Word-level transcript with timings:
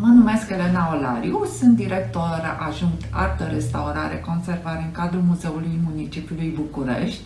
Mă 0.00 0.06
numesc 0.06 0.50
Elena 0.50 0.94
Olariu, 0.96 1.44
sunt 1.58 1.76
director 1.76 2.56
ajunct 2.68 3.02
Artă, 3.10 3.50
Restaurare, 3.52 4.24
Conservare 4.26 4.82
în 4.84 4.90
cadrul 4.90 5.22
Muzeului 5.26 5.80
Municipiului 5.84 6.54
București. 6.56 7.20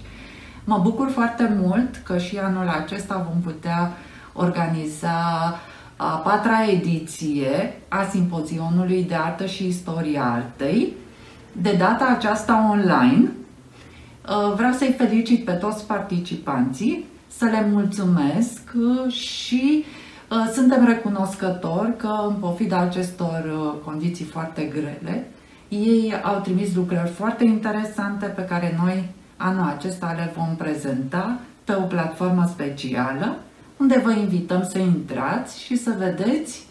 Mă 0.65 0.79
bucur 0.83 1.11
foarte 1.11 1.57
mult 1.61 1.97
că 1.97 2.19
și 2.19 2.39
anul 2.39 2.69
acesta 2.69 3.29
vom 3.31 3.41
putea 3.41 3.93
organiza 4.33 5.19
a 5.97 6.07
patra 6.07 6.71
ediție 6.71 7.75
a 7.89 8.07
Simpozionului 8.11 9.05
de 9.05 9.15
Artă 9.15 9.47
și 9.47 9.67
Istoria 9.67 10.25
Artei, 10.25 10.93
de 11.53 11.75
data 11.79 12.15
aceasta 12.17 12.69
online. 12.71 13.31
Vreau 14.55 14.73
să-i 14.73 14.95
felicit 14.99 15.45
pe 15.45 15.53
toți 15.53 15.87
participanții, 15.87 17.05
să 17.37 17.45
le 17.45 17.69
mulțumesc 17.71 18.61
și 19.09 19.85
Uh, 19.85 20.02
suntem 20.53 20.85
recunoscători 20.85 21.97
că, 21.97 22.25
în 22.29 22.35
pofida 22.35 22.79
acestor 22.79 23.45
uh, 23.45 23.81
condiții 23.85 24.25
foarte 24.25 24.63
grele, 24.63 25.31
ei 25.69 26.15
au 26.23 26.41
trimis 26.41 26.75
lucrări 26.75 27.11
foarte 27.11 27.45
interesante 27.45 28.27
pe 28.27 28.45
care 28.45 28.79
noi 28.85 29.09
anul 29.37 29.73
acesta 29.77 30.15
le 30.17 30.33
vom 30.37 30.57
prezenta 30.57 31.39
pe 31.65 31.73
o 31.75 31.81
platformă 31.81 32.47
specială, 32.49 33.37
unde 33.77 34.01
vă 34.05 34.11
invităm 34.13 34.69
să 34.71 34.79
intrați 34.79 35.63
și 35.63 35.77
să 35.77 35.95
vedeți 35.99 36.67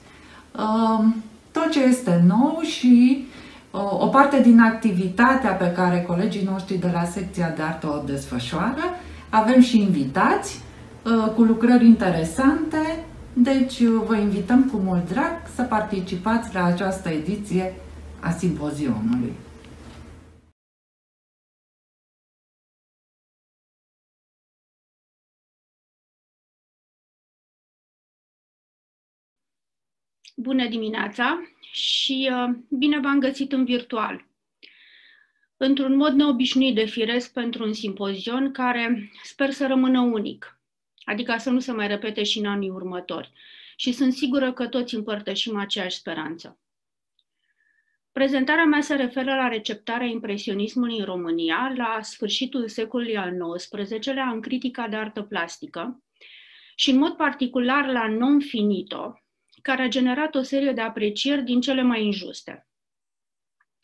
uh, 0.56 1.06
tot 1.52 1.70
ce 1.72 1.84
este 1.84 2.24
nou 2.28 2.60
și 2.62 3.26
uh, 3.72 4.02
o 4.02 4.08
parte 4.08 4.42
din 4.42 4.60
activitatea 4.60 5.52
pe 5.52 5.72
care 5.72 6.06
colegii 6.08 6.48
noștri 6.52 6.76
de 6.76 6.90
la 6.94 7.04
secția 7.04 7.54
de 7.56 7.62
artă 7.62 7.88
o 7.88 8.06
desfășoară. 8.06 8.84
Avem 9.30 9.62
și 9.62 9.82
invitați 9.82 10.62
uh, 11.04 11.32
cu 11.36 11.42
lucrări 11.42 11.86
interesante 11.86 13.04
deci 13.34 13.84
vă 13.84 14.16
invităm 14.16 14.70
cu 14.70 14.78
mult 14.78 15.10
drag 15.10 15.48
să 15.48 15.64
participați 15.64 16.54
la 16.54 16.64
această 16.64 17.10
ediție 17.10 17.74
a 18.22 18.32
simpozionului. 18.32 19.34
Bună 30.36 30.68
dimineața 30.68 31.42
și 31.72 32.30
uh, 32.32 32.56
bine 32.70 33.00
v-am 33.00 33.20
găsit 33.20 33.52
în 33.52 33.66
virtual. 33.66 34.26
Într-un 35.58 35.96
mod 35.96 36.14
neobișnuit 36.14 36.76
de 36.76 36.86
firesc 36.86 37.34
pentru 37.34 37.64
un 37.64 37.74
simpozion 37.74 38.52
care 38.52 39.12
sper 39.24 39.52
să 39.52 39.68
rămână 39.68 40.00
unic 40.00 40.61
adică 41.12 41.36
să 41.38 41.50
nu 41.50 41.60
se 41.60 41.72
mai 41.72 41.88
repete 41.88 42.24
și 42.24 42.40
în 42.40 42.46
anii 42.46 42.70
următori. 42.70 43.32
Și 43.76 43.92
sunt 43.92 44.14
sigură 44.14 44.54
că 44.54 44.68
toți 44.68 44.96
împărtășim 44.96 45.58
aceeași 45.58 45.98
speranță. 45.98 46.60
Prezentarea 48.12 48.66
mea 48.66 48.82
se 48.82 48.96
referă 48.96 49.36
la 49.36 49.48
receptarea 49.48 50.08
impresionismului 50.08 50.98
în 50.98 51.06
România 51.06 51.74
la 51.76 52.00
sfârșitul 52.02 52.68
secolului 52.68 53.18
al 53.18 53.56
XIX-lea 53.56 54.30
în 54.30 54.42
critica 54.42 54.88
de 54.88 54.96
artă 54.96 55.22
plastică 55.22 56.04
și 56.76 56.90
în 56.90 56.98
mod 56.98 57.12
particular 57.12 57.92
la 57.92 58.08
Non 58.08 58.40
Finito, 58.40 59.24
care 59.62 59.82
a 59.82 59.88
generat 59.88 60.36
o 60.36 60.42
serie 60.42 60.72
de 60.72 60.82
aprecieri 60.82 61.44
din 61.44 61.62
cele 61.62 61.82
mai 61.82 62.06
injuste. 62.06 62.68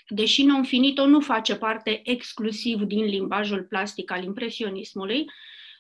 Deși 0.08 0.44
Non 0.44 0.64
Finito 0.64 1.06
nu 1.06 1.20
face 1.20 1.56
parte 1.56 2.02
exclusiv 2.04 2.82
din 2.82 3.06
limbajul 3.06 3.64
plastic 3.64 4.12
al 4.12 4.24
impresionismului, 4.24 5.26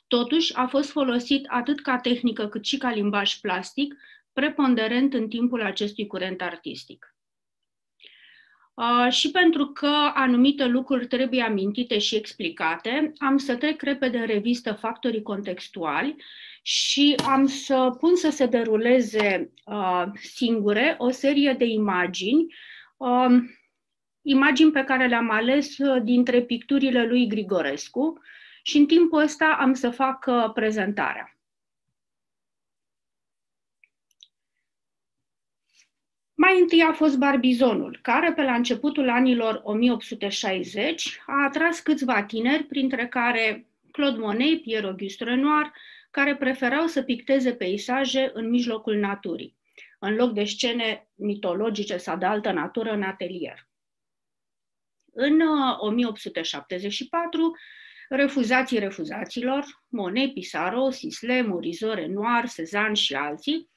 Totuși, 0.07 0.56
a 0.56 0.68
fost 0.68 0.91
folosit 0.91 1.45
atât 1.47 1.81
ca 1.81 1.97
tehnică 1.97 2.47
cât 2.47 2.66
și 2.66 2.78
ca 2.78 2.91
limbaj 2.91 3.35
plastic, 3.35 3.95
preponderent 4.34 5.13
în 5.13 5.28
timpul 5.28 5.62
acestui 5.62 6.07
curent 6.07 6.41
artistic. 6.41 7.16
Uh, 8.73 9.12
și 9.12 9.31
pentru 9.31 9.66
că 9.66 10.12
anumite 10.13 10.66
lucruri 10.66 11.07
trebuie 11.07 11.41
amintite 11.41 11.97
și 11.97 12.16
explicate, 12.16 13.13
am 13.18 13.38
să 13.38 13.56
trec 13.56 13.81
repede 13.81 14.18
în 14.18 14.25
revistă 14.25 14.73
factorii 14.73 15.22
contextuali 15.22 16.16
și 16.62 17.16
am 17.28 17.45
să 17.45 17.95
pun 18.00 18.16
să 18.16 18.29
se 18.29 18.45
deruleze 18.45 19.53
uh, 19.66 20.03
singure 20.13 20.95
o 20.97 21.09
serie 21.09 21.56
de 21.57 21.66
imagini, 21.66 22.53
uh, 22.97 23.38
imagini 24.22 24.72
pe 24.72 24.84
care 24.84 25.07
le-am 25.07 25.29
ales 25.29 25.78
uh, 25.78 26.01
dintre 26.03 26.41
picturile 26.41 27.06
lui 27.06 27.28
Grigorescu, 27.28 28.22
și 28.68 28.78
în 28.78 28.86
timpul 28.86 29.22
ăsta 29.22 29.58
am 29.60 29.74
să 29.74 29.90
fac 29.90 30.26
uh, 30.28 30.52
prezentarea. 30.54 31.38
Mai 36.34 36.60
întâi 36.60 36.82
a 36.82 36.94
fost 36.94 37.18
Barbizonul, 37.18 38.00
care 38.02 38.34
pe 38.34 38.42
la 38.42 38.54
începutul 38.56 39.10
anilor 39.10 39.62
1860 39.64 41.22
a 41.26 41.44
atras 41.44 41.80
câțiva 41.80 42.24
tineri, 42.24 42.64
printre 42.64 43.08
care 43.08 43.68
Claude 43.92 44.20
Monet, 44.20 44.62
Pierre-Auguste 44.62 45.24
Renoir, 45.24 45.72
care 46.12 46.36
preferau 46.36 46.88
să 46.88 47.04
picteze 47.04 47.54
peisaje 47.54 48.32
în 48.34 48.50
mijlocul 48.50 48.96
naturii, 48.96 49.58
în 50.00 50.16
loc 50.16 50.34
de 50.34 50.44
scene 50.44 51.08
mitologice 51.16 51.98
sau 51.98 52.18
de 52.18 52.26
altă 52.26 52.52
natură 52.52 52.92
în 52.92 53.04
atelier. 53.04 53.68
În 55.14 55.42
1874, 55.78 57.46
uh, 57.46 57.58
refuzații 58.09 58.79
refuzaților, 58.79 59.84
Monet, 59.88 60.34
Pissarro, 60.34 60.90
Sisley, 60.90 61.41
Morizot, 61.41 61.94
Renoir, 61.94 62.50
Cezanne 62.56 62.94
și 62.94 63.13
alții, 63.13 63.69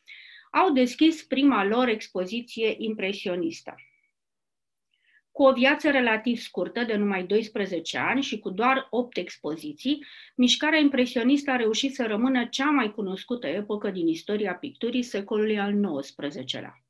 au 0.50 0.72
deschis 0.72 1.22
prima 1.22 1.64
lor 1.64 1.88
expoziție 1.88 2.74
impresionistă. 2.78 3.74
Cu 5.32 5.42
o 5.42 5.52
viață 5.52 5.90
relativ 5.90 6.38
scurtă, 6.38 6.84
de 6.84 6.94
numai 6.94 7.24
12 7.24 7.98
ani 7.98 8.22
și 8.22 8.38
cu 8.38 8.50
doar 8.50 8.86
8 8.90 9.16
expoziții, 9.16 10.04
mișcarea 10.36 10.78
impresionistă 10.78 11.50
a 11.50 11.56
reușit 11.56 11.94
să 11.94 12.06
rămână 12.06 12.46
cea 12.46 12.70
mai 12.70 12.92
cunoscută 12.92 13.46
epocă 13.46 13.90
din 13.90 14.06
istoria 14.06 14.54
picturii 14.54 15.02
secolului 15.02 15.58
al 15.58 16.00
XIX-lea. 16.00 16.84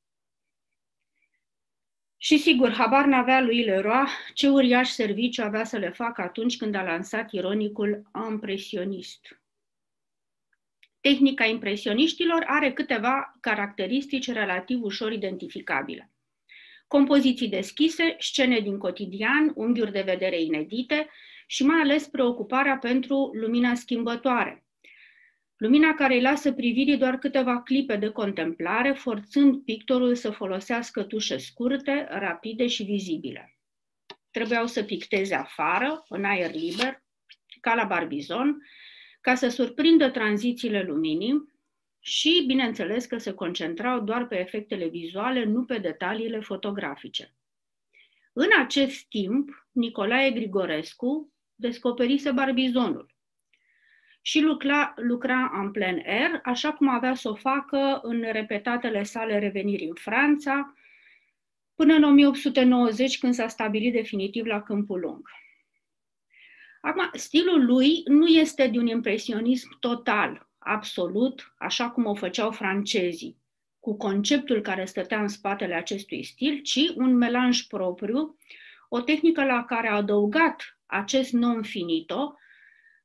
Și 2.22 2.38
sigur, 2.38 2.72
habar 2.72 3.04
n-avea 3.04 3.41
lui 3.41 3.62
Leroy 3.62 4.06
ce 4.34 4.48
uriaș 4.48 4.88
serviciu 4.88 5.42
avea 5.42 5.64
să 5.64 5.78
le 5.78 5.91
facă 5.91 6.22
atunci 6.22 6.56
când 6.56 6.75
a 6.75 6.82
lansat 6.82 7.32
ironicul 7.32 8.03
impresionist. 8.31 9.41
Tehnica 11.00 11.44
impresioniștilor 11.44 12.44
are 12.47 12.72
câteva 12.72 13.36
caracteristici 13.41 14.32
relativ 14.32 14.82
ușor 14.82 15.12
identificabile. 15.12 16.10
Compoziții 16.86 17.48
deschise, 17.48 18.16
scene 18.19 18.58
din 18.58 18.78
cotidian, 18.78 19.52
unghiuri 19.54 19.92
de 19.92 20.02
vedere 20.02 20.41
inedite 20.41 21.08
și 21.47 21.64
mai 21.64 21.81
ales 21.81 22.06
preocuparea 22.06 22.78
pentru 22.78 23.31
lumina 23.32 23.75
schimbătoare, 23.75 24.64
Lumina 25.60 25.94
care 25.94 26.15
îi 26.15 26.21
lasă 26.21 26.53
privirii 26.53 26.97
doar 26.97 27.19
câteva 27.19 27.62
clipe 27.62 27.97
de 27.97 28.09
contemplare, 28.09 28.93
forțând 28.93 29.65
pictorul 29.65 30.15
să 30.15 30.31
folosească 30.31 31.03
tușe 31.03 31.37
scurte, 31.37 32.06
rapide 32.10 32.66
și 32.66 32.82
vizibile. 32.82 33.59
Trebuiau 34.31 34.66
să 34.66 34.82
picteze 34.82 35.34
afară, 35.34 36.04
în 36.09 36.25
aer 36.25 36.54
liber, 36.54 37.03
ca 37.60 37.75
la 37.75 37.84
barbizon, 37.84 38.66
ca 39.20 39.34
să 39.34 39.49
surprindă 39.49 40.10
tranzițiile 40.10 40.82
luminii 40.82 41.53
și, 41.99 42.44
bineînțeles, 42.47 43.06
că 43.06 43.19
se 43.19 43.32
concentrau 43.32 44.00
doar 44.00 44.26
pe 44.26 44.38
efectele 44.38 44.88
vizuale, 44.88 45.44
nu 45.44 45.64
pe 45.64 45.79
detaliile 45.79 46.40
fotografice. 46.40 47.34
În 48.32 48.49
acest 48.58 49.05
timp, 49.08 49.69
Nicolae 49.73 50.31
Grigorescu 50.31 51.32
descoperise 51.55 52.31
barbizonul 52.31 53.09
și 54.22 54.40
lucra, 54.40 54.94
lucra 54.96 55.50
în 55.62 55.70
plen 55.70 56.02
air, 56.06 56.40
așa 56.44 56.72
cum 56.72 56.88
avea 56.88 57.14
să 57.14 57.28
o 57.28 57.34
facă 57.34 58.00
în 58.02 58.25
repetatele 58.32 59.02
sale 59.02 59.38
reveniri 59.38 59.84
în 59.84 59.94
Franța, 59.94 60.75
până 61.75 61.94
în 61.94 62.02
1890, 62.02 63.19
când 63.19 63.34
s-a 63.34 63.49
stabilit 63.49 63.93
definitiv 63.93 64.44
la 64.44 64.62
Câmpul 64.62 65.00
Lung. 65.00 65.28
Acum, 66.81 67.11
stilul 67.12 67.64
lui 67.64 68.02
nu 68.06 68.26
este 68.26 68.67
de 68.67 68.78
un 68.78 68.87
impresionism 68.87 69.78
total, 69.78 70.49
absolut, 70.58 71.55
așa 71.58 71.90
cum 71.90 72.06
o 72.06 72.14
făceau 72.14 72.50
francezii, 72.50 73.37
cu 73.81 73.96
conceptul 73.96 74.61
care 74.61 74.84
stătea 74.84 75.20
în 75.20 75.28
spatele 75.28 75.75
acestui 75.75 76.22
stil, 76.22 76.61
ci 76.62 76.93
un 76.94 77.17
melanj 77.17 77.62
propriu, 77.62 78.37
o 78.88 79.00
tehnică 79.00 79.44
la 79.44 79.64
care 79.64 79.88
a 79.88 79.94
adăugat 79.94 80.78
acest 80.87 81.32
non 81.32 81.62
finito, 81.62 82.38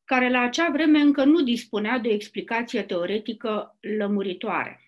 care 0.06 0.30
la 0.30 0.40
acea 0.40 0.70
vreme 0.72 1.00
încă 1.00 1.24
nu 1.24 1.42
dispunea 1.42 2.00
de 2.00 2.08
o 2.08 2.14
explicație 2.14 2.84
teoretică 2.84 3.78
lămuritoare. 3.98 4.80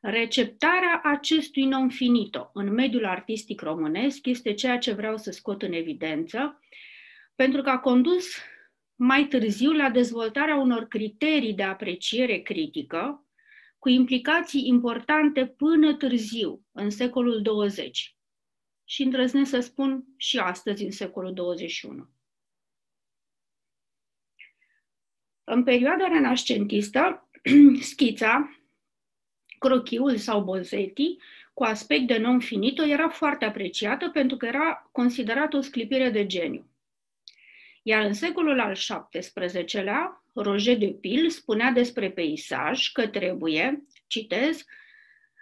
Receptarea 0.00 1.00
acestui 1.04 1.64
non 1.64 1.88
finito 1.88 2.50
în 2.54 2.72
mediul 2.72 3.04
artistic 3.04 3.60
românesc 3.60 4.26
este 4.26 4.54
ceea 4.54 4.78
ce 4.78 4.92
vreau 4.92 5.16
să 5.16 5.30
scot 5.30 5.62
în 5.62 5.72
evidență, 5.72 6.60
pentru 7.34 7.62
că 7.62 7.70
a 7.70 7.78
condus 7.78 8.26
mai 8.94 9.24
târziu 9.24 9.72
la 9.72 9.90
dezvoltarea 9.90 10.56
unor 10.56 10.86
criterii 10.88 11.54
de 11.54 11.62
apreciere 11.62 12.38
critică 12.38 13.24
cu 13.78 13.88
implicații 13.88 14.66
importante 14.66 15.46
până 15.46 15.94
târziu, 15.94 16.64
în 16.72 16.90
secolul 16.90 17.42
20 17.42 18.16
și 18.84 19.02
îndrăznesc 19.02 19.50
să 19.50 19.60
spun 19.60 20.04
și 20.16 20.38
astăzi, 20.38 20.84
în 20.84 20.90
secolul 20.90 21.34
21. 21.34 22.08
În 25.52 25.62
perioada 25.62 26.06
renascentistă, 26.06 27.28
schița, 27.90 28.56
crochiul 29.58 30.16
sau 30.16 30.42
bozetti, 30.42 31.16
cu 31.54 31.64
aspect 31.64 32.06
de 32.06 32.18
non 32.18 32.40
finito, 32.40 32.82
era 32.82 33.08
foarte 33.08 33.44
apreciată 33.44 34.08
pentru 34.08 34.36
că 34.36 34.46
era 34.46 34.88
considerată 34.92 35.56
o 35.56 35.60
sclipire 35.60 36.10
de 36.10 36.26
geniu. 36.26 36.66
Iar 37.82 38.04
în 38.04 38.12
secolul 38.12 38.60
al 38.60 38.74
XVII-lea, 39.10 40.24
Roger 40.34 40.76
de 40.76 40.86
Pil 41.00 41.30
spunea 41.30 41.70
despre 41.70 42.10
peisaj 42.10 42.92
că 42.92 43.06
trebuie, 43.06 43.84
citez, 44.06 44.64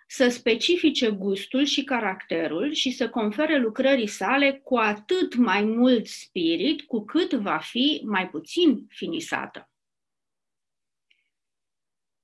să 0.06 0.28
specifice 0.28 1.10
gustul 1.10 1.64
și 1.64 1.84
caracterul 1.84 2.72
și 2.72 2.90
să 2.90 3.08
confere 3.08 3.58
lucrării 3.58 4.06
sale 4.06 4.60
cu 4.64 4.76
atât 4.76 5.34
mai 5.34 5.62
mult 5.62 6.06
spirit 6.06 6.82
cu 6.82 7.04
cât 7.04 7.32
va 7.32 7.58
fi 7.58 8.02
mai 8.04 8.28
puțin 8.28 8.86
finisată. 8.88 9.68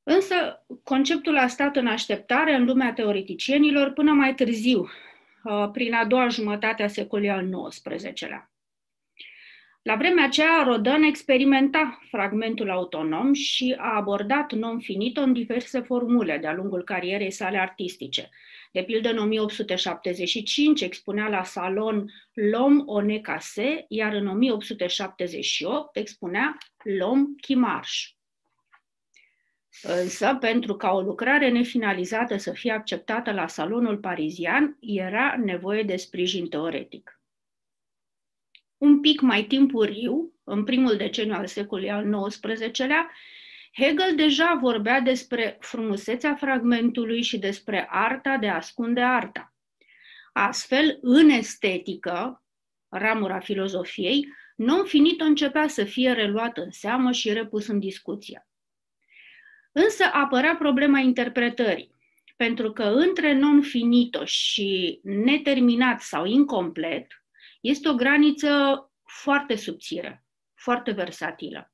Însă, 0.05 0.65
conceptul 0.83 1.37
a 1.37 1.47
stat 1.47 1.77
în 1.77 1.87
așteptare 1.87 2.55
în 2.55 2.65
lumea 2.65 2.93
teoreticienilor 2.93 3.93
până 3.93 4.13
mai 4.13 4.35
târziu, 4.35 4.89
uh, 5.45 5.71
prin 5.73 5.95
a 5.95 6.05
doua 6.05 6.29
jumătate 6.29 6.83
a 6.83 6.89
secolului 6.89 7.31
al 7.31 7.69
XIX-lea. 7.69 8.49
La 9.83 9.97
vremea 9.97 10.25
aceea, 10.25 10.63
Rodin 10.67 11.03
experimenta 11.03 11.99
fragmentul 12.11 12.71
autonom 12.71 13.33
și 13.33 13.75
a 13.79 13.97
abordat 13.97 14.53
non-finito 14.53 15.21
în 15.21 15.33
diverse 15.33 15.81
formule 15.81 16.39
de-a 16.39 16.55
lungul 16.55 16.85
carierei 16.85 17.31
sale 17.31 17.59
artistice. 17.59 18.29
De 18.73 18.83
pildă, 18.83 19.11
în 19.11 19.19
1875 19.19 20.81
expunea 20.81 21.29
la 21.29 21.43
salon 21.43 22.11
L'homme 22.31 22.85
au 22.87 23.21
cassé, 23.23 23.85
iar 23.89 24.13
în 24.13 24.27
1878 24.27 25.97
expunea 25.97 26.59
L'homme 26.79 27.47
qui 27.47 27.55
marche. 27.55 28.15
Însă, 29.87 30.37
pentru 30.41 30.77
ca 30.77 30.91
o 30.91 31.01
lucrare 31.01 31.51
nefinalizată 31.51 32.37
să 32.37 32.53
fie 32.53 32.73
acceptată 32.73 33.33
la 33.33 33.47
salonul 33.47 33.99
parizian, 33.99 34.77
era 34.81 35.37
nevoie 35.45 35.83
de 35.83 35.97
sprijin 35.97 36.49
teoretic 36.49 37.19
un 38.85 39.01
pic 39.01 39.21
mai 39.21 39.45
timpuriu, 39.45 40.33
în 40.45 40.65
primul 40.65 40.97
deceniu 40.97 41.35
al 41.35 41.47
secolului 41.47 41.91
al 41.91 42.29
XIX-lea, 42.29 43.11
Hegel 43.73 44.15
deja 44.17 44.59
vorbea 44.61 45.01
despre 45.01 45.57
frumusețea 45.61 46.35
fragmentului 46.35 47.23
și 47.23 47.39
despre 47.39 47.87
arta 47.91 48.37
de 48.37 48.49
a 48.49 48.55
ascunde 48.55 49.01
arta. 49.01 49.55
Astfel, 50.33 50.99
în 51.01 51.29
estetică, 51.29 52.43
ramura 52.89 53.39
filozofiei, 53.39 54.27
non-finito 54.57 55.25
începea 55.25 55.69
să 55.69 55.85
fie 55.85 56.13
reluat 56.13 56.59
în 56.59 56.71
seamă 56.71 57.13
și 57.13 57.33
repus 57.33 57.67
în 57.67 57.79
discuție. 57.79 58.47
Însă 59.77 60.05
apărea 60.13 60.57
problema 60.57 60.99
interpretării, 60.99 61.95
pentru 62.37 62.73
că 62.73 62.83
între 62.83 63.33
non-finito 63.33 64.25
și 64.25 65.01
neterminat 65.03 66.01
sau 66.01 66.25
incomplet, 66.25 67.07
este 67.61 67.89
o 67.89 67.95
graniță 67.95 68.51
foarte 69.05 69.57
subțire, 69.57 70.25
foarte 70.55 70.91
versatilă. 70.91 71.73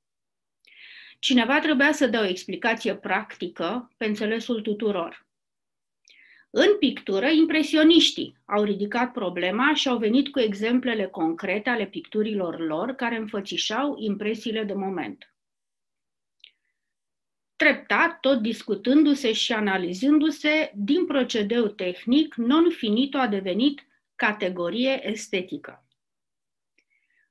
Cineva 1.19 1.59
trebuia 1.59 1.93
să 1.93 2.07
dea 2.07 2.21
o 2.21 2.29
explicație 2.29 2.97
practică 2.97 3.93
pe 3.97 4.05
înțelesul 4.05 4.61
tuturor. 4.61 5.27
În 6.51 6.77
pictură, 6.79 7.27
impresioniștii 7.27 8.37
au 8.45 8.63
ridicat 8.63 9.13
problema 9.13 9.75
și 9.75 9.89
au 9.89 9.99
venit 9.99 10.29
cu 10.29 10.39
exemplele 10.39 11.07
concrete 11.07 11.71
ale 11.71 11.87
picturilor 11.87 12.59
lor 12.59 12.95
care 12.95 13.17
înfățișau 13.17 13.97
impresiile 13.99 14.65
de 14.65 14.75
moment. 14.75 15.35
Treptat, 17.61 18.21
tot 18.21 18.41
discutându-se 18.41 19.33
și 19.33 19.53
analizându-se, 19.53 20.73
din 20.75 21.07
procedeu 21.07 21.67
tehnic, 21.67 22.35
non-finito 22.35 23.19
a 23.19 23.27
devenit 23.27 23.87
categorie 24.15 25.09
estetică. 25.09 25.87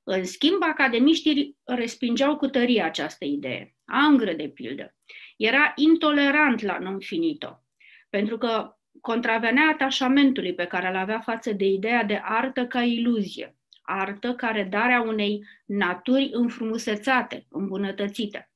În 0.04 0.24
schimb, 0.24 0.64
academiștii 0.64 1.58
respingeau 1.64 2.38
cu 2.38 2.48
tărie 2.48 2.82
această 2.82 3.26
idee. 3.26 3.76
Angre, 3.86 4.34
de 4.34 4.48
pildă, 4.48 4.96
era 5.38 5.74
intolerant 5.76 6.62
la 6.62 6.78
non-finito, 6.80 7.64
pentru 8.10 8.38
că 8.38 8.78
contravenea 9.02 9.70
atașamentului 9.74 10.54
pe 10.54 10.66
care 10.66 10.88
îl 10.88 10.96
avea 10.96 11.20
față 11.20 11.52
de 11.52 11.66
ideea 11.66 12.04
de 12.04 12.22
artă 12.24 12.66
ca 12.68 12.82
iluzie, 12.82 13.56
artă 13.82 14.34
care 14.34 14.64
darea 14.64 15.02
unei 15.02 15.46
naturi 15.66 16.30
înfrumusețate, 16.34 17.46
îmbunătățite. 17.50 18.49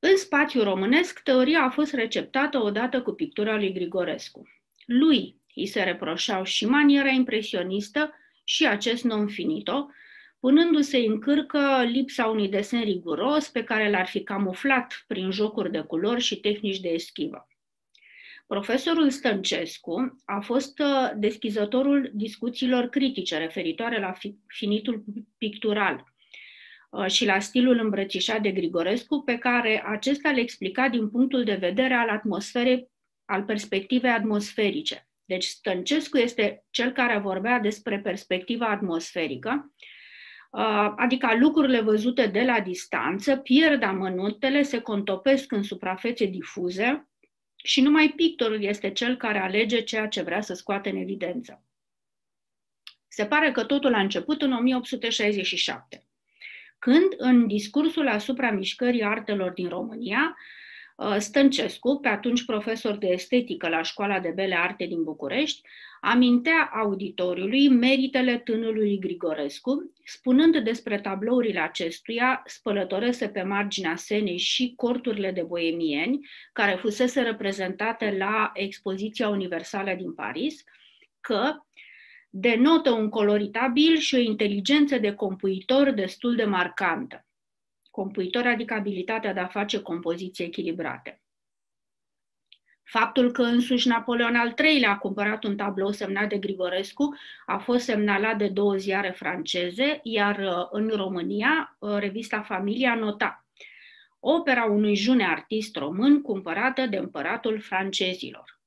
În 0.00 0.16
spațiul 0.16 0.64
românesc, 0.64 1.20
teoria 1.22 1.62
a 1.62 1.70
fost 1.70 1.92
receptată 1.92 2.58
odată 2.58 3.02
cu 3.02 3.12
pictura 3.12 3.56
lui 3.56 3.72
Grigorescu. 3.72 4.48
Lui 4.86 5.36
îi 5.54 5.66
se 5.66 5.82
reproșau 5.82 6.44
și 6.44 6.66
maniera 6.66 7.08
impresionistă 7.08 8.14
și 8.44 8.66
acest 8.66 9.04
non-finito, 9.04 9.90
punându-se 10.40 10.98
în 10.98 11.20
cârcă 11.20 11.84
lipsa 11.86 12.26
unui 12.26 12.48
desen 12.48 12.82
riguros 12.82 13.48
pe 13.48 13.64
care 13.64 13.90
l-ar 13.90 14.06
fi 14.06 14.22
camuflat 14.22 15.04
prin 15.06 15.30
jocuri 15.30 15.70
de 15.70 15.80
culori 15.80 16.20
și 16.20 16.40
tehnici 16.40 16.80
de 16.80 16.88
eschivă. 16.88 17.48
Profesorul 18.46 19.10
Stăncescu 19.10 20.22
a 20.24 20.40
fost 20.40 20.78
uh, 20.78 21.10
deschizătorul 21.16 22.10
discuțiilor 22.14 22.88
critice 22.88 23.38
referitoare 23.38 24.00
la 24.00 24.12
finitul 24.46 25.04
pictural 25.38 25.94
uh, 25.94 26.17
și 27.06 27.24
la 27.24 27.38
stilul 27.38 27.78
îmbrățișat 27.78 28.40
de 28.42 28.50
Grigorescu, 28.50 29.22
pe 29.22 29.38
care 29.38 29.82
acesta 29.86 30.30
le 30.30 30.40
explica 30.40 30.88
din 30.88 31.10
punctul 31.10 31.44
de 31.44 31.54
vedere 31.54 31.94
al 31.94 32.08
atmosferei, 32.08 32.90
al 33.24 33.42
perspectivei 33.42 34.10
atmosferice. 34.10 35.08
Deci 35.24 35.44
Stăncescu 35.44 36.16
este 36.16 36.64
cel 36.70 36.92
care 36.92 37.18
vorbea 37.18 37.58
despre 37.58 38.00
perspectiva 38.00 38.66
atmosferică, 38.66 39.72
uh, 40.50 40.92
adică 40.96 41.36
lucrurile 41.38 41.80
văzute 41.80 42.26
de 42.26 42.42
la 42.42 42.60
distanță 42.60 43.36
pierd 43.36 43.82
amănuntele, 43.82 44.62
se 44.62 44.80
contopesc 44.80 45.52
în 45.52 45.62
suprafețe 45.62 46.24
difuze 46.24 47.08
și 47.56 47.80
numai 47.80 48.12
pictorul 48.16 48.62
este 48.62 48.92
cel 48.92 49.16
care 49.16 49.38
alege 49.38 49.80
ceea 49.80 50.08
ce 50.08 50.22
vrea 50.22 50.40
să 50.40 50.54
scoate 50.54 50.90
în 50.90 50.96
evidență. 50.96 51.62
Se 53.08 53.26
pare 53.26 53.52
că 53.52 53.64
totul 53.64 53.94
a 53.94 54.00
început 54.00 54.42
în 54.42 54.52
1867, 54.52 56.07
când, 56.78 57.14
în 57.16 57.46
discursul 57.46 58.08
asupra 58.08 58.50
mișcării 58.50 59.04
artelor 59.04 59.50
din 59.50 59.68
România, 59.68 60.36
Uh, 60.98 61.16
Stăncescu, 61.18 61.98
pe 62.00 62.08
atunci 62.08 62.44
profesor 62.44 62.96
de 62.96 63.06
estetică 63.06 63.68
la 63.68 63.82
Școala 63.82 64.20
de 64.20 64.32
Bele 64.34 64.54
Arte 64.54 64.86
din 64.86 65.02
București, 65.02 65.68
amintea 66.00 66.70
auditoriului 66.74 67.68
meritele 67.68 68.38
tânului 68.38 68.98
Grigorescu, 68.98 69.92
spunând 70.04 70.56
despre 70.56 71.00
tablourile 71.00 71.60
acestuia, 71.60 72.42
spălătorese 72.46 73.28
pe 73.28 73.42
marginea 73.42 73.96
Senei 73.96 74.38
și 74.38 74.72
corturile 74.76 75.30
de 75.30 75.42
boemieni, 75.42 76.28
care 76.52 76.76
fusese 76.80 77.20
reprezentate 77.20 78.14
la 78.18 78.50
expoziția 78.54 79.28
universală 79.28 79.94
din 79.94 80.14
Paris, 80.14 80.64
că 81.20 81.54
denotă 82.40 82.90
un 82.90 83.08
coloritabil 83.08 83.96
și 83.96 84.14
o 84.14 84.18
inteligență 84.18 84.98
de 84.98 85.14
compuitor 85.14 85.90
destul 85.90 86.36
de 86.36 86.44
marcantă 86.44 87.22
compuitor, 87.90 88.46
adică 88.46 88.74
abilitatea 88.74 89.32
de 89.32 89.40
a 89.40 89.46
face 89.46 89.82
compoziții 89.82 90.44
echilibrate. 90.44 91.22
Faptul 92.82 93.32
că 93.32 93.42
însuși 93.42 93.88
Napoleon 93.88 94.36
al 94.36 94.54
III-lea 94.58 94.90
a 94.90 94.98
cumpărat 94.98 95.44
un 95.44 95.56
tablou 95.56 95.90
semnat 95.90 96.28
de 96.28 96.38
Grigorescu 96.38 97.16
a 97.46 97.58
fost 97.58 97.84
semnalat 97.84 98.38
de 98.38 98.48
două 98.48 98.76
ziare 98.76 99.10
franceze, 99.10 100.00
iar 100.02 100.38
uh, 100.38 100.68
în 100.70 100.88
România 100.88 101.76
uh, 101.78 101.96
revista 101.98 102.42
Familia 102.42 102.94
nota 102.94 103.46
opera 104.20 104.64
unui 104.64 104.94
june 104.94 105.26
artist 105.26 105.76
român 105.76 106.22
cumpărată 106.22 106.86
de 106.86 106.96
împăratul 106.96 107.60
francezilor. 107.60 108.57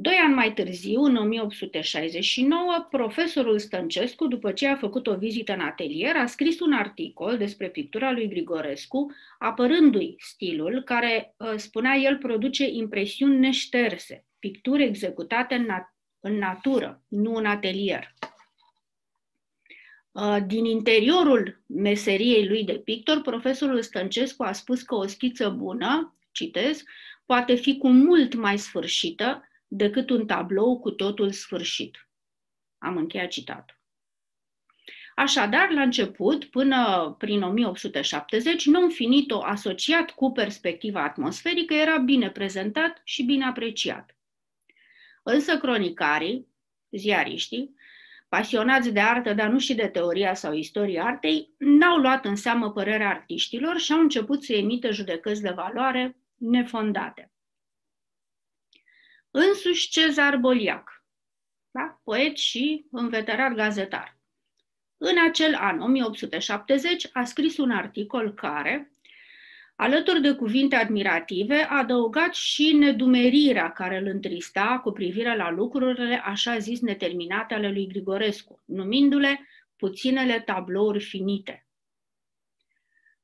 Doi 0.00 0.14
ani 0.14 0.34
mai 0.34 0.52
târziu, 0.52 1.02
în 1.02 1.16
1869, 1.16 2.86
profesorul 2.90 3.58
Stăncescu, 3.58 4.26
după 4.26 4.52
ce 4.52 4.66
a 4.66 4.76
făcut 4.76 5.06
o 5.06 5.16
vizită 5.16 5.52
în 5.52 5.60
atelier, 5.60 6.16
a 6.16 6.26
scris 6.26 6.60
un 6.60 6.72
articol 6.72 7.36
despre 7.36 7.68
pictura 7.68 8.12
lui 8.12 8.28
Grigorescu, 8.28 9.14
apărându-i 9.38 10.14
stilul 10.18 10.82
care, 10.82 11.34
ă, 11.40 11.56
spunea 11.56 11.94
el, 11.94 12.16
produce 12.16 12.68
impresiuni 12.68 13.38
neșterse, 13.38 14.24
picturi 14.38 14.82
executate 14.82 15.54
în, 15.54 15.66
nat- 15.66 15.94
în 16.20 16.38
natură, 16.38 17.02
nu 17.08 17.34
în 17.34 17.46
atelier. 17.46 18.14
Uh, 20.12 20.36
din 20.46 20.64
interiorul 20.64 21.62
meseriei 21.66 22.48
lui 22.48 22.64
de 22.64 22.72
pictor, 22.72 23.20
profesorul 23.20 23.82
Stăncescu 23.82 24.42
a 24.42 24.52
spus 24.52 24.82
că 24.82 24.94
o 24.94 25.06
schiță 25.06 25.48
bună, 25.48 26.16
citez, 26.32 26.82
poate 27.26 27.54
fi 27.54 27.76
cu 27.76 27.88
mult 27.88 28.34
mai 28.34 28.58
sfârșită 28.58 29.42
decât 29.68 30.10
un 30.10 30.26
tablou 30.26 30.78
cu 30.78 30.90
totul 30.90 31.30
sfârșit. 31.30 32.08
Am 32.78 32.96
încheiat 32.96 33.28
citatul. 33.28 33.76
Așadar, 35.14 35.70
la 35.70 35.82
început, 35.82 36.44
până 36.44 37.14
prin 37.18 37.42
1870, 37.42 38.66
non-finito 38.66 39.42
asociat 39.44 40.10
cu 40.10 40.32
perspectiva 40.32 41.02
atmosferică 41.02 41.74
era 41.74 41.98
bine 41.98 42.30
prezentat 42.30 43.00
și 43.04 43.22
bine 43.22 43.44
apreciat. 43.44 44.16
Însă 45.22 45.58
cronicarii, 45.58 46.46
ziariștii, 46.90 47.74
pasionați 48.28 48.92
de 48.92 49.00
artă, 49.00 49.34
dar 49.34 49.48
nu 49.48 49.58
și 49.58 49.74
de 49.74 49.88
teoria 49.88 50.34
sau 50.34 50.52
istoria 50.52 51.04
artei, 51.04 51.54
n-au 51.58 51.96
luat 51.96 52.24
în 52.24 52.36
seamă 52.36 52.72
părerea 52.72 53.08
artiștilor 53.08 53.78
și 53.78 53.92
au 53.92 54.00
început 54.00 54.44
să 54.44 54.52
emită 54.52 54.90
judecăți 54.90 55.42
de 55.42 55.50
valoare 55.50 56.16
nefondate. 56.34 57.32
Însuși 59.40 59.88
Cezar 59.88 60.36
Boliac, 60.36 61.04
da? 61.70 62.00
poet 62.04 62.36
și 62.36 62.86
înveterat 62.90 63.52
gazetar, 63.52 64.18
în 64.96 65.16
acel 65.28 65.54
an, 65.54 65.80
1870, 65.80 67.08
a 67.12 67.24
scris 67.24 67.56
un 67.56 67.70
articol 67.70 68.34
care, 68.34 68.90
alături 69.76 70.20
de 70.20 70.32
cuvinte 70.32 70.76
admirative, 70.76 71.54
a 71.54 71.76
adăugat 71.76 72.34
și 72.34 72.72
nedumerirea 72.72 73.72
care 73.72 73.98
îl 73.98 74.06
întrista 74.06 74.80
cu 74.82 74.90
privire 74.90 75.36
la 75.36 75.50
lucrurile 75.50 76.22
așa 76.24 76.58
zis 76.58 76.80
neterminate 76.80 77.54
ale 77.54 77.70
lui 77.72 77.86
Grigorescu, 77.86 78.62
numindu-le 78.64 79.46
puținele 79.76 80.40
tablouri 80.40 81.04
finite. 81.04 81.67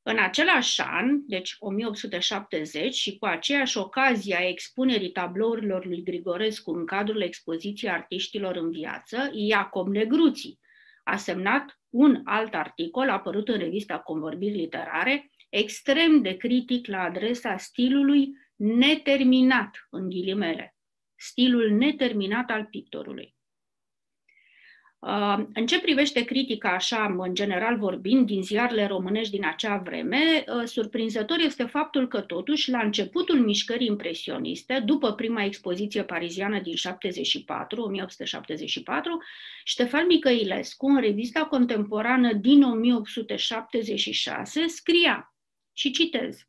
În 0.07 0.19
același 0.19 0.81
an, 0.81 1.21
deci 1.27 1.57
1870, 1.59 2.95
și 2.95 3.19
cu 3.19 3.27
aceeași 3.27 3.79
ocazie 3.79 4.37
a 4.37 4.49
expunerii 4.49 5.11
tablourilor 5.11 5.87
lui 5.87 6.03
Grigorescu 6.03 6.71
în 6.71 6.87
cadrul 6.87 7.23
expoziției 7.23 7.91
artiștilor 7.91 8.57
în 8.57 8.71
viață, 8.71 9.31
Iacob 9.33 9.89
Negruții, 9.89 10.59
a 11.05 11.17
semnat 11.17 11.81
un 11.89 12.21
alt 12.25 12.55
articol 12.55 13.11
apărut 13.11 13.49
în 13.49 13.59
revista 13.59 13.99
Convorbiri 13.99 14.57
Literare, 14.57 15.31
extrem 15.49 16.23
de 16.23 16.37
critic 16.37 16.87
la 16.87 17.03
adresa 17.03 17.57
stilului 17.57 18.29
neterminat, 18.57 19.87
în 19.91 20.09
ghilimele, 20.09 20.77
stilul 21.15 21.71
neterminat 21.71 22.51
al 22.51 22.65
pictorului. 22.65 23.34
Uh, 25.07 25.45
în 25.55 25.67
ce 25.67 25.81
privește 25.81 26.25
critica, 26.25 26.69
așa, 26.69 27.17
în 27.19 27.35
general 27.35 27.79
vorbind, 27.79 28.27
din 28.27 28.43
ziarele 28.43 28.87
românești 28.87 29.37
din 29.37 29.47
acea 29.47 29.77
vreme, 29.77 30.45
uh, 30.47 30.65
surprinzător 30.65 31.39
este 31.39 31.65
faptul 31.65 32.09
că, 32.09 32.21
totuși, 32.21 32.71
la 32.71 32.79
începutul 32.79 33.41
mișcării 33.41 33.87
impresioniste, 33.87 34.83
după 34.85 35.13
prima 35.13 35.45
expoziție 35.45 36.03
pariziană 36.03 36.61
din 36.61 36.75
74, 36.75 37.83
1874, 37.83 39.23
Ștefan 39.65 40.07
Micăilescu, 40.07 40.87
în 40.87 41.01
revista 41.01 41.45
contemporană 41.45 42.33
din 42.33 42.63
1876, 42.63 44.67
scria, 44.67 45.35
și 45.73 45.91
citez, 45.91 46.49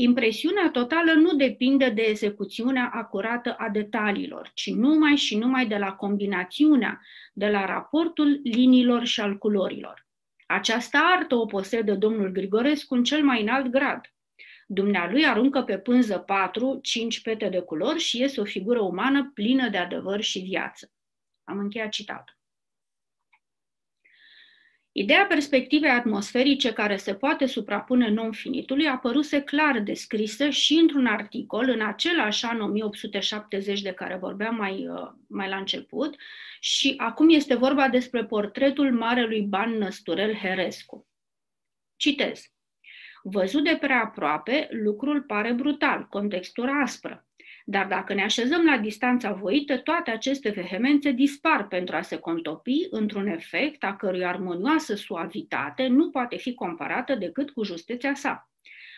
Impresiunea 0.00 0.70
totală 0.70 1.12
nu 1.12 1.34
depinde 1.34 1.88
de 1.88 2.02
execuțiunea 2.02 2.90
acurată 2.94 3.54
a 3.54 3.68
detaliilor, 3.68 4.50
ci 4.54 4.70
numai 4.70 5.16
și 5.16 5.36
numai 5.36 5.66
de 5.66 5.76
la 5.76 5.92
combinațiunea, 5.92 7.00
de 7.32 7.48
la 7.48 7.64
raportul 7.64 8.40
liniilor 8.44 9.04
și 9.04 9.20
al 9.20 9.38
culorilor. 9.38 10.06
Această 10.46 10.98
artă 11.16 11.34
o 11.34 11.46
posedă 11.46 11.94
domnul 11.94 12.28
Grigorescu 12.28 12.94
în 12.94 13.04
cel 13.04 13.24
mai 13.24 13.42
înalt 13.42 13.66
grad. 13.66 14.00
Dumnealui 14.66 15.26
aruncă 15.26 15.62
pe 15.62 15.78
pânză 15.78 16.18
patru, 16.18 16.78
cinci 16.82 17.22
pete 17.22 17.48
de 17.48 17.60
culori 17.60 17.98
și 17.98 18.20
iese 18.20 18.40
o 18.40 18.44
figură 18.44 18.80
umană 18.80 19.30
plină 19.34 19.68
de 19.68 19.76
adevăr 19.78 20.20
și 20.20 20.38
viață. 20.38 20.92
Am 21.44 21.58
încheiat 21.58 21.88
citatul. 21.88 22.37
Ideea 24.98 25.26
perspectivei 25.26 25.90
atmosferice 25.90 26.72
care 26.72 26.96
se 26.96 27.14
poate 27.14 27.46
suprapune 27.46 28.10
non-finitului 28.10 28.88
apăruse 28.88 29.40
clar 29.40 29.80
descrisă 29.80 30.48
și 30.48 30.74
într-un 30.74 31.06
articol 31.06 31.68
în 31.68 31.80
același 31.80 32.44
an 32.44 32.60
1870 32.60 33.82
de 33.82 33.92
care 33.92 34.16
vorbeam 34.16 34.56
mai, 34.56 34.88
uh, 34.88 35.10
mai 35.28 35.48
la 35.48 35.56
început 35.56 36.16
și 36.60 36.94
acum 36.96 37.30
este 37.30 37.54
vorba 37.54 37.88
despre 37.88 38.24
portretul 38.24 38.92
marelui 38.92 39.42
ban 39.42 39.70
Năsturel 39.70 40.34
Herescu. 40.34 41.06
Citez. 41.96 42.42
Văzut 43.22 43.64
de 43.64 43.76
prea 43.80 44.02
aproape, 44.02 44.68
lucrul 44.70 45.22
pare 45.22 45.52
brutal, 45.52 46.06
contextura 46.10 46.80
aspră. 46.80 47.27
Dar 47.70 47.86
dacă 47.86 48.14
ne 48.14 48.22
așezăm 48.22 48.64
la 48.64 48.78
distanța 48.78 49.32
voită, 49.32 49.78
toate 49.78 50.10
aceste 50.10 50.50
vehemențe 50.50 51.10
dispar 51.10 51.66
pentru 51.66 51.96
a 51.96 52.00
se 52.00 52.18
contopi 52.18 52.86
într-un 52.90 53.26
efect 53.26 53.84
a 53.84 53.96
cărui 53.96 54.24
armonioasă 54.24 54.94
suavitate 54.94 55.86
nu 55.86 56.10
poate 56.10 56.36
fi 56.36 56.54
comparată 56.54 57.14
decât 57.14 57.50
cu 57.50 57.64
justețea 57.64 58.14
sa. 58.14 58.50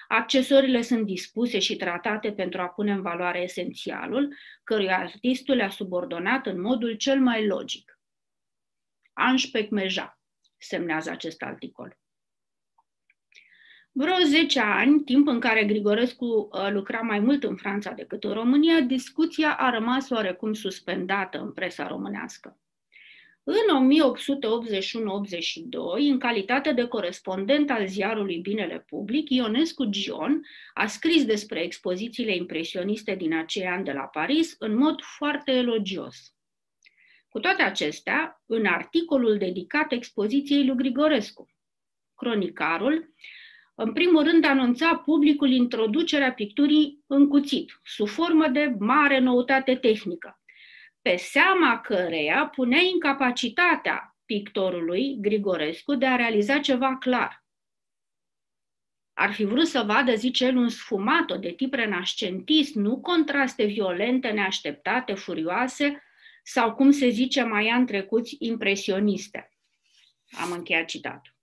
Accesoriile 0.08 0.82
sunt 0.82 1.06
dispuse 1.06 1.58
și 1.58 1.76
tratate 1.76 2.32
pentru 2.32 2.60
a 2.60 2.68
pune 2.68 2.92
în 2.92 3.02
valoare 3.02 3.42
esențialul, 3.42 4.36
căruia 4.64 4.98
artistul 4.98 5.56
le-a 5.56 5.70
subordonat 5.70 6.46
în 6.46 6.60
modul 6.60 6.94
cel 6.94 7.20
mai 7.20 7.46
logic. 7.46 7.98
Anș 9.12 9.44
Pecmeja 9.44 10.20
semnează 10.56 11.10
acest 11.10 11.42
articol. 11.42 11.99
Vreo 13.92 14.14
10 14.24 14.60
ani, 14.60 15.00
timp 15.00 15.26
în 15.26 15.40
care 15.40 15.64
Grigorescu 15.64 16.24
uh, 16.24 16.68
lucra 16.70 17.00
mai 17.00 17.18
mult 17.18 17.44
în 17.44 17.56
Franța 17.56 17.90
decât 17.92 18.24
în 18.24 18.32
România, 18.32 18.80
discuția 18.80 19.56
a 19.56 19.70
rămas 19.70 20.10
oarecum 20.10 20.52
suspendată 20.52 21.38
în 21.38 21.52
presa 21.52 21.86
românească. 21.86 22.58
În 23.42 23.90
1881-82, 26.06 26.10
în 26.10 26.18
calitate 26.18 26.72
de 26.72 26.86
corespondent 26.86 27.70
al 27.70 27.86
ziarului 27.86 28.38
Binele 28.38 28.84
Public, 28.88 29.30
Ionescu 29.30 29.84
Gion 29.84 30.46
a 30.74 30.86
scris 30.86 31.24
despre 31.24 31.62
expozițiile 31.62 32.34
impresioniste 32.34 33.14
din 33.14 33.34
acei 33.34 33.66
ani 33.66 33.84
de 33.84 33.92
la 33.92 34.04
Paris 34.04 34.54
în 34.58 34.76
mod 34.76 35.00
foarte 35.00 35.50
elogios. 35.50 36.34
Cu 37.28 37.40
toate 37.40 37.62
acestea, 37.62 38.42
în 38.46 38.66
articolul 38.66 39.38
dedicat 39.38 39.92
expoziției 39.92 40.66
lui 40.66 40.76
Grigorescu, 40.76 41.48
cronicarul 42.14 43.14
în 43.82 43.92
primul 43.92 44.24
rând, 44.24 44.44
anunța 44.44 44.96
publicul 44.96 45.50
introducerea 45.50 46.32
picturii 46.32 47.04
în 47.06 47.28
cuțit, 47.28 47.80
sub 47.84 48.08
formă 48.08 48.48
de 48.48 48.74
mare 48.78 49.18
noutate 49.18 49.76
tehnică, 49.76 50.40
pe 51.02 51.16
seama 51.16 51.80
căreia 51.80 52.46
punea 52.54 52.80
incapacitatea 52.80 54.16
pictorului 54.24 55.16
Grigorescu 55.20 55.94
de 55.94 56.06
a 56.06 56.16
realiza 56.16 56.58
ceva 56.58 56.96
clar. 56.96 57.44
Ar 59.12 59.32
fi 59.32 59.44
vrut 59.44 59.66
să 59.66 59.82
vadă, 59.82 60.14
zice 60.14 60.44
el, 60.44 60.56
un 60.56 60.68
sfumato 60.68 61.36
de 61.36 61.50
tip 61.50 61.74
renascentist, 61.74 62.74
nu 62.74 63.00
contraste 63.00 63.64
violente, 63.64 64.28
neașteptate, 64.28 65.14
furioase, 65.14 66.02
sau, 66.42 66.74
cum 66.74 66.90
se 66.90 67.08
zice 67.08 67.42
mai 67.42 67.68
an 67.68 67.86
trecuți, 67.86 68.36
impresioniste. 68.38 69.50
Am 70.30 70.52
încheiat 70.52 70.84
citatul. 70.84 71.38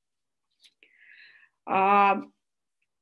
Uh, 1.67 2.27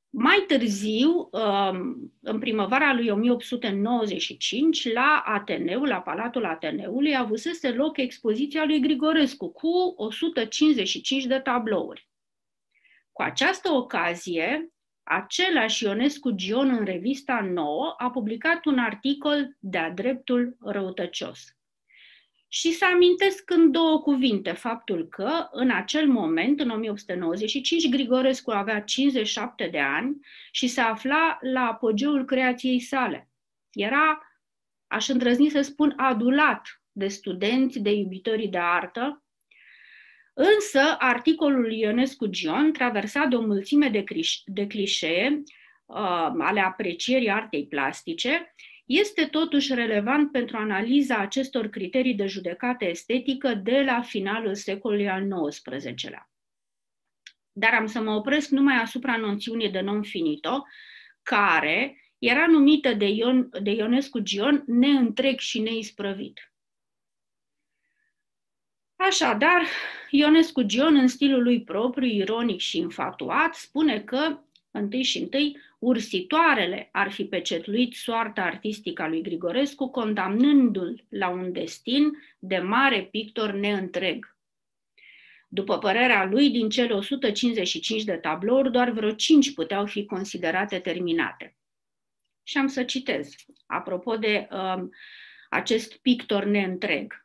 mai 0.09 0.43
târziu, 0.47 1.29
um, 1.31 2.13
în 2.21 2.39
primăvara 2.39 2.93
lui 2.93 3.09
1895, 3.09 4.93
la 4.93 5.23
Ateneu, 5.25 5.83
la 5.83 6.01
Palatul 6.01 6.45
Ateneului, 6.45 7.17
avusese 7.17 7.71
loc 7.71 7.97
expoziția 7.97 8.65
lui 8.65 8.79
Grigorescu 8.79 9.51
cu 9.51 9.93
155 9.95 11.25
de 11.25 11.39
tablouri. 11.39 12.09
Cu 13.11 13.21
această 13.21 13.71
ocazie, 13.71 14.73
același 15.03 15.83
Ionescu 15.83 16.31
Gion 16.31 16.69
în 16.69 16.85
revista 16.85 17.41
nouă 17.41 17.93
a 17.97 18.09
publicat 18.09 18.65
un 18.65 18.79
articol 18.79 19.57
de-a 19.59 19.89
dreptul 19.89 20.57
răutăcios. 20.59 21.54
Și 22.47 22.71
să 22.71 22.85
amintesc 22.93 23.49
în 23.49 23.71
două 23.71 23.99
cuvinte 23.99 24.51
faptul 24.51 25.07
că, 25.07 25.47
în 25.51 25.69
acel 25.69 26.07
moment, 26.07 26.59
în 26.59 26.69
1895, 26.69 27.89
Grigorescu 27.89 28.51
avea 28.51 28.81
57 28.81 29.67
de 29.67 29.79
ani 29.79 30.19
și 30.51 30.67
se 30.67 30.81
afla 30.81 31.37
la 31.41 31.61
apogeul 31.61 32.25
creației 32.25 32.79
sale. 32.79 33.29
Era, 33.71 34.21
aș 34.87 35.07
îndrăzni 35.07 35.49
să 35.49 35.61
spun, 35.61 35.93
adulat 35.97 36.81
de 36.91 37.07
studenți, 37.07 37.79
de 37.79 37.91
iubitorii 37.91 38.49
de 38.49 38.57
artă, 38.57 39.25
însă 40.33 40.95
articolul 40.97 41.71
Ionescu 41.71 42.25
Gion, 42.25 42.71
traversat 42.71 43.27
de 43.27 43.35
o 43.35 43.41
mulțime 43.41 43.89
de, 43.89 44.03
criș- 44.03 44.43
de 44.45 44.67
clișee 44.67 45.43
uh, 45.85 46.31
ale 46.39 46.59
aprecierii 46.59 47.29
artei 47.29 47.67
plastice, 47.67 48.53
este 48.85 49.25
totuși 49.25 49.73
relevant 49.73 50.31
pentru 50.31 50.57
analiza 50.57 51.17
acestor 51.17 51.67
criterii 51.67 52.15
de 52.15 52.25
judecată 52.25 52.85
estetică 52.85 53.53
de 53.53 53.81
la 53.81 54.01
finalul 54.01 54.55
secolului 54.55 55.09
al 55.09 55.49
XIX-lea. 55.49 56.29
Dar 57.51 57.73
am 57.73 57.85
să 57.85 58.01
mă 58.01 58.11
opresc 58.11 58.49
numai 58.49 58.75
asupra 58.75 59.17
noțiunii 59.17 59.71
de 59.71 59.79
non 59.79 60.03
finito, 60.03 60.65
care 61.23 61.99
era 62.17 62.47
numită 62.47 62.93
de, 62.93 63.07
Ion, 63.07 63.49
de 63.61 63.71
Ionescu 63.71 64.19
Gion 64.19 64.63
neîntreg 64.67 65.39
și 65.39 65.59
neisprăvit. 65.59 66.51
Așadar, 68.95 69.61
Ionescu 70.09 70.61
Gion, 70.61 70.95
în 70.95 71.07
stilul 71.07 71.43
lui 71.43 71.63
propriu, 71.63 72.07
ironic 72.07 72.59
și 72.59 72.77
infatuat, 72.77 73.55
spune 73.55 74.01
că, 74.01 74.39
întâi 74.71 75.03
și 75.03 75.17
întâi, 75.17 75.57
ursitoarele 75.85 76.89
ar 76.91 77.11
fi 77.11 77.25
pecetluit 77.25 77.93
soarta 77.93 78.41
artistică 78.41 79.01
a 79.01 79.07
lui 79.07 79.21
Grigorescu, 79.21 79.89
condamnându-l 79.89 81.05
la 81.09 81.29
un 81.29 81.51
destin 81.51 82.11
de 82.39 82.57
mare 82.57 83.01
pictor 83.11 83.51
neîntreg. 83.51 84.37
După 85.47 85.77
părerea 85.77 86.25
lui, 86.25 86.49
din 86.49 86.69
cele 86.69 86.93
155 86.93 88.03
de 88.03 88.15
tablouri, 88.15 88.71
doar 88.71 88.89
vreo 88.89 89.11
5 89.11 89.53
puteau 89.53 89.85
fi 89.85 90.05
considerate 90.05 90.79
terminate. 90.79 91.57
Și 92.43 92.57
am 92.57 92.67
să 92.67 92.83
citez, 92.83 93.35
apropo 93.65 94.17
de 94.17 94.47
um, 94.51 94.89
acest 95.49 95.95
pictor 95.95 96.43
neîntreg. 96.43 97.24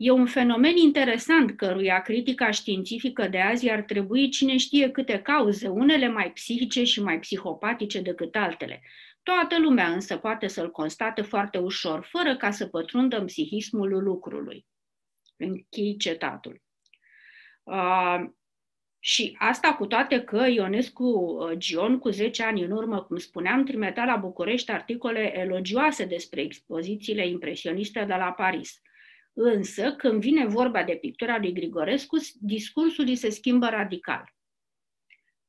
E 0.00 0.10
un 0.10 0.26
fenomen 0.26 0.76
interesant 0.76 1.56
căruia 1.56 2.02
critica 2.02 2.50
științifică 2.50 3.28
de 3.28 3.40
azi 3.40 3.70
ar 3.70 3.82
trebui 3.82 4.28
cine 4.28 4.56
știe 4.56 4.90
câte 4.90 5.20
cauze, 5.22 5.68
unele 5.68 6.08
mai 6.08 6.32
psihice 6.32 6.84
și 6.84 7.02
mai 7.02 7.18
psihopatice 7.18 8.00
decât 8.00 8.36
altele. 8.36 8.82
Toată 9.22 9.60
lumea 9.60 9.92
însă 9.92 10.16
poate 10.16 10.46
să-l 10.46 10.70
constate 10.70 11.22
foarte 11.22 11.58
ușor, 11.58 12.08
fără 12.10 12.36
ca 12.36 12.50
să 12.50 12.66
pătrundă 12.66 13.18
în 13.18 13.24
psihismul 13.24 14.02
lucrului. 14.02 14.66
Închei 15.36 15.96
cetatul. 15.96 16.62
Uh, 17.62 18.24
și 18.98 19.36
asta 19.38 19.74
cu 19.74 19.86
toate 19.86 20.20
că 20.20 20.46
Ionescu 20.48 21.04
uh, 21.04 21.56
Gion, 21.56 21.98
cu 21.98 22.08
10 22.08 22.42
ani 22.42 22.64
în 22.64 22.70
urmă, 22.70 23.02
cum 23.02 23.16
spuneam, 23.16 23.64
trimitea 23.64 24.04
la 24.04 24.16
București 24.16 24.70
articole 24.70 25.38
elogioase 25.38 26.04
despre 26.04 26.40
expozițiile 26.40 27.26
impresioniste 27.26 28.04
de 28.04 28.14
la 28.14 28.32
Paris. 28.32 28.82
Însă, 29.40 29.92
când 29.92 30.20
vine 30.20 30.46
vorba 30.46 30.82
de 30.82 30.94
pictura 30.94 31.38
lui 31.38 31.52
Grigorescu, 31.52 32.16
discursul 32.40 33.06
îi 33.06 33.16
se 33.16 33.30
schimbă 33.30 33.66
radical. 33.68 34.34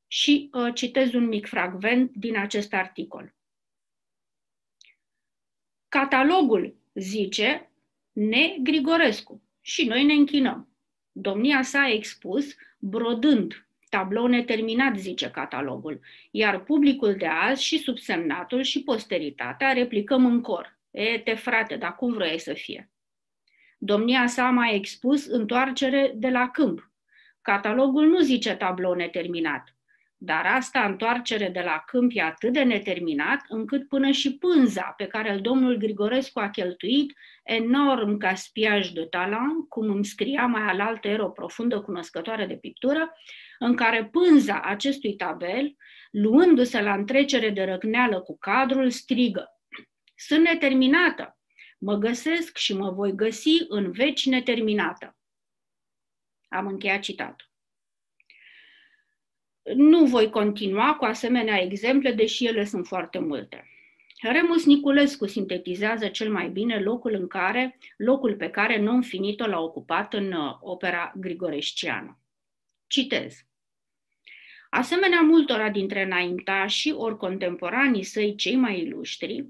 Și 0.06 0.50
uh, 0.52 0.74
citez 0.74 1.12
un 1.12 1.24
mic 1.24 1.46
fragment 1.46 2.16
din 2.16 2.36
acest 2.36 2.72
articol. 2.72 3.34
Catalogul 5.88 6.76
zice 6.94 7.70
ne 8.12 8.56
Grigorescu 8.62 9.42
și 9.60 9.86
noi 9.86 10.04
ne 10.04 10.12
închinăm. 10.12 10.68
Domnia 11.12 11.62
sa 11.62 11.80
a 11.80 11.90
expus, 11.90 12.54
brodând, 12.78 13.66
tablou 13.88 14.26
neterminat, 14.26 14.96
zice 14.96 15.30
catalogul, 15.30 16.00
iar 16.30 16.62
publicul 16.62 17.14
de 17.14 17.26
azi 17.26 17.64
și 17.64 17.78
subsemnatul 17.78 18.62
și 18.62 18.82
posteritatea 18.82 19.72
replicăm 19.72 20.26
în 20.26 20.40
cor. 20.40 20.78
E, 20.90 21.18
te 21.18 21.34
frate, 21.34 21.76
dar 21.76 21.96
cum 21.96 22.12
vrei 22.12 22.38
să 22.38 22.52
fie? 22.52 22.90
Domnia 23.82 24.26
sa 24.26 24.46
a 24.46 24.50
mai 24.50 24.74
expus 24.74 25.26
întoarcere 25.26 26.12
de 26.14 26.28
la 26.28 26.48
câmp. 26.48 26.90
Catalogul 27.42 28.06
nu 28.06 28.20
zice 28.20 28.54
tablou 28.54 28.94
neterminat, 28.94 29.76
dar 30.16 30.46
asta 30.46 30.84
întoarcere 30.84 31.48
de 31.48 31.60
la 31.60 31.82
câmp 31.86 32.10
e 32.14 32.22
atât 32.22 32.52
de 32.52 32.62
neterminat 32.62 33.44
încât 33.48 33.88
până 33.88 34.10
și 34.10 34.38
pânza 34.38 34.94
pe 34.96 35.06
care 35.06 35.28
el 35.28 35.40
domnul 35.40 35.76
Grigorescu 35.76 36.40
a 36.40 36.50
cheltuit 36.50 37.12
enorm 37.42 38.16
ca 38.16 38.34
spiaj 38.34 38.88
de 38.88 39.06
talent, 39.10 39.68
cum 39.68 39.90
îmi 39.90 40.04
scria 40.04 40.46
mai 40.46 40.62
alaltă 40.62 41.08
era 41.08 41.24
o 41.24 41.30
profundă 41.30 41.80
cunoscătoare 41.80 42.46
de 42.46 42.56
pictură, 42.56 43.12
în 43.58 43.74
care 43.74 44.04
pânza 44.04 44.60
acestui 44.60 45.14
tabel, 45.14 45.76
luându-se 46.10 46.82
la 46.82 46.94
întrecere 46.94 47.50
de 47.50 47.64
răgneală 47.64 48.20
cu 48.20 48.38
cadrul, 48.38 48.90
strigă. 48.90 49.48
Sunt 50.14 50.42
neterminată, 50.42 51.39
Mă 51.82 51.94
găsesc 51.94 52.56
și 52.56 52.74
mă 52.74 52.90
voi 52.90 53.14
găsi 53.14 53.64
în 53.68 53.90
veci 53.90 54.26
neterminată. 54.26 55.16
Am 56.48 56.66
încheiat 56.66 57.00
citatul. 57.00 57.48
Nu 59.74 60.04
voi 60.04 60.30
continua 60.30 60.94
cu 60.94 61.04
asemenea 61.04 61.62
exemple, 61.62 62.12
deși 62.12 62.46
ele 62.46 62.64
sunt 62.64 62.86
foarte 62.86 63.18
multe. 63.18 63.64
Remus 64.22 64.64
Niculescu 64.64 65.26
sintetizează 65.26 66.08
cel 66.08 66.32
mai 66.32 66.48
bine 66.48 66.80
locul 66.80 67.14
în 67.14 67.26
care, 67.26 67.78
locul 67.96 68.36
pe 68.36 68.50
care 68.50 68.78
non 68.78 69.02
finito 69.02 69.46
l-a 69.46 69.60
ocupat 69.60 70.14
în 70.14 70.32
uh, 70.32 70.56
opera 70.60 71.12
grigoreștiană. 71.16 72.20
Citez. 72.86 73.44
Asemenea 74.70 75.20
multora 75.20 75.70
dintre 75.70 76.02
înaintașii 76.02 76.92
ori 76.92 77.16
contemporanii 77.16 78.02
săi 78.02 78.34
cei 78.34 78.56
mai 78.56 78.80
ilustri, 78.80 79.46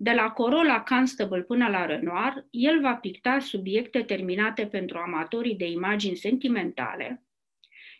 de 0.00 0.12
la 0.12 0.30
Corolla 0.30 0.80
Constable 0.80 1.42
până 1.42 1.68
la 1.68 1.86
Renoir, 1.86 2.46
el 2.50 2.80
va 2.80 2.94
picta 2.94 3.38
subiecte 3.38 4.02
terminate 4.02 4.66
pentru 4.66 4.98
amatorii 4.98 5.54
de 5.54 5.70
imagini 5.70 6.16
sentimentale 6.16 7.22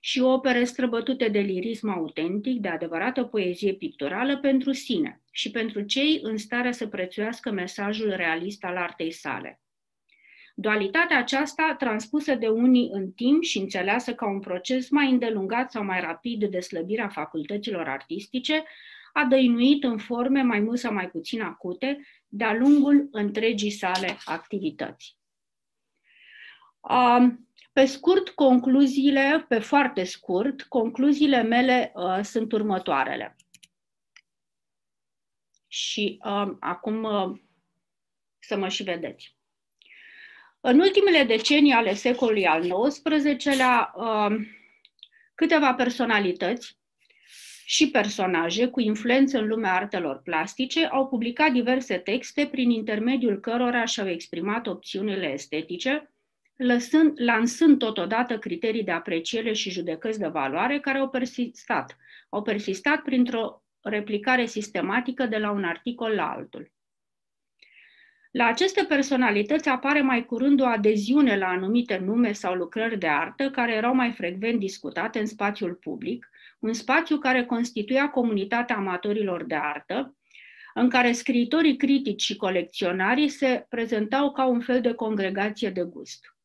și 0.00 0.20
opere 0.20 0.64
străbătute 0.64 1.28
de 1.28 1.38
lirism 1.38 1.88
autentic, 1.88 2.60
de 2.60 2.68
adevărată 2.68 3.24
poezie 3.24 3.72
picturală 3.72 4.38
pentru 4.38 4.72
sine 4.72 5.22
și 5.30 5.50
pentru 5.50 5.82
cei 5.82 6.20
în 6.22 6.36
stare 6.36 6.72
să 6.72 6.86
prețuiască 6.86 7.50
mesajul 7.50 8.10
realist 8.10 8.64
al 8.64 8.76
artei 8.76 9.10
sale. 9.10 9.60
Dualitatea 10.54 11.18
aceasta, 11.18 11.74
transpusă 11.78 12.34
de 12.34 12.48
unii 12.48 12.88
în 12.92 13.10
timp 13.10 13.42
și 13.42 13.58
înțeleasă 13.58 14.14
ca 14.14 14.28
un 14.28 14.40
proces 14.40 14.90
mai 14.90 15.10
îndelungat 15.10 15.70
sau 15.70 15.84
mai 15.84 16.00
rapid 16.00 16.44
de 16.44 16.60
slăbirea 16.60 17.08
facultăților 17.08 17.88
artistice, 17.88 18.64
a 19.18 19.24
dăinuit 19.24 19.84
în 19.84 19.98
forme 19.98 20.42
mai 20.42 20.60
mult 20.60 20.78
sau 20.78 20.92
mai 20.92 21.08
puțin 21.10 21.42
acute 21.42 22.06
de-a 22.26 22.54
lungul 22.54 23.08
întregii 23.10 23.70
sale 23.70 24.16
activități. 24.24 25.16
Pe 27.72 27.84
scurt, 27.84 28.28
concluziile, 28.28 29.44
pe 29.48 29.58
foarte 29.58 30.04
scurt, 30.04 30.62
concluziile 30.62 31.42
mele 31.42 31.92
uh, 31.94 32.20
sunt 32.22 32.52
următoarele. 32.52 33.36
Și 35.68 36.20
uh, 36.24 36.56
acum 36.60 37.02
uh, 37.02 37.40
să 38.38 38.56
mă 38.56 38.68
și 38.68 38.82
vedeți. 38.82 39.36
În 40.60 40.80
ultimele 40.80 41.24
decenii 41.24 41.72
ale 41.72 41.94
secolului 41.94 42.46
al 42.46 42.88
XIX-lea, 42.88 43.92
uh, 43.96 44.36
câteva 45.34 45.74
personalități 45.74 46.78
și 47.70 47.90
personaje 47.90 48.66
cu 48.66 48.80
influență 48.80 49.38
în 49.38 49.46
lumea 49.46 49.74
artelor 49.74 50.20
plastice 50.24 50.86
au 50.86 51.08
publicat 51.08 51.52
diverse 51.52 51.96
texte 51.96 52.46
prin 52.50 52.70
intermediul 52.70 53.40
cărora 53.40 53.84
și-au 53.84 54.08
exprimat 54.08 54.66
opțiunile 54.66 55.32
estetice, 55.32 56.10
lăsând, 56.56 57.12
lansând 57.14 57.78
totodată 57.78 58.38
criterii 58.38 58.84
de 58.84 58.90
apreciere 58.90 59.52
și 59.52 59.70
judecăți 59.70 60.18
de 60.18 60.26
valoare 60.26 60.80
care 60.80 60.98
au 60.98 61.08
persistat. 61.08 61.96
Au 62.28 62.42
persistat 62.42 63.02
printr-o 63.02 63.62
replicare 63.80 64.44
sistematică 64.44 65.26
de 65.26 65.36
la 65.38 65.50
un 65.50 65.64
articol 65.64 66.10
la 66.10 66.30
altul. 66.30 66.72
La 68.30 68.46
aceste 68.46 68.84
personalități 68.84 69.68
apare 69.68 70.00
mai 70.00 70.24
curând 70.24 70.60
o 70.60 70.66
adeziune 70.66 71.36
la 71.36 71.48
anumite 71.48 71.96
nume 71.96 72.32
sau 72.32 72.54
lucrări 72.54 72.98
de 72.98 73.08
artă 73.08 73.50
care 73.50 73.72
erau 73.72 73.94
mai 73.94 74.12
frecvent 74.12 74.58
discutate 74.58 75.18
în 75.18 75.26
spațiul 75.26 75.74
public, 75.74 76.30
un 76.58 76.72
spațiu 76.72 77.18
care 77.18 77.44
constituia 77.44 78.10
comunitatea 78.10 78.76
amatorilor 78.76 79.44
de 79.44 79.54
artă, 79.54 80.16
în 80.74 80.88
care 80.88 81.12
scriitorii 81.12 81.76
critici 81.76 82.22
și 82.22 82.36
colecționarii 82.36 83.28
se 83.28 83.66
prezentau 83.68 84.32
ca 84.32 84.44
un 84.44 84.60
fel 84.60 84.80
de 84.80 84.94
congregație 84.94 85.70
de 85.70 85.82
gust. 85.82 86.36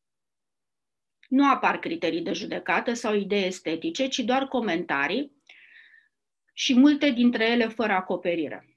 Nu 1.28 1.50
apar 1.50 1.78
criterii 1.78 2.22
de 2.22 2.32
judecată 2.32 2.92
sau 2.92 3.14
idei 3.14 3.46
estetice, 3.46 4.08
ci 4.08 4.18
doar 4.18 4.48
comentarii 4.48 5.32
și 6.52 6.78
multe 6.78 7.10
dintre 7.10 7.50
ele 7.50 7.66
fără 7.66 7.92
acoperire. 7.92 8.68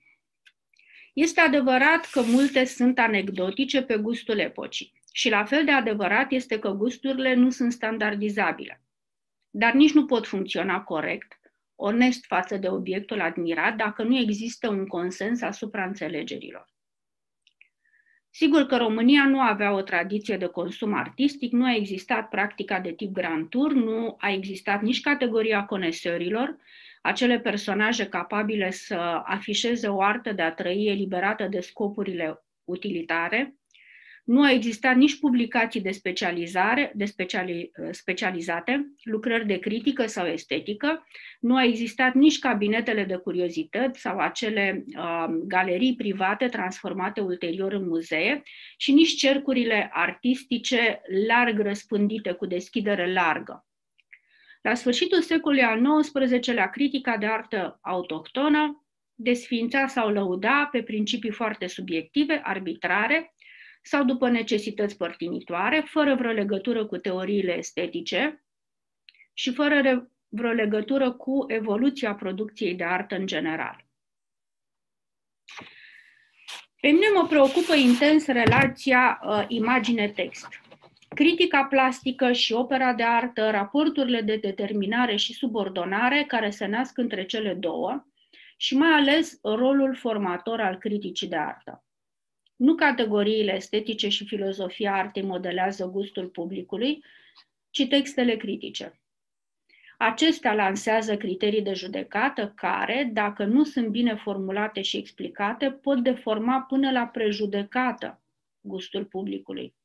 Este 1.14 1.40
adevărat 1.40 2.10
că 2.10 2.22
multe 2.22 2.66
sunt 2.66 3.00
anecdotice 3.00 3.82
pe 3.82 3.98
gustul 3.98 4.40
epocii 4.40 4.94
și 5.14 5.30
la 5.30 5.46
fel 5.46 5.66
de 5.66 5.72
adevărat 5.72 6.32
este 6.32 6.60
că 6.60 6.70
gusturile 6.70 7.34
nu 7.34 7.50
sunt 7.50 7.72
standardizabile 7.72 8.82
dar 9.50 9.74
nici 9.74 9.94
nu 9.94 10.06
pot 10.06 10.28
funcționa 10.28 10.82
corect, 10.82 11.40
onest 11.76 12.26
față 12.26 12.58
de 12.58 12.70
obiectul 12.70 13.22
admirat, 13.22 13.76
dacă 13.76 14.04
nu 14.04 14.18
există 14.18 14.70
un 14.70 14.88
consens 14.88 15.42
asupra 15.42 15.86
înțelegerilor. 15.86 16.76
Sigur 18.30 18.66
că 18.66 18.78
România 18.78 19.26
nu 19.26 19.40
avea 19.40 19.74
o 19.74 19.82
tradiție 19.82 20.38
de 20.38 20.46
consum 20.46 20.94
artistic, 20.94 21.52
nu 21.52 21.66
a 21.66 21.76
existat 21.76 22.30
practica 22.30 22.80
de 22.80 22.92
tip 22.92 23.12
Grand 23.12 23.50
Tour, 23.50 23.74
nu 23.74 24.16
a 24.20 24.32
existat 24.32 24.82
nici 24.82 25.02
categoria 25.02 25.66
conesorilor, 25.66 26.58
acele 27.02 27.40
personaje 27.40 28.08
capabile 28.08 28.72
să 28.72 29.22
afișeze 29.26 29.88
o 29.88 30.02
artă 30.02 30.32
de 30.32 30.42
a 30.42 30.54
trăi 30.54 30.88
eliberată 30.88 31.48
de 31.48 31.60
scopurile 31.60 32.46
utilitare, 32.64 33.57
nu 34.28 34.44
a 34.44 34.52
existat 34.52 34.96
nici 34.96 35.20
publicații 35.20 35.82
de 35.82 35.92
specializare, 35.92 36.92
de 36.96 37.06
speciali, 37.06 37.72
specializate, 37.92 38.94
lucrări 39.04 39.48
de 39.48 39.58
critică 39.58 40.06
sau 40.06 40.26
estetică, 40.26 41.08
nu 41.40 41.56
a 41.56 41.64
existat 41.64 42.14
nici 42.14 42.40
cabinetele 42.40 43.04
de 43.04 43.16
curiozități 43.16 44.00
sau 44.00 44.18
acele 44.18 44.86
uh, 44.98 45.26
galerii 45.44 45.96
private 45.96 46.48
transformate 46.48 47.22
ulterior 47.22 47.74
în 47.74 47.88
muzee 47.88 48.42
și 48.78 48.92
nici 48.92 49.16
cercurile 49.16 49.90
artistice 49.94 51.02
larg 51.28 51.60
răspândite 51.60 52.32
cu 52.32 52.46
deschidere 52.46 53.14
largă. 53.14 53.66
La 54.62 54.74
sfârșitul 54.74 55.22
secolului 55.22 55.64
al 55.64 56.02
XIX-lea, 56.02 56.70
critica 56.70 57.18
de 57.18 57.26
artă 57.26 57.80
autohtonă 57.82 58.86
desfința 59.16 59.88
sau 59.88 60.10
lăuda 60.10 60.70
pe 60.72 60.84
principii 60.84 61.32
foarte 61.32 61.68
subiective, 61.68 62.42
arbitrare, 62.44 63.34
sau 63.88 64.04
după 64.04 64.30
necesități 64.30 64.98
părtinitoare, 64.98 65.84
fără 65.86 66.16
vreo 66.16 66.32
legătură 66.32 66.86
cu 66.86 66.98
teoriile 66.98 67.58
estetice 67.58 68.44
și 69.34 69.54
fără 69.54 70.10
vreo 70.28 70.52
legătură 70.52 71.12
cu 71.12 71.46
evoluția 71.48 72.16
producției 72.16 72.76
de 72.76 72.84
artă 72.84 73.16
în 73.16 73.26
general. 73.26 73.86
Pe 76.82 76.88
mine 76.88 77.08
mă 77.16 77.28
preocupă 77.28 77.74
intens 77.76 78.26
relația 78.26 79.20
uh, 79.24 79.46
imagine-text. 79.48 80.48
Critica 81.08 81.64
plastică 81.64 82.32
și 82.32 82.54
opera 82.54 82.94
de 82.94 83.04
artă, 83.04 83.50
raporturile 83.50 84.22
de 84.22 84.36
determinare 84.36 85.16
și 85.16 85.34
subordonare 85.34 86.24
care 86.28 86.50
se 86.50 86.66
nasc 86.66 86.98
între 86.98 87.26
cele 87.26 87.54
două 87.54 88.06
și 88.58 88.78
mai 88.78 88.92
ales 88.92 89.40
rolul 89.42 89.96
formator 89.96 90.62
al 90.62 90.78
criticii 90.78 91.28
de 91.28 91.36
artă. 91.36 91.87
Nu 92.58 92.76
categoriile 92.76 93.56
estetice 93.56 94.10
și 94.10 94.26
filozofia 94.26 94.94
artei 94.94 95.24
modelează 95.24 95.86
gustul 95.86 96.28
publicului, 96.28 97.04
ci 97.70 97.88
textele 97.88 98.36
critice. 98.36 99.00
Acestea 99.98 100.54
lansează 100.54 101.18
criterii 101.18 101.62
de 101.62 101.74
judecată 101.74 102.52
care, 102.56 103.10
dacă 103.14 103.44
nu 103.44 103.64
sunt 103.64 103.88
bine 103.88 104.16
formulate 104.16 104.82
și 104.82 104.98
explicate, 104.98 105.72
pot 105.72 106.04
deforma 106.04 106.62
până 106.62 106.92
la 106.92 107.08
prejudecată 107.08 108.22
gustul 108.62 109.06
publicului. 109.06 109.76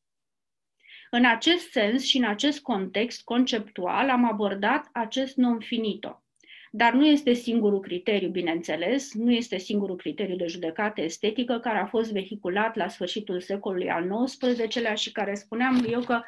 În 1.10 1.24
acest 1.24 1.70
sens 1.70 2.04
și 2.04 2.16
în 2.16 2.24
acest 2.24 2.62
context 2.62 3.22
conceptual 3.22 4.10
am 4.10 4.24
abordat 4.24 4.88
acest 4.92 5.36
non 5.36 5.60
finito, 5.60 6.21
dar 6.74 6.92
nu 6.92 7.06
este 7.06 7.32
singurul 7.32 7.80
criteriu, 7.80 8.28
bineînțeles, 8.28 9.14
nu 9.14 9.32
este 9.32 9.58
singurul 9.58 9.96
criteriu 9.96 10.36
de 10.36 10.46
judecată 10.46 11.00
estetică 11.00 11.58
care 11.58 11.78
a 11.78 11.86
fost 11.86 12.12
vehiculat 12.12 12.76
la 12.76 12.88
sfârșitul 12.88 13.40
secolului 13.40 13.90
al 13.90 14.24
XIX-lea 14.24 14.94
și 14.94 15.12
care 15.12 15.34
spuneam 15.34 15.84
eu 15.88 16.00
că 16.00 16.20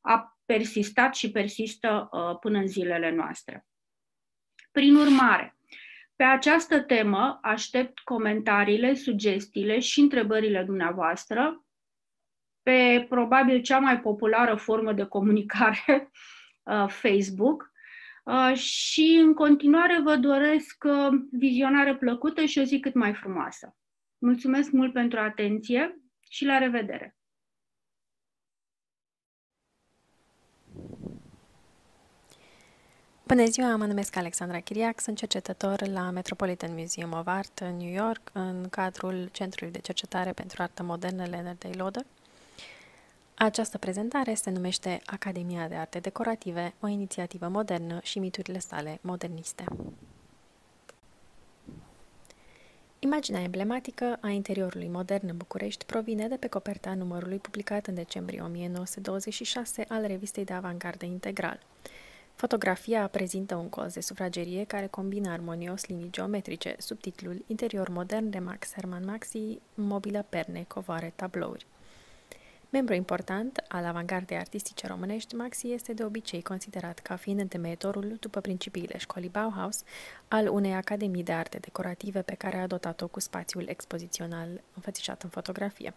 a 0.00 0.38
persistat 0.44 1.14
și 1.14 1.30
persistă 1.30 2.08
uh, 2.12 2.38
până 2.40 2.58
în 2.58 2.66
zilele 2.66 3.10
noastre. 3.10 3.66
Prin 4.72 4.94
urmare, 4.94 5.56
pe 6.16 6.24
această 6.24 6.80
temă 6.80 7.38
aștept 7.42 7.98
comentariile, 7.98 8.94
sugestiile 8.94 9.78
și 9.78 10.00
întrebările 10.00 10.62
dumneavoastră 10.62 11.64
pe 12.62 13.06
probabil 13.08 13.60
cea 13.60 13.78
mai 13.78 14.00
populară 14.00 14.54
formă 14.54 14.92
de 14.92 15.04
comunicare, 15.04 16.10
uh, 16.62 16.88
Facebook, 16.88 17.71
Uh, 17.71 17.71
și 18.54 19.18
în 19.22 19.34
continuare 19.34 20.00
vă 20.00 20.16
doresc 20.16 20.84
uh, 20.84 21.20
vizionare 21.30 21.96
plăcută 21.96 22.44
și 22.44 22.58
o 22.58 22.62
zi 22.62 22.80
cât 22.80 22.94
mai 22.94 23.14
frumoasă. 23.14 23.76
Mulțumesc 24.18 24.70
mult 24.70 24.92
pentru 24.92 25.18
atenție 25.18 26.00
și 26.28 26.44
la 26.44 26.58
revedere! 26.58 27.16
Bună 33.26 33.44
ziua, 33.44 33.76
mă 33.76 33.86
numesc 33.86 34.16
Alexandra 34.16 34.60
Chiriac, 34.60 35.00
sunt 35.00 35.16
cercetător 35.16 35.86
la 35.86 36.10
Metropolitan 36.10 36.74
Museum 36.74 37.12
of 37.12 37.26
Art 37.26 37.58
în 37.58 37.76
New 37.76 37.92
York, 37.92 38.30
în 38.32 38.68
cadrul 38.68 39.28
Centrului 39.32 39.72
de 39.72 39.78
Cercetare 39.78 40.32
pentru 40.32 40.62
Artă 40.62 40.82
Modernă 40.82 41.24
Leonard 41.24 41.58
Day 41.58 41.72
Loder. 41.72 42.04
Această 43.42 43.78
prezentare 43.78 44.34
se 44.34 44.50
numește 44.50 45.00
Academia 45.06 45.68
de 45.68 45.74
Arte 45.74 45.98
Decorative, 45.98 46.74
o 46.80 46.86
inițiativă 46.86 47.48
modernă 47.48 48.00
și 48.02 48.18
miturile 48.18 48.58
sale 48.58 48.98
moderniste. 49.00 49.64
Imaginea 52.98 53.40
emblematică 53.42 54.18
a 54.20 54.28
interiorului 54.28 54.88
modern 54.88 55.28
în 55.28 55.36
București 55.36 55.84
provine 55.84 56.28
de 56.28 56.36
pe 56.36 56.46
coperta 56.46 56.94
numărului 56.94 57.38
publicat 57.38 57.86
în 57.86 57.94
decembrie 57.94 58.40
1926 58.40 59.84
al 59.88 60.06
revistei 60.06 60.44
de 60.44 60.52
avantgardă 60.52 61.04
Integral. 61.04 61.60
Fotografia 62.34 63.08
prezintă 63.08 63.54
un 63.54 63.68
colț 63.68 63.92
de 63.92 64.00
sufragerie 64.00 64.64
care 64.64 64.86
combină 64.86 65.30
armonios 65.30 65.86
linii 65.86 66.10
geometrice, 66.10 66.74
sub 66.78 67.00
titlul 67.00 67.44
Interior 67.46 67.88
modern 67.88 68.30
de 68.30 68.38
Max 68.38 68.72
Hermann 68.72 69.04
Maxi, 69.04 69.58
mobilă 69.74 70.26
perne, 70.28 70.64
covoare, 70.68 71.12
tablouri. 71.16 71.66
Membru 72.72 72.94
important 72.94 73.64
al 73.68 73.84
avangardei 73.84 74.36
artistice 74.36 74.86
românești, 74.86 75.34
Maxi 75.34 75.72
este 75.72 75.92
de 75.92 76.04
obicei 76.04 76.42
considerat 76.42 76.98
ca 76.98 77.16
fiind 77.16 77.40
întemeietorul, 77.40 78.16
după 78.20 78.40
principiile 78.40 78.98
școlii 78.98 79.28
Bauhaus, 79.28 79.80
al 80.28 80.48
unei 80.48 80.74
academii 80.74 81.22
de 81.22 81.32
arte 81.32 81.58
decorative 81.58 82.22
pe 82.22 82.34
care 82.34 82.56
a 82.56 82.66
dotat-o 82.66 83.06
cu 83.08 83.20
spațiul 83.20 83.66
expozițional 83.68 84.48
înfățișat 84.74 85.22
în 85.22 85.28
fotografie. 85.28 85.94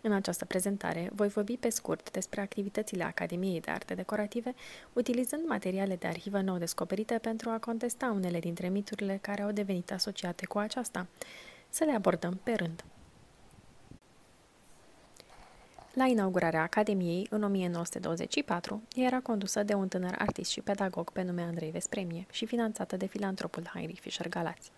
În 0.00 0.12
această 0.12 0.44
prezentare 0.44 1.10
voi 1.12 1.28
vorbi 1.28 1.56
pe 1.56 1.68
scurt 1.68 2.10
despre 2.10 2.40
activitățile 2.40 3.04
Academiei 3.04 3.60
de 3.60 3.70
Arte 3.70 3.94
Decorative, 3.94 4.54
utilizând 4.92 5.42
materiale 5.46 5.96
de 5.96 6.06
arhivă 6.06 6.40
nou 6.40 6.58
descoperite 6.58 7.18
pentru 7.18 7.50
a 7.50 7.58
contesta 7.58 8.12
unele 8.14 8.38
dintre 8.38 8.68
miturile 8.68 9.18
care 9.20 9.42
au 9.42 9.50
devenit 9.50 9.92
asociate 9.92 10.46
cu 10.46 10.58
aceasta. 10.58 11.06
Să 11.68 11.84
le 11.84 11.92
abordăm 11.92 12.40
pe 12.42 12.52
rând. 12.52 12.84
La 15.98 16.06
inaugurarea 16.06 16.62
Academiei, 16.62 17.26
în 17.30 17.42
1924, 17.42 18.82
era 18.94 19.20
condusă 19.20 19.62
de 19.62 19.74
un 19.74 19.88
tânăr 19.88 20.14
artist 20.18 20.50
și 20.50 20.60
pedagog 20.60 21.10
pe 21.10 21.22
nume 21.22 21.42
Andrei 21.42 21.70
Vespremie 21.70 22.26
și 22.30 22.46
finanțată 22.46 22.96
de 22.96 23.06
filantropul 23.06 23.70
Heinrich 23.72 24.00
Fischer 24.00 24.28
Galați. 24.28 24.70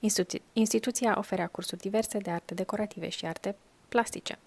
Institu- 0.00 0.42
instituția 0.52 1.14
oferea 1.18 1.46
cursuri 1.46 1.80
diverse 1.80 2.18
de 2.18 2.30
arte 2.30 2.54
decorative 2.54 3.08
și 3.08 3.26
arte 3.26 3.56
plastice. 3.88 4.38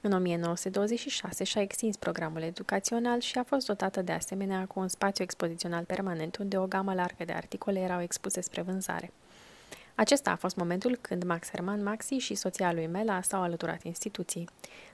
În 0.00 0.12
1926 0.12 1.44
și-a 1.44 1.60
extins 1.60 1.96
programul 1.96 2.42
educațional 2.42 3.20
și 3.20 3.38
a 3.38 3.42
fost 3.42 3.66
dotată 3.66 4.02
de 4.02 4.12
asemenea 4.12 4.66
cu 4.66 4.80
un 4.80 4.88
spațiu 4.88 5.24
expozițional 5.24 5.84
permanent 5.84 6.36
unde 6.36 6.58
o 6.58 6.66
gamă 6.66 6.94
largă 6.94 7.24
de 7.24 7.32
articole 7.32 7.80
erau 7.80 8.02
expuse 8.02 8.40
spre 8.40 8.62
vânzare. 8.62 9.12
Acesta 9.94 10.30
a 10.30 10.36
fost 10.36 10.56
momentul 10.56 10.98
când 11.00 11.24
Max 11.24 11.50
Hermann 11.50 11.82
Maxi 11.82 12.14
și 12.14 12.34
soția 12.34 12.72
lui 12.72 12.86
Mela 12.86 13.22
s-au 13.22 13.42
alăturat 13.42 13.82
instituției. 13.82 14.48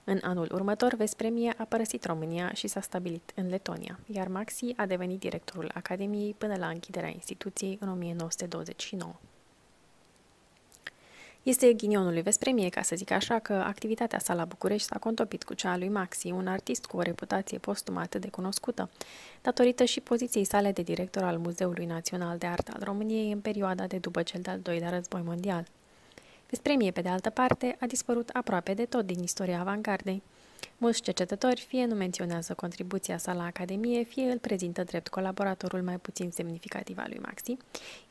În 0.05 0.19
anul 0.23 0.49
următor, 0.53 0.95
Vespremie 0.95 1.55
a 1.59 1.65
părăsit 1.65 2.05
România 2.05 2.53
și 2.53 2.67
s-a 2.67 2.81
stabilit 2.81 3.33
în 3.35 3.49
Letonia, 3.49 3.99
iar 4.07 4.29
Maxi 4.29 4.73
a 4.77 4.87
devenit 4.87 5.19
directorul 5.19 5.71
Academiei 5.75 6.35
până 6.39 6.57
la 6.57 6.69
închiderea 6.69 7.09
instituției 7.09 7.79
în 7.81 7.89
1929. 7.89 9.15
Este 11.49 11.73
ghinionul 11.73 12.13
lui 12.13 12.23
Vespremie, 12.23 12.69
ca 12.69 12.83
să 12.83 12.97
zic 12.97 13.11
așa, 13.11 13.39
că 13.39 13.53
activitatea 13.53 14.19
sa 14.19 14.35
la 14.35 14.45
București 14.45 14.87
s-a 14.87 14.99
contopit 14.99 15.45
cu 15.45 15.55
cea 15.55 15.73
a 15.73 15.77
lui 15.77 15.89
Maxi, 15.89 16.31
un 16.31 16.47
artist 16.47 16.87
cu 16.87 16.97
o 16.97 17.03
reputație 17.03 17.59
postumă 17.59 18.01
atât 18.01 18.21
de 18.21 18.29
cunoscută, 18.29 18.91
datorită 19.43 19.85
și 19.85 20.01
poziției 20.01 20.45
sale 20.45 20.73
de 20.73 20.83
director 20.83 21.23
al 21.23 21.39
Muzeului 21.39 21.85
Național 21.85 22.39
de 22.39 22.47
Artă 22.47 22.73
al 22.75 22.83
României 22.85 23.33
în 23.33 23.41
perioada 23.41 23.87
de 23.87 23.97
după 23.99 24.23
cel 24.23 24.41
de-al 24.41 24.61
doilea 24.61 24.91
război 24.91 25.23
mondial. 25.25 25.67
Vespremie, 26.49 26.91
pe 26.91 27.01
de 27.01 27.09
altă 27.09 27.31
parte, 27.31 27.77
a 27.81 27.87
dispărut 27.87 28.29
aproape 28.29 28.75
de 28.75 28.85
tot 28.85 29.07
din 29.07 29.23
istoria 29.23 29.61
avangardei. 29.61 30.23
Mulți 30.79 31.03
cercetători 31.03 31.61
fie 31.61 31.85
nu 31.85 31.95
menționează 31.95 32.55
contribuția 32.55 33.19
sa 33.19 33.33
la 33.33 33.45
Academie, 33.45 34.03
fie 34.03 34.31
îl 34.31 34.39
prezintă 34.39 34.83
drept 34.83 35.09
colaboratorul 35.09 35.83
mai 35.83 35.99
puțin 35.99 36.31
semnificativ 36.31 36.99
al 36.99 37.07
lui 37.09 37.19
Maxi, 37.19 37.57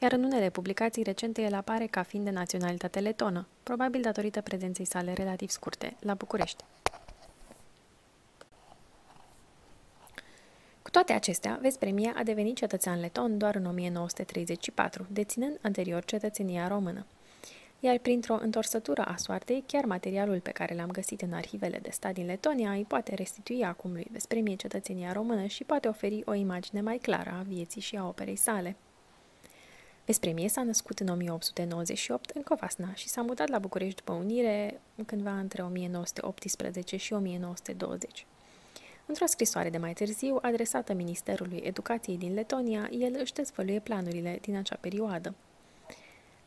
iar 0.01 0.11
în 0.11 0.23
unele 0.23 0.49
publicații 0.49 1.03
recente 1.03 1.41
el 1.41 1.53
apare 1.53 1.85
ca 1.85 2.03
fiind 2.03 2.25
de 2.25 2.31
naționalitate 2.31 2.99
letonă, 2.99 3.47
probabil 3.63 4.01
datorită 4.01 4.41
prezenței 4.41 4.85
sale 4.85 5.13
relativ 5.13 5.49
scurte, 5.49 5.95
la 5.99 6.13
București. 6.13 6.63
Cu 10.81 10.89
toate 10.89 11.13
acestea, 11.13 11.59
Vespremia 11.61 12.13
a 12.17 12.23
devenit 12.23 12.55
cetățean 12.55 12.99
leton 12.99 13.37
doar 13.37 13.55
în 13.55 13.65
1934, 13.65 15.05
deținând 15.09 15.59
anterior 15.61 16.05
cetățenia 16.05 16.67
română 16.67 17.05
iar 17.79 17.97
printr-o 17.97 18.37
întorsătură 18.41 19.01
a 19.01 19.15
soartei, 19.15 19.63
chiar 19.67 19.85
materialul 19.85 20.39
pe 20.39 20.51
care 20.51 20.75
l-am 20.75 20.91
găsit 20.91 21.21
în 21.21 21.33
arhivele 21.33 21.77
de 21.77 21.89
stat 21.91 22.13
din 22.13 22.25
Letonia 22.25 22.71
îi 22.71 22.85
poate 22.87 23.15
restitui 23.15 23.63
acum 23.63 23.91
lui 23.91 24.07
Vespremie 24.11 24.55
cetățenia 24.55 25.11
română 25.11 25.45
și 25.45 25.63
poate 25.63 25.87
oferi 25.87 26.21
o 26.25 26.33
imagine 26.33 26.81
mai 26.81 26.97
clară 26.97 27.35
a 27.39 27.41
vieții 27.41 27.81
și 27.81 27.95
a 27.95 28.07
operei 28.07 28.35
sale. 28.35 28.75
Vespremie 30.05 30.49
s-a 30.49 30.63
născut 30.63 30.99
în 30.99 31.07
1898 31.07 32.29
în 32.29 32.41
Covasna 32.41 32.93
și 32.93 33.07
s-a 33.07 33.21
mutat 33.21 33.47
la 33.47 33.59
București 33.59 33.95
după 33.95 34.11
unire 34.11 34.81
cândva 35.05 35.39
între 35.39 35.61
1918 35.61 36.97
și 36.97 37.13
1920. 37.13 38.25
Într-o 39.05 39.25
scrisoare 39.25 39.69
de 39.69 39.77
mai 39.77 39.93
târziu, 39.93 40.37
adresată 40.41 40.93
Ministerului 40.93 41.61
Educației 41.63 42.17
din 42.17 42.33
Letonia, 42.33 42.89
el 42.91 43.17
își 43.19 43.33
dezvăluie 43.33 43.79
planurile 43.79 44.37
din 44.41 44.55
acea 44.55 44.77
perioadă. 44.81 45.33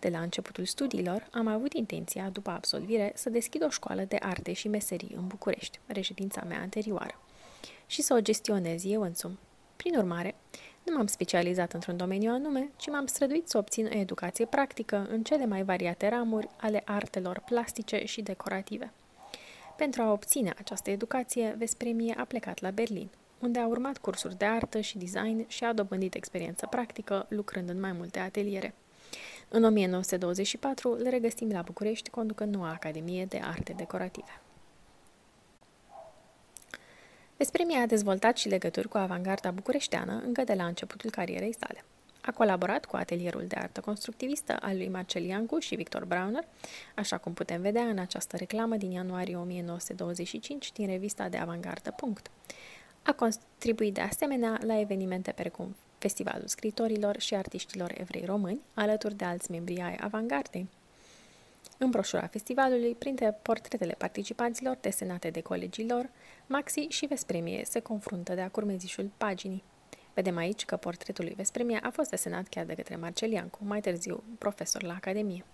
De 0.01 0.09
la 0.09 0.21
începutul 0.21 0.65
studiilor, 0.65 1.29
am 1.33 1.47
avut 1.47 1.73
intenția, 1.73 2.29
după 2.29 2.51
absolvire, 2.51 3.13
să 3.15 3.31
deschid 3.31 3.65
o 3.65 3.69
școală 3.69 4.05
de 4.09 4.17
arte 4.21 4.53
și 4.53 4.69
meserii 4.69 5.15
în 5.17 5.27
București, 5.27 5.79
reședința 5.87 6.45
mea 6.49 6.61
anterioară, 6.61 7.21
și 7.87 8.03
să 8.03 8.15
o 8.15 8.21
gestionez 8.21 8.85
eu 8.85 9.03
însumi. 9.03 9.39
Prin 9.77 9.97
urmare, 9.97 10.35
nu 10.83 10.97
m-am 10.97 11.07
specializat 11.07 11.73
într-un 11.73 11.97
domeniu 11.97 12.31
anume, 12.31 12.71
ci 12.77 12.89
m-am 12.89 13.07
străduit 13.07 13.49
să 13.49 13.59
obțin 13.59 13.87
o 13.87 13.99
educație 13.99 14.45
practică 14.45 15.07
în 15.11 15.23
cele 15.23 15.47
mai 15.47 15.63
variate 15.63 16.09
ramuri 16.09 16.49
ale 16.57 16.83
artelor 16.85 17.43
plastice 17.45 18.05
și 18.05 18.23
decorative. 18.23 18.93
Pentru 19.77 20.03
a 20.03 20.13
obține 20.13 20.55
această 20.59 20.91
educație, 20.91 21.55
Vespremie 21.59 22.15
a 22.19 22.25
plecat 22.25 22.61
la 22.61 22.71
Berlin, 22.71 23.09
unde 23.39 23.59
a 23.59 23.67
urmat 23.67 23.99
cursuri 23.99 24.39
de 24.39 24.45
artă 24.45 24.81
și 24.81 24.99
design 24.99 25.49
și 25.49 25.65
a 25.65 25.73
dobândit 25.73 26.15
experiență 26.15 26.67
practică, 26.67 27.27
lucrând 27.29 27.69
în 27.69 27.81
mai 27.81 27.93
multe 27.93 28.19
ateliere. 28.19 28.75
În 29.53 29.65
1924 29.65 30.95
le 30.95 31.09
regăsim 31.09 31.51
la 31.51 31.63
București, 31.63 32.11
conducând 32.11 32.55
noua 32.55 32.71
Academie 32.71 33.25
de 33.25 33.41
Arte 33.45 33.73
Decorative. 33.73 34.41
Vespremia 37.37 37.81
a 37.81 37.87
dezvoltat 37.87 38.37
și 38.37 38.49
legături 38.49 38.89
cu 38.89 38.97
avangarda 38.97 39.51
bucureșteană 39.51 40.23
încă 40.25 40.45
de 40.45 40.55
la 40.55 40.65
începutul 40.65 41.11
carierei 41.11 41.55
sale. 41.55 41.85
A 42.23 42.33
colaborat 42.33 42.85
cu 42.85 42.97
atelierul 42.97 43.45
de 43.47 43.57
artă 43.57 43.81
constructivistă 43.81 44.57
al 44.61 44.77
lui 44.77 44.89
Marcel 44.89 45.25
Iancu 45.25 45.59
și 45.59 45.75
Victor 45.75 46.05
Brauner, 46.05 46.45
așa 46.97 47.19
cum 47.19 47.33
putem 47.33 47.61
vedea 47.61 47.83
în 47.83 47.99
această 47.99 48.37
reclamă 48.37 48.77
din 48.77 48.91
ianuarie 48.91 49.37
1925 49.37 50.73
din 50.73 50.87
revista 50.87 51.29
de 51.29 51.37
avangardă. 51.37 51.91
Punct. 51.91 52.31
A 53.03 53.13
contribuit 53.13 53.95
de 53.95 54.01
asemenea 54.01 54.59
la 54.65 54.81
evenimente 54.81 55.33
precum 55.33 55.75
Festivalul 56.01 56.47
Scritorilor 56.47 57.21
și 57.21 57.35
Artiștilor 57.35 57.95
Evrei 57.99 58.25
Români, 58.25 58.61
alături 58.75 59.15
de 59.15 59.25
alți 59.25 59.51
membri 59.51 59.81
ai 59.81 59.97
avangardei. 60.01 60.69
În 61.79 61.91
broșura 61.91 62.27
festivalului, 62.27 62.95
printre 62.95 63.39
portretele 63.43 63.95
participanților 63.99 64.79
desenate 64.81 65.31
de 65.31 65.41
colegii 65.41 65.89
lor, 65.89 66.09
Maxi 66.47 66.81
și 66.89 67.07
Vespremie 67.07 67.65
se 67.65 67.81
confruntă 67.81 68.35
de-a 68.35 68.51
curmezișul 68.51 69.11
paginii. 69.17 69.63
Vedem 70.15 70.37
aici 70.37 70.65
că 70.65 70.77
portretul 70.77 71.25
lui 71.25 71.35
Vespremie 71.35 71.79
a 71.83 71.91
fost 71.91 72.11
desenat 72.11 72.49
chiar 72.49 72.65
de 72.65 72.75
către 72.75 72.97
Marcel 72.97 73.31
Iancu, 73.31 73.59
mai 73.65 73.81
târziu 73.81 74.23
profesor 74.39 74.83
la 74.83 74.95
Academie. 74.95 75.45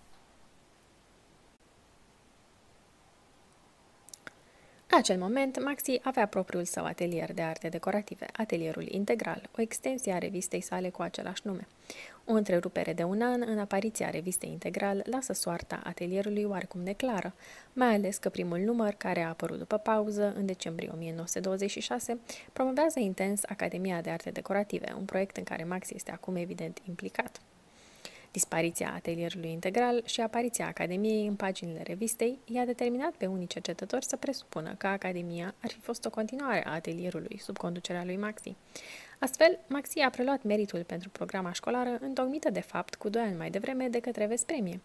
Acel 4.97 5.17
moment, 5.17 5.63
Maxi 5.63 5.99
avea 6.03 6.25
propriul 6.25 6.65
său 6.65 6.85
atelier 6.85 7.33
de 7.33 7.41
arte 7.41 7.69
decorative, 7.69 8.25
atelierul 8.33 8.87
Integral, 8.89 9.49
o 9.57 9.61
extensie 9.61 10.13
a 10.13 10.17
revistei 10.17 10.61
sale 10.61 10.89
cu 10.89 11.01
același 11.01 11.41
nume. 11.43 11.67
O 12.25 12.33
întrerupere 12.33 12.93
de 12.93 13.03
un 13.03 13.21
an 13.21 13.43
în 13.45 13.59
apariția 13.59 14.09
revistei 14.09 14.49
Integral 14.49 15.03
lasă 15.09 15.33
soarta 15.33 15.81
atelierului 15.83 16.43
oarecum 16.43 16.81
neclară, 16.81 17.33
mai 17.73 17.93
ales 17.93 18.17
că 18.17 18.29
primul 18.29 18.59
număr, 18.59 18.93
care 18.93 19.21
a 19.21 19.27
apărut 19.27 19.57
după 19.57 19.77
pauză, 19.77 20.33
în 20.35 20.45
decembrie 20.45 20.89
1926, 20.93 22.19
promovează 22.53 22.99
intens 22.99 23.41
Academia 23.43 24.01
de 24.01 24.09
Arte 24.09 24.29
Decorative, 24.29 24.93
un 24.97 25.05
proiect 25.05 25.37
în 25.37 25.43
care 25.43 25.63
Maxi 25.63 25.95
este 25.95 26.11
acum 26.11 26.35
evident 26.35 26.81
implicat. 26.87 27.41
Dispariția 28.37 28.93
atelierului 28.95 29.51
integral 29.51 30.01
și 30.05 30.21
apariția 30.21 30.67
Academiei 30.67 31.27
în 31.27 31.35
paginile 31.35 31.81
revistei 31.81 32.39
i-a 32.45 32.65
determinat 32.65 33.11
pe 33.11 33.25
unii 33.25 33.47
cercetători 33.47 34.05
să 34.05 34.15
presupună 34.15 34.75
că 34.77 34.87
Academia 34.87 35.55
ar 35.63 35.69
fi 35.69 35.79
fost 35.79 36.05
o 36.05 36.09
continuare 36.09 36.67
a 36.67 36.73
atelierului 36.73 37.39
sub 37.39 37.57
conducerea 37.57 38.03
lui 38.03 38.17
Maxi. 38.17 38.55
Astfel, 39.19 39.59
Maxi 39.67 39.99
a 39.99 40.09
preluat 40.09 40.43
meritul 40.43 40.83
pentru 40.83 41.09
programa 41.09 41.51
școlară, 41.51 41.97
întocmită 42.01 42.49
de 42.49 42.59
fapt 42.59 42.95
cu 42.95 43.09
doi 43.09 43.21
ani 43.21 43.37
mai 43.37 43.49
devreme 43.49 43.87
de 43.87 43.99
către 43.99 44.25
Vespremie. 44.25 44.79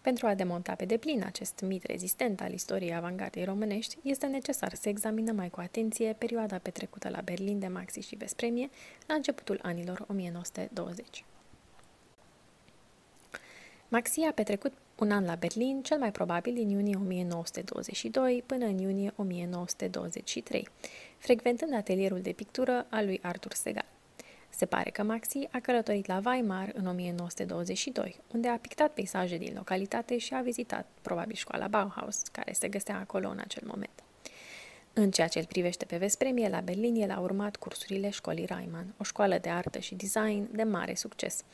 Pentru 0.00 0.26
a 0.26 0.34
demonta 0.34 0.74
pe 0.74 0.84
deplin 0.84 1.22
acest 1.24 1.60
mit 1.66 1.84
rezistent 1.84 2.40
al 2.40 2.52
istoriei 2.52 2.94
avangardei 2.94 3.44
românești, 3.44 3.96
este 4.02 4.26
necesar 4.26 4.74
să 4.74 4.88
examinăm 4.88 5.36
mai 5.36 5.50
cu 5.50 5.60
atenție 5.60 6.12
perioada 6.18 6.58
petrecută 6.58 7.08
la 7.08 7.20
Berlin 7.20 7.58
de 7.58 7.66
Maxi 7.66 8.00
și 8.00 8.16
Vespremie 8.16 8.70
la 9.06 9.14
începutul 9.14 9.58
anilor 9.62 10.04
1920. 10.08 11.24
Maxi 13.96 14.20
a 14.20 14.32
petrecut 14.32 14.72
un 14.96 15.10
an 15.10 15.24
la 15.24 15.34
Berlin, 15.34 15.82
cel 15.82 15.98
mai 15.98 16.12
probabil 16.12 16.54
din 16.54 16.68
iunie 16.68 16.96
1922 16.96 18.42
până 18.46 18.64
în 18.64 18.78
iunie 18.78 19.12
1923, 19.16 20.68
frecventând 21.18 21.74
atelierul 21.74 22.20
de 22.20 22.32
pictură 22.32 22.86
al 22.90 23.04
lui 23.04 23.20
Arthur 23.22 23.52
Segal. 23.52 23.84
Se 24.48 24.66
pare 24.66 24.90
că 24.90 25.02
Maxi 25.02 25.48
a 25.50 25.60
călătorit 25.60 26.06
la 26.06 26.20
Weimar 26.24 26.70
în 26.74 26.86
1922, 26.86 28.20
unde 28.32 28.48
a 28.48 28.58
pictat 28.58 28.92
peisaje 28.92 29.36
din 29.36 29.52
localitate 29.56 30.18
și 30.18 30.34
a 30.34 30.40
vizitat 30.40 30.86
probabil 31.02 31.34
școala 31.34 31.68
Bauhaus, 31.68 32.22
care 32.32 32.52
se 32.52 32.68
găsea 32.68 32.98
acolo 32.98 33.28
în 33.28 33.38
acel 33.38 33.62
moment. 33.66 34.02
În 34.92 35.10
ceea 35.10 35.28
ce 35.28 35.38
îl 35.38 35.44
privește 35.44 35.84
pe 35.84 35.96
Vespremie, 35.96 36.48
la 36.48 36.60
Berlin, 36.60 36.94
el 36.94 37.10
a 37.10 37.20
urmat 37.20 37.56
cursurile 37.56 38.10
școlii 38.10 38.46
Reimann, 38.46 38.94
o 38.98 39.04
școală 39.04 39.38
de 39.38 39.48
artă 39.48 39.78
și 39.78 39.94
design 39.94 40.48
de 40.52 40.62
mare 40.62 40.94
succes, 40.94 41.44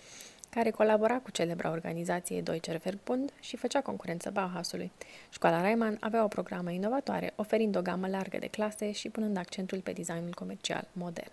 care 0.54 0.70
colabora 0.70 1.18
cu 1.18 1.30
celebra 1.30 1.70
organizație 1.70 2.40
Deutscher 2.40 2.76
Verbund 2.76 3.32
și 3.40 3.56
făcea 3.56 3.80
concurență 3.80 4.30
Bauhausului. 4.30 4.92
Școala 5.30 5.60
Reimann 5.60 5.96
avea 6.00 6.24
o 6.24 6.28
programă 6.28 6.70
inovatoare, 6.70 7.32
oferind 7.36 7.76
o 7.76 7.82
gamă 7.82 8.08
largă 8.08 8.38
de 8.38 8.46
clase 8.46 8.92
și 8.92 9.08
punând 9.08 9.36
accentul 9.36 9.80
pe 9.80 9.92
designul 9.92 10.34
comercial 10.34 10.88
modern. 10.92 11.32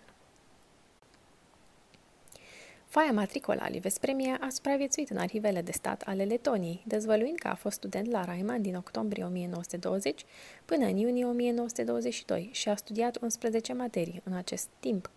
Foaia 2.86 3.12
matricola 3.12 3.68
lui 3.68 3.80
Vespremia 3.80 4.38
a 4.40 4.48
supraviețuit 4.48 5.10
în 5.10 5.16
arhivele 5.16 5.62
de 5.62 5.72
stat 5.72 6.02
ale 6.06 6.24
Letoniei, 6.24 6.82
dezvăluind 6.86 7.38
că 7.38 7.48
a 7.48 7.54
fost 7.54 7.76
student 7.76 8.10
la 8.10 8.24
Reimann 8.24 8.62
din 8.62 8.76
octombrie 8.76 9.24
1920 9.24 10.24
până 10.64 10.84
în 10.84 10.96
iunie 10.96 11.24
1922 11.24 12.48
și 12.52 12.68
a 12.68 12.74
studiat 12.74 13.22
11 13.22 13.72
materii 13.72 14.22
în 14.24 14.32
acest 14.32 14.68
timp. 14.80 15.10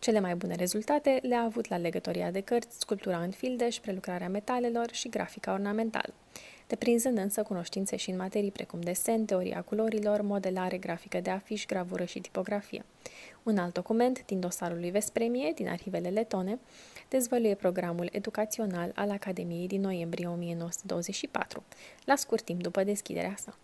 Cele 0.00 0.20
mai 0.20 0.34
bune 0.34 0.54
rezultate 0.54 1.18
le-a 1.22 1.40
avut 1.40 1.68
la 1.68 1.76
legătoria 1.76 2.30
de 2.30 2.40
cărți, 2.40 2.78
sculptura 2.78 3.18
în 3.18 3.30
fildeș, 3.30 3.78
prelucrarea 3.78 4.28
metalelor 4.28 4.92
și 4.92 5.08
grafica 5.08 5.52
ornamentală, 5.52 6.14
deprinzând 6.66 7.18
însă 7.18 7.42
cunoștințe 7.42 7.96
și 7.96 8.10
în 8.10 8.16
materii 8.16 8.50
precum 8.50 8.80
desen, 8.80 9.24
teoria 9.24 9.62
culorilor, 9.62 10.20
modelare 10.22 10.78
grafică 10.78 11.20
de 11.20 11.30
afiș, 11.30 11.66
gravură 11.66 12.04
și 12.04 12.20
tipografie. 12.20 12.84
Un 13.42 13.58
alt 13.58 13.74
document 13.74 14.24
din 14.26 14.40
dosarul 14.40 14.78
lui 14.78 14.90
Vespremie, 14.90 15.52
din 15.54 15.68
arhivele 15.68 16.08
letone, 16.08 16.58
dezvăluie 17.08 17.54
programul 17.54 18.08
educațional 18.12 18.92
al 18.94 19.10
Academiei 19.10 19.66
din 19.66 19.80
noiembrie 19.80 20.26
1924, 20.26 21.62
la 22.04 22.16
scurt 22.16 22.44
timp 22.44 22.62
după 22.62 22.84
deschiderea 22.84 23.34
sa. 23.38 23.58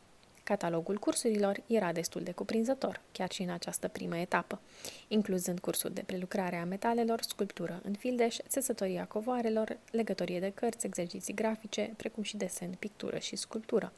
Catalogul 0.46 0.98
cursurilor 0.98 1.60
era 1.66 1.92
destul 1.92 2.22
de 2.22 2.32
cuprinzător, 2.32 3.00
chiar 3.12 3.32
și 3.32 3.42
în 3.42 3.50
această 3.50 3.88
primă 3.88 4.16
etapă, 4.16 4.60
incluzând 5.08 5.58
cursuri 5.58 5.94
de 5.94 6.02
prelucrare 6.06 6.56
a 6.56 6.64
metalelor, 6.64 7.22
sculptură 7.22 7.80
în 7.84 7.92
fildeș, 7.92 8.36
țesătoria 8.48 9.04
covoarelor, 9.04 9.76
legătorie 9.90 10.40
de 10.40 10.52
cărți, 10.54 10.86
exerciții 10.86 11.34
grafice, 11.34 11.92
precum 11.96 12.22
și 12.22 12.36
desen, 12.36 12.70
pictură 12.78 13.18
și 13.18 13.36
sculptură. 13.36 13.92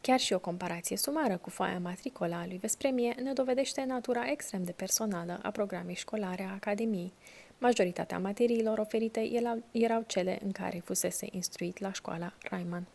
Chiar 0.00 0.20
și 0.20 0.32
o 0.32 0.38
comparație 0.38 0.96
sumară 0.96 1.36
cu 1.36 1.50
foaia 1.50 1.78
matricola 1.78 2.40
a 2.40 2.46
lui 2.46 2.58
Vespremie 2.58 3.14
ne 3.22 3.32
dovedește 3.32 3.84
natura 3.84 4.30
extrem 4.30 4.62
de 4.62 4.72
personală 4.72 5.40
a 5.42 5.50
programei 5.50 5.94
școlare 5.94 6.42
a 6.42 6.52
Academiei. 6.52 7.12
Majoritatea 7.58 8.18
materiilor 8.18 8.78
oferite 8.78 9.30
erau 9.72 10.04
cele 10.06 10.38
în 10.44 10.52
care 10.52 10.82
fusese 10.84 11.26
instruit 11.30 11.78
la 11.78 11.92
școala 11.92 12.32
Raiman. 12.40 12.86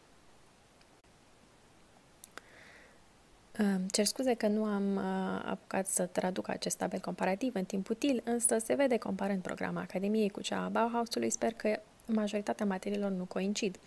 Cer 3.92 4.06
scuze 4.06 4.34
că 4.34 4.48
nu 4.48 4.64
am 4.64 4.96
uh, 4.96 5.04
apucat 5.46 5.88
să 5.88 6.06
traduc 6.06 6.50
acest 6.50 6.78
tabel 6.78 7.00
comparativ 7.00 7.56
în 7.56 7.66
timp 7.66 7.90
util, 7.90 8.22
însă 8.26 8.58
se 8.58 8.74
vede 8.74 8.98
comparând 8.98 9.42
programa 9.42 9.82
Academiei 9.82 10.30
cu 10.30 10.42
cea 10.42 10.64
a 10.64 10.68
Bauhausului, 10.70 11.30
sper 11.30 11.54
că 11.54 11.80
majoritatea 12.06 12.66
materiilor 12.66 13.12
nu 13.12 13.26
coincid, 13.26 13.78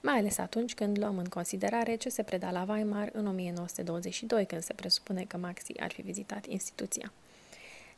mai 0.00 0.18
ales 0.18 0.38
atunci 0.38 0.74
când 0.74 0.98
luăm 0.98 1.18
în 1.18 1.24
considerare 1.24 1.94
ce 1.94 2.08
se 2.08 2.22
preda 2.22 2.50
la 2.50 2.66
Weimar 2.68 3.08
în 3.12 3.26
1922, 3.26 4.46
când 4.46 4.62
se 4.62 4.72
presupune 4.72 5.24
că 5.24 5.36
Maxi 5.36 5.80
ar 5.80 5.92
fi 5.92 6.02
vizitat 6.02 6.46
instituția. 6.46 7.12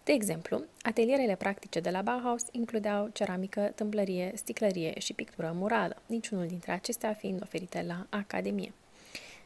De 0.05 0.13
exemplu, 0.13 0.63
atelierele 0.83 1.35
practice 1.35 1.81
de 1.81 1.91
la 1.91 2.03
Bauhaus 2.03 2.45
includeau 2.51 3.09
ceramică, 3.13 3.73
tâmplărie, 3.75 4.33
sticlărie 4.35 4.99
și 4.99 5.13
pictură 5.13 5.53
murală, 5.55 6.03
niciunul 6.07 6.47
dintre 6.47 6.73
acestea 6.73 7.13
fiind 7.13 7.43
oferite 7.43 7.85
la 7.87 8.07
Academie. 8.09 8.73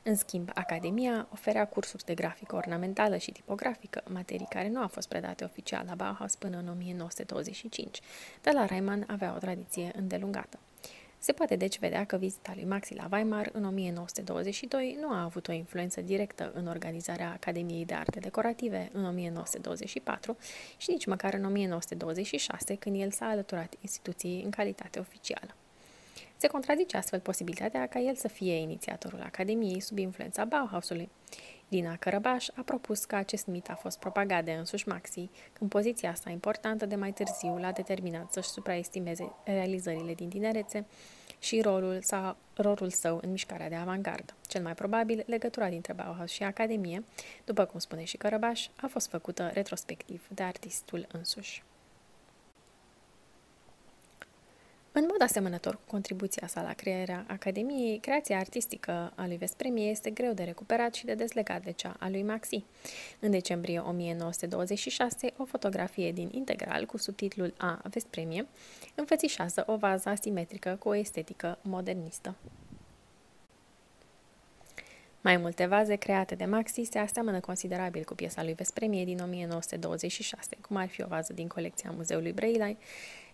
În 0.07 0.15
schimb, 0.15 0.51
Academia 0.55 1.29
oferea 1.33 1.67
cursuri 1.67 2.05
de 2.05 2.15
grafică 2.15 2.57
ornamentală 2.57 3.17
și 3.17 3.33
tipografică, 3.33 4.03
materii 4.09 4.47
care 4.49 4.69
nu 4.69 4.81
au 4.81 4.89
fost 4.89 5.09
predate 5.09 5.45
oficial 5.45 5.85
la 5.87 5.95
Bauhaus 5.95 6.37
până 6.37 6.59
în 6.59 6.69
1925, 6.69 8.01
dar 8.43 8.55
la 8.55 8.65
Reimann 8.65 9.05
avea 9.09 9.35
o 9.35 9.39
tradiție 9.39 9.93
îndelungată. 9.97 10.59
Se 11.19 11.33
poate 11.33 11.57
deci 11.57 11.79
vedea 11.79 12.05
că 12.05 12.17
vizita 12.17 12.53
lui 12.55 12.65
Maxi 12.65 12.95
la 12.95 13.09
Weimar 13.13 13.51
în 13.53 13.65
1922 13.65 14.97
nu 15.01 15.11
a 15.11 15.23
avut 15.23 15.49
o 15.49 15.53
influență 15.53 16.01
directă 16.01 16.53
în 16.55 16.67
organizarea 16.67 17.33
Academiei 17.33 17.85
de 17.85 17.95
Arte 17.95 18.19
Decorative 18.19 18.91
în 18.93 19.05
1924 19.05 20.37
și 20.77 20.91
nici 20.91 21.07
măcar 21.07 21.35
în 21.35 21.45
1926, 21.45 22.75
când 22.75 23.01
el 23.01 23.11
s-a 23.11 23.27
alăturat 23.27 23.75
instituției 23.81 24.43
în 24.43 24.51
calitate 24.51 24.99
oficială. 24.99 25.55
Se 26.37 26.47
contrazice 26.47 26.97
astfel 26.97 27.21
posibilitatea 27.21 27.87
ca 27.87 27.99
el 27.99 28.15
să 28.15 28.29
fie 28.29 28.55
inițiatorul 28.55 29.21
Academiei 29.23 29.81
sub 29.81 29.99
influența 29.99 30.45
Bauhausului. 30.45 31.11
Dina 31.69 31.97
Cărăbaș 31.97 32.49
a 32.55 32.63
propus 32.65 33.05
că 33.05 33.17
acest 33.17 33.47
mit 33.47 33.71
a 33.71 33.75
fost 33.75 33.99
propagat 33.99 34.45
de 34.45 34.53
însuși 34.53 34.89
Maxi, 34.89 35.31
când 35.53 35.71
poziția 35.71 36.11
asta 36.11 36.31
importantă 36.31 36.87
de 36.87 36.95
mai 36.95 37.13
târziu 37.13 37.59
l-a 37.59 37.73
determinat 37.73 38.33
să-și 38.33 38.49
supraestimeze 38.49 39.33
realizările 39.45 40.15
din 40.15 40.29
tinerețe 40.29 40.87
și 41.39 41.61
rolul, 41.61 41.99
sau, 42.03 42.37
rolul 42.55 42.91
său 42.91 43.19
în 43.23 43.31
mișcarea 43.31 43.69
de 43.69 43.75
avantgardă. 43.75 44.35
Cel 44.47 44.63
mai 44.63 44.75
probabil, 44.75 45.23
legătura 45.27 45.69
dintre 45.69 45.93
Bauhaus 45.93 46.31
și 46.31 46.43
Academie, 46.43 47.05
după 47.45 47.65
cum 47.65 47.81
spune 47.81 48.05
și 48.05 48.17
Cărăbaș, 48.17 48.69
a 48.81 48.87
fost 48.87 49.09
făcută 49.09 49.51
retrospectiv 49.53 50.27
de 50.29 50.43
artistul 50.43 51.07
însuși. 51.13 51.63
În 54.97 55.07
mod 55.11 55.23
asemănător 55.23 55.75
cu 55.75 55.81
contribuția 55.87 56.47
sa 56.47 56.63
la 56.63 56.73
crearea 56.73 57.25
Academiei, 57.29 57.99
creația 57.99 58.39
artistică 58.39 59.13
a 59.15 59.27
lui 59.27 59.37
Vespremie 59.37 59.91
este 59.91 60.11
greu 60.11 60.33
de 60.33 60.43
recuperat 60.43 60.95
și 60.95 61.05
de 61.05 61.15
dezlegat 61.15 61.65
de 61.65 61.71
cea 61.71 61.97
a 61.99 62.09
lui 62.09 62.23
Maxi. 62.23 62.65
În 63.21 63.31
decembrie 63.31 63.79
1926, 63.79 65.33
o 65.37 65.45
fotografie 65.45 66.13
din 66.13 66.29
Integral 66.33 66.87
cu 66.87 66.97
subtitlul 66.97 67.55
A 67.57 67.81
Vespremie 67.91 68.47
înfățișează 68.95 69.65
o 69.67 69.77
vază 69.77 70.09
asimetrică 70.09 70.77
cu 70.79 70.89
o 70.89 70.95
estetică 70.95 71.59
modernistă. 71.63 72.35
Mai 75.25 75.37
multe 75.37 75.67
vaze 75.67 75.95
create 75.95 76.35
de 76.35 76.45
Maxi 76.45 76.83
se 76.91 76.99
aseamănă 76.99 77.41
considerabil 77.41 78.05
cu 78.05 78.15
piesa 78.15 78.43
lui 78.43 78.53
Vespremie 78.53 79.05
din 79.05 79.21
1926, 79.21 80.57
cum 80.61 80.77
ar 80.77 80.89
fi 80.89 81.03
o 81.03 81.07
vază 81.07 81.33
din 81.33 81.49
colecția 81.49 81.91
Muzeului 81.97 82.33
Breilai 82.33 82.77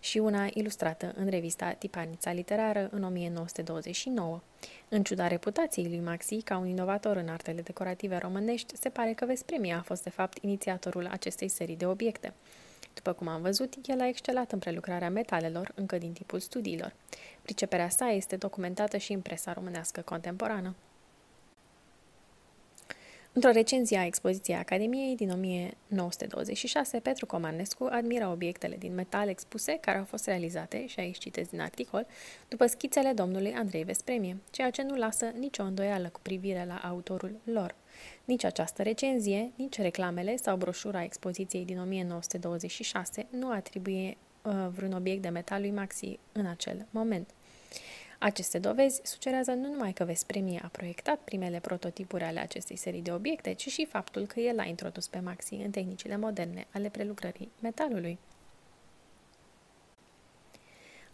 și 0.01 0.19
una 0.19 0.49
ilustrată 0.55 1.13
în 1.17 1.29
revista 1.29 1.71
Tipanița 1.71 2.33
Literară 2.33 2.89
în 2.91 3.03
1929. 3.03 4.41
În 4.89 5.03
ciuda 5.03 5.27
reputației 5.27 5.89
lui 5.89 6.01
Maxi 6.01 6.43
ca 6.43 6.59
un 6.59 6.67
inovator 6.67 7.17
în 7.17 7.29
artele 7.29 7.61
decorative 7.61 8.17
românești, 8.17 8.77
se 8.77 8.89
pare 8.89 9.13
că 9.13 9.25
Vespremie 9.25 9.75
a 9.75 9.83
fost 9.83 10.03
de 10.03 10.11
fapt 10.11 10.39
inițiatorul 10.43 11.07
acestei 11.07 11.49
serii 11.49 11.77
de 11.77 11.87
obiecte. 11.87 12.33
După 12.95 13.13
cum 13.13 13.29
am 13.29 13.43
văzut, 13.43 13.75
el 13.87 14.01
a 14.01 14.09
excelat 14.09 14.53
în 14.53 14.59
prelucrarea 14.59 15.11
metalelor 15.11 15.73
încă 15.75 15.99
din 15.99 16.13
timpul 16.13 16.39
studiilor. 16.39 16.93
Priceperea 17.43 17.89
sa 17.89 18.07
este 18.07 18.37
documentată 18.37 18.97
și 18.97 19.13
în 19.13 19.21
presa 19.21 19.53
românească 19.53 20.01
contemporană. 20.01 20.75
Într-o 23.33 23.51
recenzie 23.51 23.99
a 23.99 24.05
expoziției 24.05 24.57
Academiei 24.57 25.17
din 25.17 25.31
1926, 25.31 27.01
Petru 27.01 27.27
Comanescu 27.27 27.89
admiră 27.91 28.29
obiectele 28.29 28.77
din 28.77 28.95
metal 28.95 29.29
expuse 29.29 29.79
care 29.81 29.99
au 29.99 30.05
fost 30.05 30.27
realizate, 30.27 30.87
și 30.87 31.01
aici 31.01 31.19
citez 31.19 31.49
din 31.49 31.61
articol, 31.61 32.07
după 32.49 32.67
schițele 32.67 33.13
domnului 33.13 33.53
Andrei 33.53 33.85
Vespremie, 33.85 34.37
ceea 34.51 34.71
ce 34.71 34.83
nu 34.83 34.97
lasă 34.97 35.33
nicio 35.39 35.63
îndoială 35.63 36.09
cu 36.09 36.21
privire 36.23 36.65
la 36.69 36.75
autorul 36.89 37.41
lor. 37.45 37.75
Nici 38.25 38.45
această 38.45 38.83
recenzie, 38.83 39.53
nici 39.57 39.79
reclamele 39.79 40.37
sau 40.37 40.57
broșura 40.57 41.03
expoziției 41.03 41.65
din 41.65 41.81
1926 41.81 43.27
nu 43.31 43.51
atribuie 43.51 44.17
uh, 44.43 44.53
vreun 44.71 44.93
obiect 44.93 45.23
de 45.23 45.29
metal 45.29 45.61
lui 45.61 45.71
Maxi 45.71 46.19
în 46.33 46.47
acel 46.47 46.87
moment. 46.91 47.31
Aceste 48.23 48.59
dovezi 48.59 49.01
sugerează 49.05 49.53
nu 49.53 49.71
numai 49.71 49.93
că 49.93 50.05
Vespremie 50.05 50.61
a 50.65 50.69
proiectat 50.69 51.19
primele 51.19 51.61
prototipuri 51.61 52.25
ale 52.25 52.41
acestei 52.41 52.77
serii 52.77 53.03
de 53.03 53.13
obiecte, 53.13 53.53
ci 53.53 53.69
și 53.69 53.87
faptul 53.87 54.27
că 54.27 54.41
el 54.41 54.59
a 54.59 54.65
introdus 54.65 55.09
pe 55.09 55.21
Maxi 55.21 55.55
în 55.55 55.71
tehnicile 55.71 56.17
moderne 56.17 56.67
ale 56.73 56.89
prelucrării 56.89 57.51
metalului. 57.61 58.19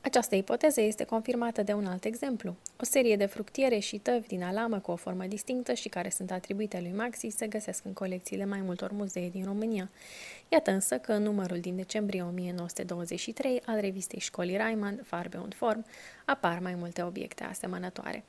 Această 0.07 0.35
ipoteză 0.35 0.81
este 0.81 1.05
confirmată 1.05 1.63
de 1.63 1.73
un 1.73 1.87
alt 1.87 2.05
exemplu. 2.05 2.57
O 2.81 2.85
serie 2.85 3.17
de 3.17 3.27
fructiere 3.27 3.79
și 3.79 3.99
tăvi 3.99 4.27
din 4.27 4.43
alamă 4.43 4.79
cu 4.79 4.91
o 4.91 4.97
formă 4.97 5.25
distinctă 5.25 5.73
și 5.73 5.89
care 5.89 6.11
sunt 6.11 6.31
atribuite 6.31 6.81
lui 6.81 6.93
Maxi 6.97 7.29
se 7.29 7.47
găsesc 7.47 7.85
în 7.85 7.93
colecțiile 7.93 8.45
mai 8.45 8.61
multor 8.61 8.93
muzee 8.93 9.29
din 9.29 9.45
România. 9.45 9.91
Iată 10.49 10.71
însă 10.71 10.99
că 10.99 11.13
în 11.13 11.23
numărul 11.23 11.59
din 11.59 11.77
decembrie 11.77 12.23
1923 12.23 13.63
al 13.67 13.81
revistei 13.81 14.21
școlii 14.21 14.57
Reimann, 14.57 15.01
Farbe 15.03 15.37
und 15.37 15.55
Form, 15.55 15.87
apar 16.25 16.59
mai 16.59 16.75
multe 16.75 17.03
obiecte 17.03 17.45
asemănătoare. 17.45 18.25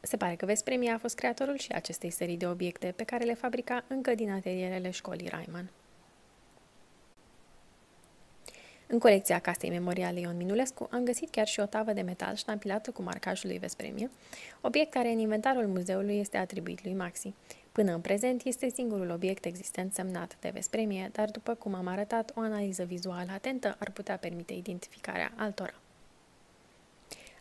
Se 0.00 0.16
pare 0.16 0.34
că 0.34 0.46
Vespremia 0.46 0.94
a 0.94 0.98
fost 0.98 1.14
creatorul 1.14 1.58
și 1.58 1.72
acestei 1.72 2.10
serii 2.10 2.36
de 2.36 2.46
obiecte 2.46 2.92
pe 2.96 3.04
care 3.04 3.24
le 3.24 3.34
fabrica 3.34 3.84
încă 3.88 4.14
din 4.14 4.30
atelierele 4.30 4.90
școlii 4.90 5.28
Reimann. 5.28 5.70
În 8.92 8.98
colecția 8.98 9.38
Casei 9.38 9.70
Memoriale 9.70 10.20
Ion 10.20 10.36
Minulescu 10.36 10.88
am 10.90 11.04
găsit 11.04 11.30
chiar 11.30 11.46
și 11.46 11.60
o 11.60 11.66
tavă 11.66 11.92
de 11.92 12.00
metal 12.00 12.34
ștampilată 12.34 12.90
cu 12.90 13.02
marcajul 13.02 13.48
lui 13.48 13.58
Vespremie, 13.58 14.10
obiect 14.60 14.90
care 14.90 15.08
în 15.08 15.18
inventarul 15.18 15.66
muzeului 15.66 16.18
este 16.18 16.36
atribuit 16.36 16.84
lui 16.84 16.94
Maxi. 16.94 17.34
Până 17.72 17.92
în 17.92 18.00
prezent 18.00 18.44
este 18.44 18.68
singurul 18.68 19.10
obiect 19.10 19.44
existent 19.44 19.92
semnat 19.94 20.36
de 20.40 20.50
Vespremie, 20.52 21.10
dar 21.12 21.30
după 21.30 21.54
cum 21.54 21.74
am 21.74 21.86
arătat, 21.86 22.32
o 22.34 22.40
analiză 22.40 22.84
vizuală 22.84 23.30
atentă 23.32 23.76
ar 23.78 23.90
putea 23.90 24.16
permite 24.16 24.52
identificarea 24.52 25.32
altora. 25.36 25.74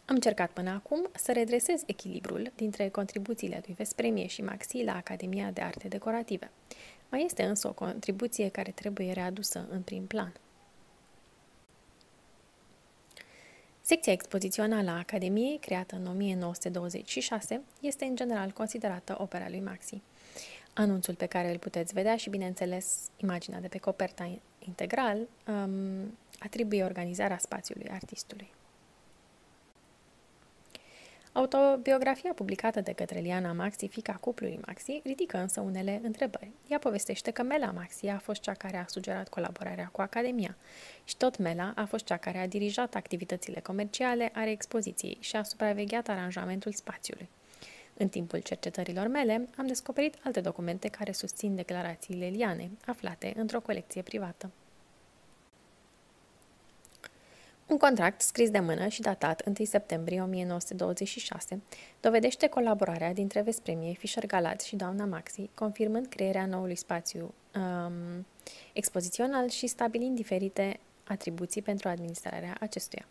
Am 0.06 0.16
încercat 0.16 0.50
până 0.52 0.70
acum 0.70 1.10
să 1.16 1.32
redresez 1.32 1.84
echilibrul 1.86 2.52
dintre 2.56 2.90
contribuțiile 2.90 3.62
lui 3.66 3.76
Vespremie 3.78 4.28
și 4.28 4.42
Maxi 4.42 4.84
la 4.84 4.96
Academia 4.96 5.52
de 5.52 5.62
Arte 5.62 5.88
Decorative. 5.88 6.52
Mai 7.10 7.24
este 7.26 7.44
însă 7.44 7.68
o 7.68 7.74
contribuție 7.74 8.50
care 8.50 8.72
trebuie 8.72 9.12
readusă 9.12 9.68
în 9.70 9.82
prim 9.82 10.06
plan– 10.06 10.34
Secția 13.89 14.13
expozițională 14.13 14.89
a 14.89 14.97
Academiei, 14.97 15.58
creată 15.58 15.95
în 15.95 16.08
1926, 16.08 17.62
este 17.82 18.06
în 18.06 18.15
general 18.15 18.52
considerată 18.52 19.15
opera 19.19 19.49
lui 19.49 19.60
Maxi. 19.60 20.02
Anunțul 20.73 21.13
pe 21.13 21.25
care 21.25 21.52
îl 21.52 21.58
puteți 21.58 21.93
vedea 21.93 22.15
și, 22.15 22.30
bineînțeles, 22.30 22.97
imaginea 23.17 23.60
de 23.60 23.67
pe 23.67 23.78
coperta 23.78 24.39
integral 24.60 25.17
um, 25.47 26.17
atribuie 26.39 26.84
organizarea 26.84 27.38
spațiului 27.38 27.89
artistului. 27.91 28.52
Autobiografia 31.32 32.34
publicată 32.34 32.82
de 32.82 32.92
către 32.92 33.20
Liana 33.20 33.54
Maxi, 33.54 33.88
fica 33.88 34.13
cuplului 34.13 34.60
Maxi, 34.65 35.02
ridică 35.04 35.38
însă 35.38 35.62
unele 35.62 36.00
întrebări. 36.04 36.52
Ea 36.68 36.80
povestește 36.80 37.32
că 37.32 37.44
Mela 37.44 37.72
Maxi 37.72 38.08
a 38.08 38.18
fost 38.18 38.42
cea 38.42 38.54
care 38.54 38.78
a 38.78 38.86
sugerat 38.88 39.30
colaborarea 39.30 39.89
cu 39.92 40.02
Academia 40.02 40.58
și 41.04 41.18
tot 41.18 41.38
Mela 41.38 41.74
a 41.76 41.86
fost 41.86 42.06
cea 42.06 42.18
care 42.18 42.38
a 42.38 42.48
dirijat 42.48 42.96
activitățile 42.96 43.60
comerciale 43.60 44.32
ale 44.34 44.50
expoziției 44.50 45.18
și 45.20 45.36
a 45.36 45.44
supravegheat 45.44 46.08
aranjamentul 46.08 46.72
spațiului. 46.72 47.30
În 47.94 48.08
timpul 48.08 48.39
cercetărilor 48.39 49.08
mele, 49.08 49.48
am 49.58 49.68
descoperit 49.68 50.15
alte 50.24 50.42
documente 50.42 50.88
care 50.88 51.12
susțin 51.12 51.56
declarațiile 51.56 52.28
Liane, 52.28 52.70
aflate 52.86 53.34
într-o 53.36 53.62
colecție 53.62 54.02
privată. 54.02 54.52
Un 57.70 57.78
contract 57.78 58.22
scris 58.22 58.50
de 58.50 58.60
mână 58.60 58.88
și 58.88 59.02
datat 59.02 59.42
1 59.46 59.66
septembrie 59.66 60.22
1926 60.22 61.62
dovedește 62.00 62.48
colaborarea 62.48 63.14
dintre 63.14 63.42
Vespremie, 63.42 63.94
Fischer 63.94 64.26
Galat 64.26 64.62
și 64.62 64.76
doamna 64.76 65.06
Maxi, 65.06 65.50
confirmând 65.54 66.08
crearea 66.08 66.46
noului 66.46 66.76
spațiu 66.76 67.34
um, 67.56 68.26
expozițional 68.74 69.50
și 69.50 69.67
stabilind 69.67 70.15
diferite 70.15 70.80
atribuții 71.04 71.62
pentru 71.62 71.88
administrarea 71.88 72.58
acestuia. 72.60 73.06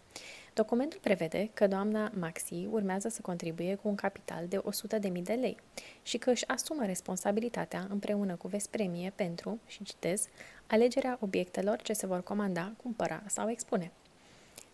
Documentul 0.54 1.00
prevede 1.02 1.50
că 1.54 1.66
doamna 1.66 2.12
Maxi 2.18 2.68
urmează 2.70 3.08
să 3.08 3.20
contribuie 3.20 3.74
cu 3.74 3.88
un 3.88 3.94
capital 3.94 4.46
de 4.48 4.60
100.000 5.08 5.22
de 5.22 5.32
lei 5.32 5.56
și 6.02 6.18
că 6.18 6.30
își 6.30 6.48
asumă 6.48 6.84
responsabilitatea 6.84 7.86
împreună 7.90 8.36
cu 8.36 8.48
Vespremie 8.48 9.12
pentru, 9.14 9.60
și 9.66 9.82
citez, 9.82 10.26
alegerea 10.66 11.18
obiectelor 11.20 11.82
ce 11.82 11.92
se 11.92 12.06
vor 12.06 12.22
comanda, 12.22 12.72
cumpăra 12.82 13.22
sau 13.26 13.50
expune. 13.50 13.92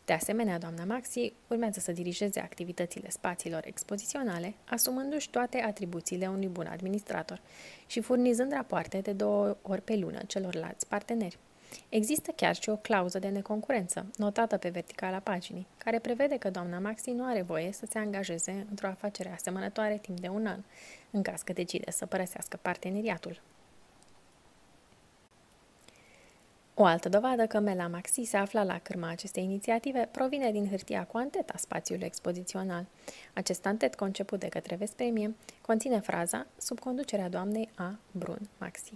De 0.05 0.13
asemenea, 0.13 0.59
doamna 0.59 0.85
Maxi 0.85 1.33
urmează 1.49 1.81
să 1.81 1.93
dirigeze 1.93 2.41
activitățile 2.41 3.11
spațiilor 3.11 3.63
expoziționale, 3.67 4.55
asumându-și 4.69 5.31
toate 5.31 5.59
atribuțiile 5.61 6.27
unui 6.27 6.49
bun 6.49 6.67
administrator 6.67 7.41
și 7.87 8.01
furnizând 8.01 8.53
rapoarte 8.53 8.99
de 8.99 9.13
două 9.13 9.57
ori 9.63 9.83
pe 9.83 9.97
lună 9.97 10.21
celorlalți 10.27 10.87
parteneri. 10.87 11.39
Există 11.89 12.31
chiar 12.31 12.55
și 12.55 12.69
o 12.69 12.77
clauză 12.77 13.19
de 13.19 13.29
neconcurență, 13.29 14.07
notată 14.17 14.57
pe 14.57 14.69
verticala 14.69 15.19
paginii, 15.19 15.67
care 15.79 15.99
prevede 15.99 16.39
că 16.39 16.51
doamna 16.51 16.79
Maxi 16.79 17.11
nu 17.11 17.25
are 17.25 17.43
voie 17.43 17.73
să 17.73 17.87
se 17.91 17.99
angajeze 17.99 18.67
într-o 18.71 18.87
afacere 18.87 19.33
asemănătoare 19.33 19.99
timp 19.99 20.21
de 20.21 20.29
un 20.29 20.47
an, 20.47 20.61
în 21.11 21.23
caz 21.23 21.43
că 21.43 21.53
decide 21.53 21.91
să 21.91 22.07
părăsească 22.07 22.59
parteneriatul. 22.63 23.41
O 26.77 26.85
altă 26.85 27.09
dovadă 27.09 27.47
că 27.47 27.59
Mela 27.59 27.87
Maxi 27.87 28.25
se 28.25 28.37
afla 28.37 28.63
la 28.63 28.79
cârma 28.79 29.09
acestei 29.09 29.43
inițiative 29.43 30.09
provine 30.11 30.51
din 30.51 30.69
hârtia 30.69 31.05
cu 31.05 31.17
antet 31.17 31.51
a 31.51 31.57
spațiului 31.57 32.05
expozițional. 32.05 32.85
Acest 33.35 33.67
antet, 33.67 33.95
conceput 33.95 34.41
de 34.41 34.49
către 34.49 34.77
Vespremie, 34.77 35.35
conține 35.61 36.01
fraza 36.01 36.47
sub 36.57 36.79
conducerea 36.79 37.29
doamnei 37.29 37.69
A. 37.75 37.99
Brun 38.11 38.49
Maxi. 38.59 38.93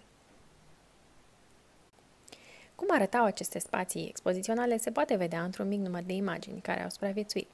Cum 2.75 2.89
arătau 2.91 3.25
aceste 3.25 3.59
spații 3.59 4.09
expoziționale 4.09 4.77
se 4.77 4.91
poate 4.91 5.17
vedea 5.17 5.43
într-un 5.43 5.69
mic 5.69 5.81
număr 5.81 6.03
de 6.03 6.13
imagini 6.13 6.61
care 6.61 6.83
au 6.83 6.89
supraviețuit. 6.89 7.49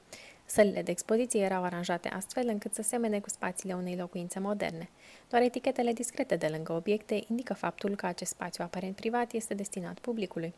Sălile 0.45 0.81
de 0.81 0.91
expoziție 0.91 1.41
erau 1.41 1.63
aranjate 1.63 2.07
astfel 2.07 2.47
încât 2.47 2.73
să 2.73 2.81
semene 2.81 3.19
cu 3.19 3.29
spațiile 3.29 3.73
unei 3.73 3.95
locuințe 3.95 4.39
moderne. 4.39 4.89
Doar 5.29 5.41
etichetele 5.41 5.93
discrete 5.93 6.35
de 6.35 6.47
lângă 6.47 6.73
obiecte 6.73 7.23
indică 7.27 7.53
faptul 7.53 7.95
că 7.95 8.05
acest 8.05 8.31
spațiu 8.31 8.63
aparent 8.63 8.95
privat 8.95 9.31
este 9.31 9.53
destinat 9.53 9.99
publicului. 9.99 10.53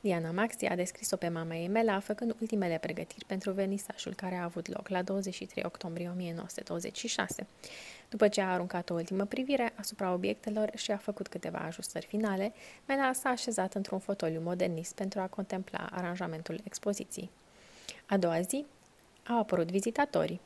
Diana 0.00 0.30
Maxi 0.30 0.64
a 0.64 0.74
descris-o 0.74 1.16
pe 1.16 1.28
mama 1.28 1.56
ei 1.56 1.68
Mela, 1.68 2.00
făcând 2.00 2.36
ultimele 2.40 2.78
pregătiri 2.78 3.24
pentru 3.24 3.50
vernisajul 3.50 4.14
care 4.14 4.34
a 4.34 4.44
avut 4.44 4.68
loc 4.68 4.88
la 4.88 5.02
23 5.02 5.64
octombrie 5.66 6.08
1926. 6.08 7.46
După 8.08 8.28
ce 8.28 8.40
a 8.40 8.52
aruncat 8.52 8.90
o 8.90 8.94
ultimă 8.94 9.24
privire 9.24 9.72
asupra 9.76 10.12
obiectelor 10.12 10.70
și 10.74 10.90
a 10.90 10.96
făcut 10.96 11.28
câteva 11.28 11.58
ajustări 11.58 12.06
finale, 12.06 12.52
Mela 12.86 13.12
s-a 13.12 13.28
așezat 13.28 13.74
într-un 13.74 13.98
fotoliu 13.98 14.40
modernist 14.40 14.94
pentru 14.94 15.20
a 15.20 15.26
contempla 15.26 15.88
aranjamentul 15.92 16.60
expoziției. 16.64 17.30
A 18.06 18.16
doua 18.16 18.40
zi, 18.40 18.64
au 19.28 19.38
apărut 19.38 19.70
vizitatorii. 19.70 20.40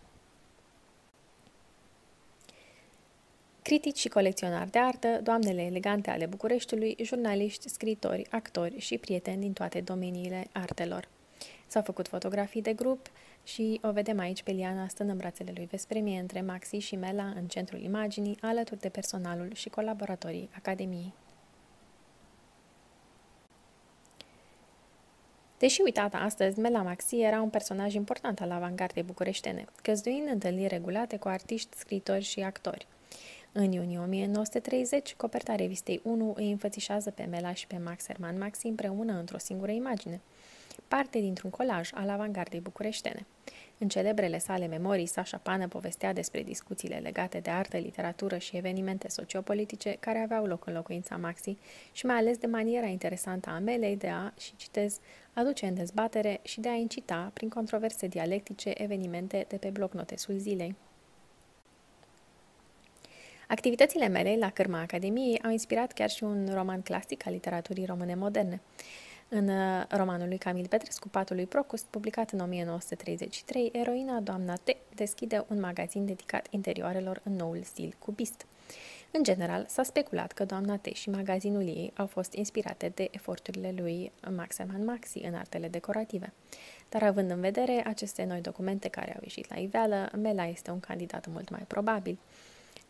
Critici 3.62 3.98
și 3.98 4.08
colecționari 4.08 4.70
de 4.70 4.78
artă, 4.78 5.20
doamnele 5.22 5.62
elegante 5.62 6.10
ale 6.10 6.26
Bucureștiului, 6.26 6.96
jurnaliști, 7.02 7.68
scritori, 7.68 8.26
actori 8.30 8.78
și 8.78 8.98
prieteni 8.98 9.40
din 9.40 9.52
toate 9.52 9.80
domeniile 9.80 10.46
artelor. 10.52 11.08
S-au 11.66 11.82
făcut 11.82 12.08
fotografii 12.08 12.62
de 12.62 12.72
grup 12.72 13.06
și 13.44 13.80
o 13.82 13.92
vedem 13.92 14.18
aici 14.18 14.42
pe 14.42 14.50
Liana 14.50 14.88
stând 14.88 15.10
în 15.10 15.16
brațele 15.16 15.52
lui 15.54 15.68
Vespremie 15.70 16.20
între 16.20 16.40
Maxi 16.40 16.76
și 16.76 16.96
Mela 16.96 17.24
în 17.24 17.46
centrul 17.46 17.80
imaginii, 17.80 18.38
alături 18.40 18.80
de 18.80 18.88
personalul 18.88 19.50
și 19.54 19.68
colaboratorii 19.68 20.50
Academiei. 20.56 21.12
Deși 25.60 25.80
uitată 25.84 26.16
astăzi, 26.16 26.58
Mela 26.58 26.82
Maxi 26.82 27.20
era 27.20 27.40
un 27.40 27.48
personaj 27.48 27.94
important 27.94 28.40
al 28.40 28.50
avangardei 28.50 29.02
bucureștene, 29.02 29.64
găzduind 29.82 30.28
întâlniri 30.32 30.68
regulate 30.68 31.16
cu 31.16 31.28
artiști, 31.28 31.76
scritori 31.76 32.24
și 32.24 32.40
actori. 32.40 32.86
În 33.52 33.72
iunie 33.72 33.98
1930, 33.98 35.14
coperta 35.14 35.54
revistei 35.54 36.00
1 36.02 36.32
îi 36.36 36.50
înfățișează 36.50 37.10
pe 37.10 37.26
Mela 37.30 37.52
și 37.54 37.66
pe 37.66 37.80
Max 37.84 38.06
Herman 38.06 38.38
Maxi 38.38 38.66
împreună 38.66 39.18
într-o 39.18 39.38
singură 39.38 39.70
imagine, 39.70 40.20
parte 40.88 41.18
dintr-un 41.18 41.50
colaj 41.50 41.90
al 41.94 42.08
avangardei 42.08 42.60
bucureștene. 42.60 43.26
În 43.78 43.88
celebrele 43.88 44.38
sale 44.38 44.66
memorii, 44.66 45.06
Sasha 45.06 45.36
Pană 45.42 45.68
povestea 45.68 46.12
despre 46.12 46.42
discuțiile 46.42 46.96
legate 46.96 47.38
de 47.38 47.50
artă, 47.50 47.76
literatură 47.76 48.38
și 48.38 48.56
evenimente 48.56 49.08
sociopolitice 49.08 49.96
care 50.00 50.18
aveau 50.18 50.46
loc 50.46 50.66
în 50.66 50.72
locuința 50.72 51.16
Maxi 51.16 51.56
și 51.92 52.06
mai 52.06 52.16
ales 52.16 52.36
de 52.36 52.46
maniera 52.46 52.86
interesantă 52.86 53.50
a 53.50 53.58
Melei 53.58 53.96
de 53.96 54.08
a, 54.08 54.32
și 54.38 54.56
citez, 54.56 54.98
aduce 55.32 55.66
în 55.66 55.74
dezbatere 55.74 56.40
și 56.42 56.60
de 56.60 56.68
a 56.68 56.74
incita, 56.74 57.30
prin 57.34 57.48
controverse 57.48 58.06
dialectice, 58.06 58.70
evenimente 58.74 59.44
de 59.48 59.56
pe 59.56 59.68
blocnotesul 59.68 60.36
zilei. 60.38 60.74
Activitățile 63.48 64.08
mele 64.08 64.36
la 64.38 64.50
cârma 64.50 64.80
Academiei 64.80 65.40
au 65.44 65.50
inspirat 65.50 65.92
chiar 65.92 66.10
și 66.10 66.24
un 66.24 66.48
roman 66.52 66.82
clasic 66.82 67.26
al 67.26 67.32
literaturii 67.32 67.84
române 67.84 68.14
moderne. 68.14 68.60
În 69.32 69.48
uh, 69.48 69.84
romanul 69.88 70.28
lui 70.28 70.38
Camil 70.38 70.66
Petrescu, 70.66 71.08
Patul 71.08 71.36
lui 71.36 71.46
Procust, 71.46 71.84
publicat 71.90 72.30
în 72.30 72.40
1933, 72.40 73.70
eroina 73.72 74.20
doamna 74.20 74.54
T 74.54 74.76
deschide 74.94 75.44
un 75.48 75.60
magazin 75.60 76.06
dedicat 76.06 76.46
interioarelor 76.50 77.20
în 77.24 77.32
noul 77.32 77.62
stil 77.62 77.94
cubist. 77.98 78.46
În 79.10 79.22
general, 79.22 79.66
s-a 79.68 79.82
speculat 79.82 80.32
că 80.32 80.44
doamna 80.44 80.76
T 80.76 80.86
și 80.86 81.10
magazinul 81.10 81.62
ei 81.62 81.92
au 81.96 82.06
fost 82.06 82.32
inspirate 82.32 82.92
de 82.94 83.08
eforturile 83.10 83.74
lui 83.76 84.12
Maxeman 84.36 84.84
Maxi 84.84 85.18
în 85.18 85.34
artele 85.34 85.68
decorative. 85.68 86.32
Dar 86.88 87.02
având 87.02 87.30
în 87.30 87.40
vedere 87.40 87.84
aceste 87.86 88.24
noi 88.24 88.40
documente 88.40 88.88
care 88.88 89.14
au 89.14 89.20
ieșit 89.22 89.54
la 89.54 89.60
iveală, 89.60 90.10
Mela 90.16 90.46
este 90.46 90.70
un 90.70 90.80
candidat 90.80 91.26
mult 91.26 91.50
mai 91.50 91.64
probabil. 91.66 92.18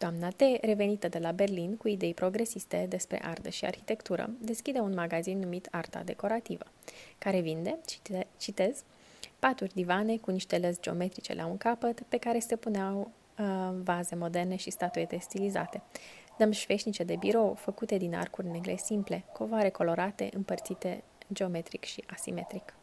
Doamna 0.01 0.29
T, 0.29 0.41
revenită 0.61 1.09
de 1.09 1.19
la 1.19 1.33
Berlin 1.33 1.77
cu 1.77 1.89
idei 1.89 2.15
progresiste 2.15 2.87
despre 2.89 3.21
artă 3.25 3.49
și 3.49 3.65
arhitectură, 3.65 4.31
deschide 4.39 4.79
un 4.79 4.95
magazin 4.95 5.39
numit 5.39 5.69
Arta 5.71 6.03
Decorativă, 6.05 6.65
care 7.19 7.41
vinde, 7.41 7.79
cite, 7.87 8.27
citez, 8.37 8.83
paturi 9.39 9.75
divane 9.75 10.17
cu 10.17 10.31
niște 10.31 10.59
lăzi 10.59 10.81
geometrice 10.81 11.35
la 11.35 11.47
un 11.47 11.57
capăt 11.57 12.01
pe 12.09 12.17
care 12.17 12.39
se 12.39 12.57
puneau 12.57 13.11
uh, 13.39 13.47
vaze 13.83 14.15
moderne 14.15 14.57
și 14.57 14.71
statuete 14.71 15.19
stilizate, 15.19 15.83
dămșveșnice 16.39 17.03
de 17.03 17.17
birou 17.17 17.55
făcute 17.55 17.97
din 17.97 18.15
arcuri 18.15 18.47
negre 18.47 18.77
simple, 18.77 19.25
covare 19.33 19.69
colorate 19.69 20.29
împărțite 20.33 21.03
geometric 21.33 21.85
și 21.85 22.05
asimetric. 22.07 22.75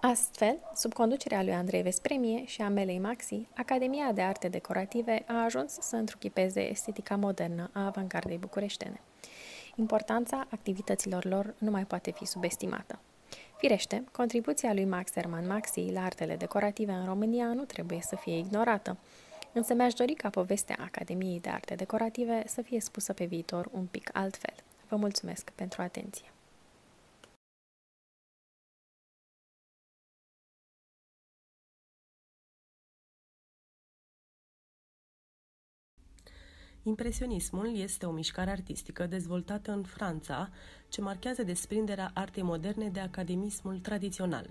Astfel, 0.00 0.58
sub 0.74 0.92
conducerea 0.92 1.42
lui 1.42 1.52
Andrei 1.52 1.82
Vespremie 1.82 2.44
și 2.46 2.62
a 2.62 2.68
Melei 2.68 2.98
Maxi, 2.98 3.46
Academia 3.56 4.12
de 4.12 4.22
Arte 4.22 4.48
Decorative 4.48 5.24
a 5.26 5.44
ajuns 5.44 5.72
să 5.72 5.96
întruchipeze 5.96 6.70
estetica 6.70 7.16
modernă 7.16 7.70
a 7.72 7.86
avangardei 7.86 8.38
bucureștene. 8.38 9.00
Importanța 9.74 10.46
activităților 10.50 11.24
lor 11.24 11.54
nu 11.58 11.70
mai 11.70 11.84
poate 11.84 12.10
fi 12.10 12.24
subestimată. 12.24 12.98
Firește, 13.56 14.04
contribuția 14.12 14.72
lui 14.72 14.84
Max 14.84 15.12
Herman 15.12 15.46
Maxi 15.46 15.90
la 15.92 16.04
artele 16.04 16.36
decorative 16.36 16.92
în 16.92 17.04
România 17.04 17.46
nu 17.46 17.64
trebuie 17.64 18.00
să 18.00 18.16
fie 18.16 18.38
ignorată, 18.38 18.96
însă 19.52 19.74
mi-aș 19.74 19.92
dori 19.92 20.14
ca 20.14 20.30
povestea 20.30 20.76
Academiei 20.80 21.40
de 21.40 21.48
Arte 21.48 21.74
Decorative 21.74 22.42
să 22.46 22.62
fie 22.62 22.80
spusă 22.80 23.12
pe 23.12 23.24
viitor 23.24 23.68
un 23.72 23.86
pic 23.86 24.10
altfel. 24.12 24.54
Vă 24.88 24.96
mulțumesc 24.96 25.50
pentru 25.50 25.82
atenție! 25.82 26.32
Impresionismul 36.88 37.76
este 37.76 38.06
o 38.06 38.10
mișcare 38.10 38.50
artistică 38.50 39.06
dezvoltată 39.06 39.72
în 39.72 39.82
Franța, 39.82 40.50
ce 40.88 41.00
marchează 41.00 41.42
desprinderea 41.42 42.10
artei 42.14 42.42
moderne 42.42 42.88
de 42.88 43.00
academismul 43.00 43.78
tradițional. 43.78 44.50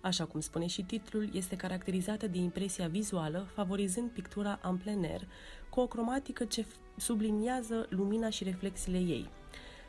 Așa 0.00 0.24
cum 0.24 0.40
spune 0.40 0.66
și 0.66 0.82
titlul, 0.82 1.28
este 1.32 1.56
caracterizată 1.56 2.26
de 2.26 2.38
impresia 2.38 2.88
vizuală, 2.88 3.48
favorizând 3.54 4.10
pictura 4.10 4.58
în 4.62 4.76
plein 4.76 5.04
air, 5.04 5.28
cu 5.70 5.80
o 5.80 5.86
cromatică 5.86 6.44
ce 6.44 6.66
subliniază 6.96 7.86
lumina 7.90 8.30
și 8.30 8.44
reflexiile 8.44 8.98
ei. 8.98 9.30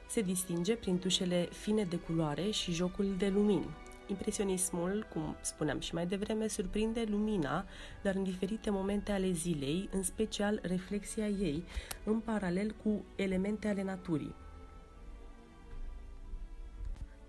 Se 0.10 0.22
distinge 0.22 0.76
prin 0.76 1.00
tușele 1.00 1.48
fine 1.52 1.84
de 1.84 1.96
culoare 1.96 2.50
și 2.50 2.72
jocul 2.72 3.16
de 3.18 3.28
lumini. 3.28 3.70
Impresionismul, 4.10 5.08
cum 5.14 5.36
spuneam 5.42 5.80
și 5.80 5.94
mai 5.94 6.06
devreme, 6.08 6.48
surprinde 6.48 7.04
lumina, 7.08 7.66
dar 8.02 8.16
în 8.16 8.24
diferite 8.24 8.70
momente 8.70 9.12
ale 9.12 9.32
zilei, 9.32 9.90
în 9.92 10.04
special 10.04 10.60
reflexia 10.62 11.28
ei, 11.28 11.64
în 12.04 12.20
paralel 12.20 12.76
cu 12.84 13.04
elemente 13.16 13.68
ale 13.68 13.84
naturii. 13.84 14.36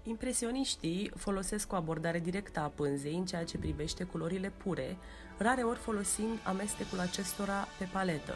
Impresioniștii 0.03 1.11
folosesc 1.17 1.73
o 1.73 1.77
abordare 1.77 2.19
directă 2.19 2.61
a 2.61 2.73
pânzei 2.75 3.15
în 3.15 3.25
ceea 3.25 3.45
ce 3.45 3.59
privește 3.59 4.05
culorile 4.05 4.53
pure, 4.57 4.97
rare 5.39 5.63
ori 5.63 5.79
folosind 5.79 6.39
amestecul 6.45 6.99
acestora 6.99 7.67
pe 7.79 7.89
paletă, 7.93 8.35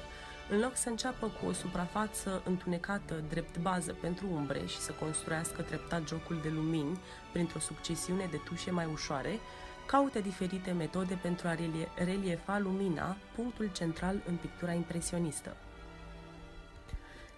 în 0.50 0.60
loc 0.60 0.76
să 0.76 0.88
înceapă 0.88 1.26
cu 1.26 1.46
o 1.46 1.52
suprafață 1.52 2.42
întunecată 2.44 3.22
drept 3.28 3.58
bază 3.58 3.92
pentru 4.00 4.26
umbre 4.32 4.66
și 4.66 4.78
să 4.78 4.92
construiască 4.92 5.62
treptat 5.62 6.08
jocul 6.08 6.38
de 6.42 6.48
lumini 6.48 6.98
printr-o 7.32 7.58
succesiune 7.58 8.28
de 8.30 8.40
tușe 8.44 8.70
mai 8.70 8.88
ușoare, 8.92 9.38
caută 9.86 10.20
diferite 10.20 10.70
metode 10.70 11.18
pentru 11.22 11.48
a 11.48 11.56
reliefa 12.04 12.58
lumina, 12.58 13.16
punctul 13.34 13.70
central 13.72 14.22
în 14.26 14.36
pictura 14.36 14.72
impresionistă. 14.72 15.56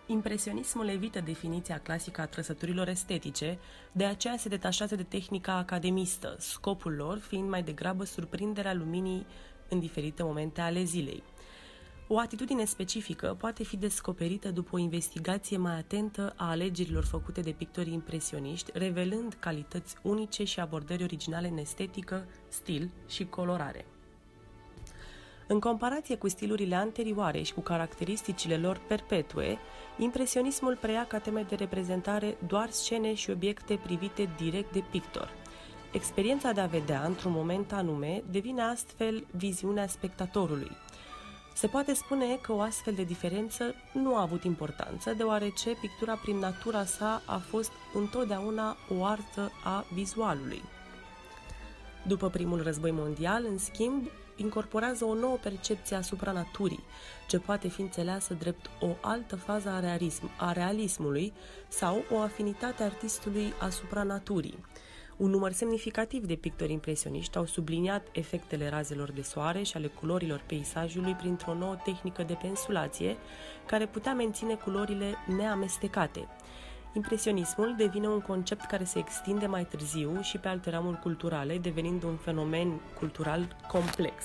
Impresionismul 0.07 0.89
evită 0.89 1.21
definiția 1.21 1.79
clasică 1.79 2.21
a 2.21 2.27
trăsăturilor 2.27 2.89
estetice, 2.89 3.59
de 3.93 4.05
aceea 4.05 4.37
se 4.37 4.49
detașează 4.49 4.97
de 4.97 5.03
tehnica 5.03 5.57
academistă, 5.57 6.37
scopul 6.39 6.93
lor 6.93 7.19
fiind 7.19 7.49
mai 7.49 7.63
degrabă 7.63 8.05
surprinderea 8.05 8.75
luminii 8.75 9.27
în 9.69 9.81
diferite 9.81 10.23
momente 10.23 10.61
ale 10.61 10.83
zilei. 10.83 11.23
O 12.09 12.19
atitudine 12.19 12.65
specifică 12.65 13.37
poate 13.39 13.65
fi 13.65 13.77
descoperită 13.77 14.51
după 14.51 14.77
o 14.77 14.79
investigație 14.79 15.57
mai 15.57 15.79
atentă 15.79 16.33
a 16.37 16.49
alegerilor 16.49 17.05
făcute 17.05 17.41
de 17.41 17.51
pictorii 17.51 17.93
impresioniști, 17.93 18.71
revelând 18.75 19.37
calități 19.39 19.97
unice 20.03 20.45
și 20.45 20.61
abordări 20.61 21.03
originale 21.03 21.49
în 21.49 21.57
estetică, 21.57 22.27
stil 22.49 22.91
și 23.09 23.25
colorare. 23.25 23.87
În 25.49 25.61
comparație 25.61 26.17
cu 26.17 26.29
stilurile 26.29 26.75
anterioare 26.75 27.43
și 27.43 27.55
cu 27.55 27.61
caracteristicile 27.61 28.57
lor 28.57 28.81
perpetue, 28.89 29.59
impresionismul 29.99 30.79
preia 30.81 31.07
ca 31.07 31.19
teme 31.19 31.43
de 31.49 31.55
reprezentare 31.55 32.37
doar 32.47 32.71
scene 32.71 33.15
și 33.15 33.31
obiecte 33.31 33.79
privite 33.83 34.29
direct 34.37 34.73
de 34.73 34.85
pictor. 34.91 35.31
Experiența 35.93 36.53
de 36.53 36.61
a 36.61 36.67
vedea 36.67 37.03
într-un 37.05 37.33
moment 37.33 37.73
anume 37.73 38.23
devine 38.31 38.63
astfel 38.63 39.27
viziunea 39.31 39.87
spectatorului. 39.87 40.71
Se 41.57 41.67
poate 41.67 41.95
spune 41.95 42.39
că 42.41 42.53
o 42.53 42.61
astfel 42.61 42.95
de 42.95 43.03
diferență 43.03 43.75
nu 43.93 44.17
a 44.17 44.21
avut 44.21 44.45
importanță, 44.45 45.13
deoarece 45.13 45.71
pictura 45.81 46.15
prin 46.15 46.37
natura 46.37 46.85
sa 46.85 47.23
a 47.25 47.39
fost 47.39 47.71
întotdeauna 47.95 48.77
o 48.99 49.05
artă 49.05 49.53
a 49.65 49.85
vizualului. 49.93 50.63
După 52.07 52.29
primul 52.29 52.63
război 52.63 52.91
mondial, 52.91 53.45
în 53.45 53.59
schimb, 53.59 54.09
incorporează 54.37 55.05
o 55.05 55.15
nouă 55.15 55.37
percepție 55.37 55.97
asupra 55.97 56.33
naturii, 56.33 56.85
ce 57.29 57.39
poate 57.39 57.69
fi 57.69 57.81
înțeleasă 57.81 58.35
drept 58.35 58.71
o 58.81 58.89
altă 59.01 59.37
fază 59.37 59.69
a, 59.69 59.81
realism, 59.81 60.31
a 60.39 60.53
realismului 60.53 61.33
sau 61.69 62.05
o 62.13 62.19
afinitate 62.19 62.83
artistului 62.83 63.53
asupra 63.61 64.03
naturii. 64.03 64.59
Un 65.17 65.31
număr 65.31 65.53
semnificativ 65.53 66.27
de 66.27 66.35
pictori 66.35 66.73
impresioniști 66.73 67.37
au 67.37 67.47
subliniat 67.47 68.07
efectele 68.13 68.69
razelor 68.69 69.11
de 69.11 69.23
soare 69.23 69.63
și 69.63 69.77
ale 69.77 69.87
culorilor 69.87 70.43
peisajului 70.47 71.13
printr-o 71.13 71.55
nouă 71.55 71.77
tehnică 71.85 72.23
de 72.23 72.39
pensulație 72.43 73.17
care 73.67 73.87
putea 73.87 74.15
menține 74.15 74.55
culorile 74.55 75.15
neamestecate. 75.37 76.29
Impresionismul 76.95 77.75
devine 77.77 78.09
un 78.09 78.21
concept 78.21 78.65
care 78.65 78.85
se 78.85 78.99
extinde 78.99 79.47
mai 79.47 79.65
târziu 79.65 80.21
și 80.21 80.39
pe 80.39 80.49
alte 80.49 80.71
ramuri 80.71 81.01
culturale, 81.01 81.59
devenind 81.59 82.03
un 82.03 82.17
fenomen 82.17 82.81
cultural 82.99 83.57
complex. 83.69 84.25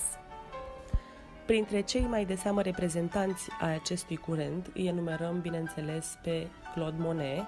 Printre 1.46 1.80
cei 1.80 2.06
mai 2.06 2.24
de 2.24 2.34
seamă 2.34 2.62
reprezentanți 2.62 3.48
ai 3.60 3.74
acestui 3.74 4.16
curent 4.16 4.70
îi 4.74 4.86
enumerăm, 4.86 5.40
bineînțeles, 5.40 6.18
pe 6.22 6.46
Claude 6.74 6.96
Monet, 6.98 7.44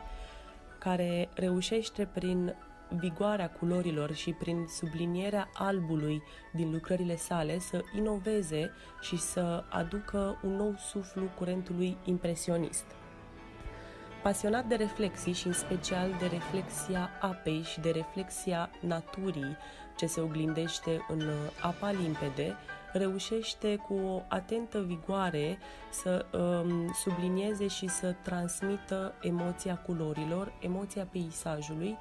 care 0.78 1.28
reușește 1.34 2.08
prin 2.12 2.54
vigoarea 2.88 3.50
culorilor 3.50 4.14
și 4.14 4.32
prin 4.32 4.66
sublinierea 4.68 5.50
albului 5.52 6.22
din 6.52 6.70
lucrările 6.72 7.16
sale 7.16 7.58
să 7.58 7.80
inoveze 7.96 8.70
și 9.00 9.16
să 9.16 9.64
aducă 9.68 10.40
un 10.42 10.56
nou 10.56 10.74
suflu 10.78 11.22
curentului 11.38 11.96
impresionist. 12.04 12.84
Pasionat 14.22 14.66
de 14.66 14.74
reflexii 14.74 15.32
și 15.32 15.46
în 15.46 15.52
special 15.52 16.10
de 16.18 16.26
reflexia 16.26 17.10
apei 17.20 17.62
și 17.62 17.80
de 17.80 17.90
reflexia 17.90 18.70
naturii 18.80 19.56
ce 19.96 20.06
se 20.06 20.20
oglindește 20.20 21.04
în 21.08 21.22
apa 21.60 21.90
limpede, 21.90 22.56
reușește 22.92 23.76
cu 23.76 23.94
o 23.94 24.22
atentă 24.28 24.80
vigoare 24.80 25.58
să 25.90 26.26
um, 26.32 26.92
sublinieze 26.92 27.66
și 27.66 27.88
să 27.88 28.14
transmită 28.22 29.14
emoția 29.20 29.76
culorilor, 29.76 30.52
emoția 30.60 31.06
peisajului. 31.10 31.98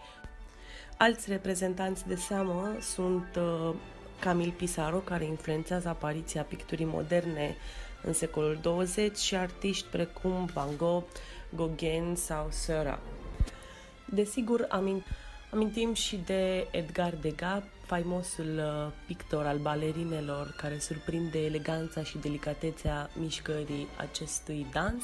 Alți 1.03 1.29
reprezentanți 1.29 2.07
de 2.07 2.15
seamă 2.15 2.75
sunt 2.81 3.27
uh, 3.37 3.75
Camil 4.19 4.53
Pissarro, 4.57 4.97
care 4.97 5.25
influențează 5.25 5.87
apariția 5.87 6.43
picturii 6.43 6.85
moderne 6.85 7.55
în 8.03 8.13
secolul 8.13 8.59
20 8.61 9.17
și 9.17 9.35
artiști 9.35 9.87
precum 9.87 10.45
Van 10.53 10.77
Gogh, 10.77 11.05
Gauguin 11.55 12.13
sau 12.15 12.47
Seurat. 12.49 12.99
Desigur, 14.05 14.65
amint, 14.69 15.05
amintim 15.51 15.93
și 15.93 16.21
de 16.25 16.67
Edgar 16.71 17.13
Degas, 17.21 17.63
faimosul 17.85 18.57
uh, 18.57 18.91
pictor 19.07 19.45
al 19.45 19.57
balerinelor 19.57 20.53
care 20.57 20.79
surprinde 20.79 21.39
eleganța 21.39 22.03
și 22.03 22.17
delicatețea 22.17 23.09
mișcării 23.13 23.87
acestui 23.97 24.65
dans. 24.73 25.03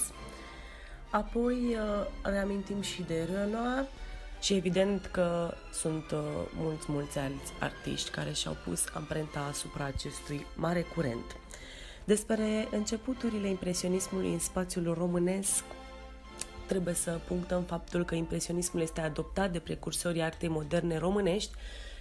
Apoi 1.09 1.55
uh, 1.55 2.05
reamintim 2.21 2.81
și 2.81 3.01
de 3.01 3.27
Renoir 3.33 3.85
și 4.41 4.53
evident 4.53 5.05
că 5.05 5.53
sunt 5.71 6.11
uh, 6.11 6.19
mulți, 6.55 6.91
mulți 6.91 7.17
alți 7.17 7.53
artiști 7.59 8.09
care 8.09 8.31
și-au 8.31 8.57
pus 8.65 8.83
amprenta 8.93 9.47
asupra 9.49 9.85
acestui 9.85 10.45
mare 10.55 10.81
curent. 10.81 11.35
Despre 12.03 12.67
începuturile 12.71 13.47
impresionismului 13.47 14.31
în 14.31 14.39
spațiul 14.39 14.93
românesc 14.93 15.63
trebuie 16.67 16.93
să 16.93 17.19
punctăm 17.27 17.63
faptul 17.63 18.05
că 18.05 18.15
impresionismul 18.15 18.81
este 18.81 19.01
adoptat 19.01 19.51
de 19.51 19.59
precursorii 19.59 20.21
artei 20.21 20.49
moderne 20.49 20.97
românești, 20.97 21.51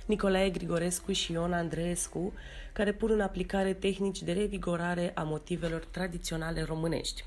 Nicolae 0.06 0.50
Grigorescu 0.50 1.12
și 1.12 1.32
Ion 1.32 1.52
Andreescu, 1.52 2.32
care 2.72 2.92
pun 2.92 3.10
în 3.10 3.20
aplicare 3.20 3.72
tehnici 3.72 4.22
de 4.22 4.32
revigorare 4.32 5.12
a 5.14 5.22
motivelor 5.22 5.84
tradiționale 5.90 6.62
românești. 6.62 7.24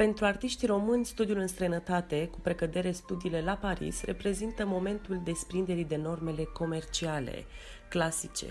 Pentru 0.00 0.24
artiștii 0.24 0.66
români, 0.66 1.04
studiul 1.04 1.38
în 1.38 1.46
străinătate, 1.46 2.28
cu 2.28 2.38
precădere 2.40 2.90
studiile 2.90 3.40
la 3.40 3.54
Paris, 3.54 4.02
reprezintă 4.02 4.66
momentul 4.66 5.20
desprinderii 5.24 5.84
de 5.84 5.96
normele 5.96 6.44
comerciale, 6.44 7.44
clasice, 7.88 8.46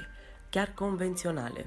chiar 0.49 0.73
convenționale. 0.73 1.65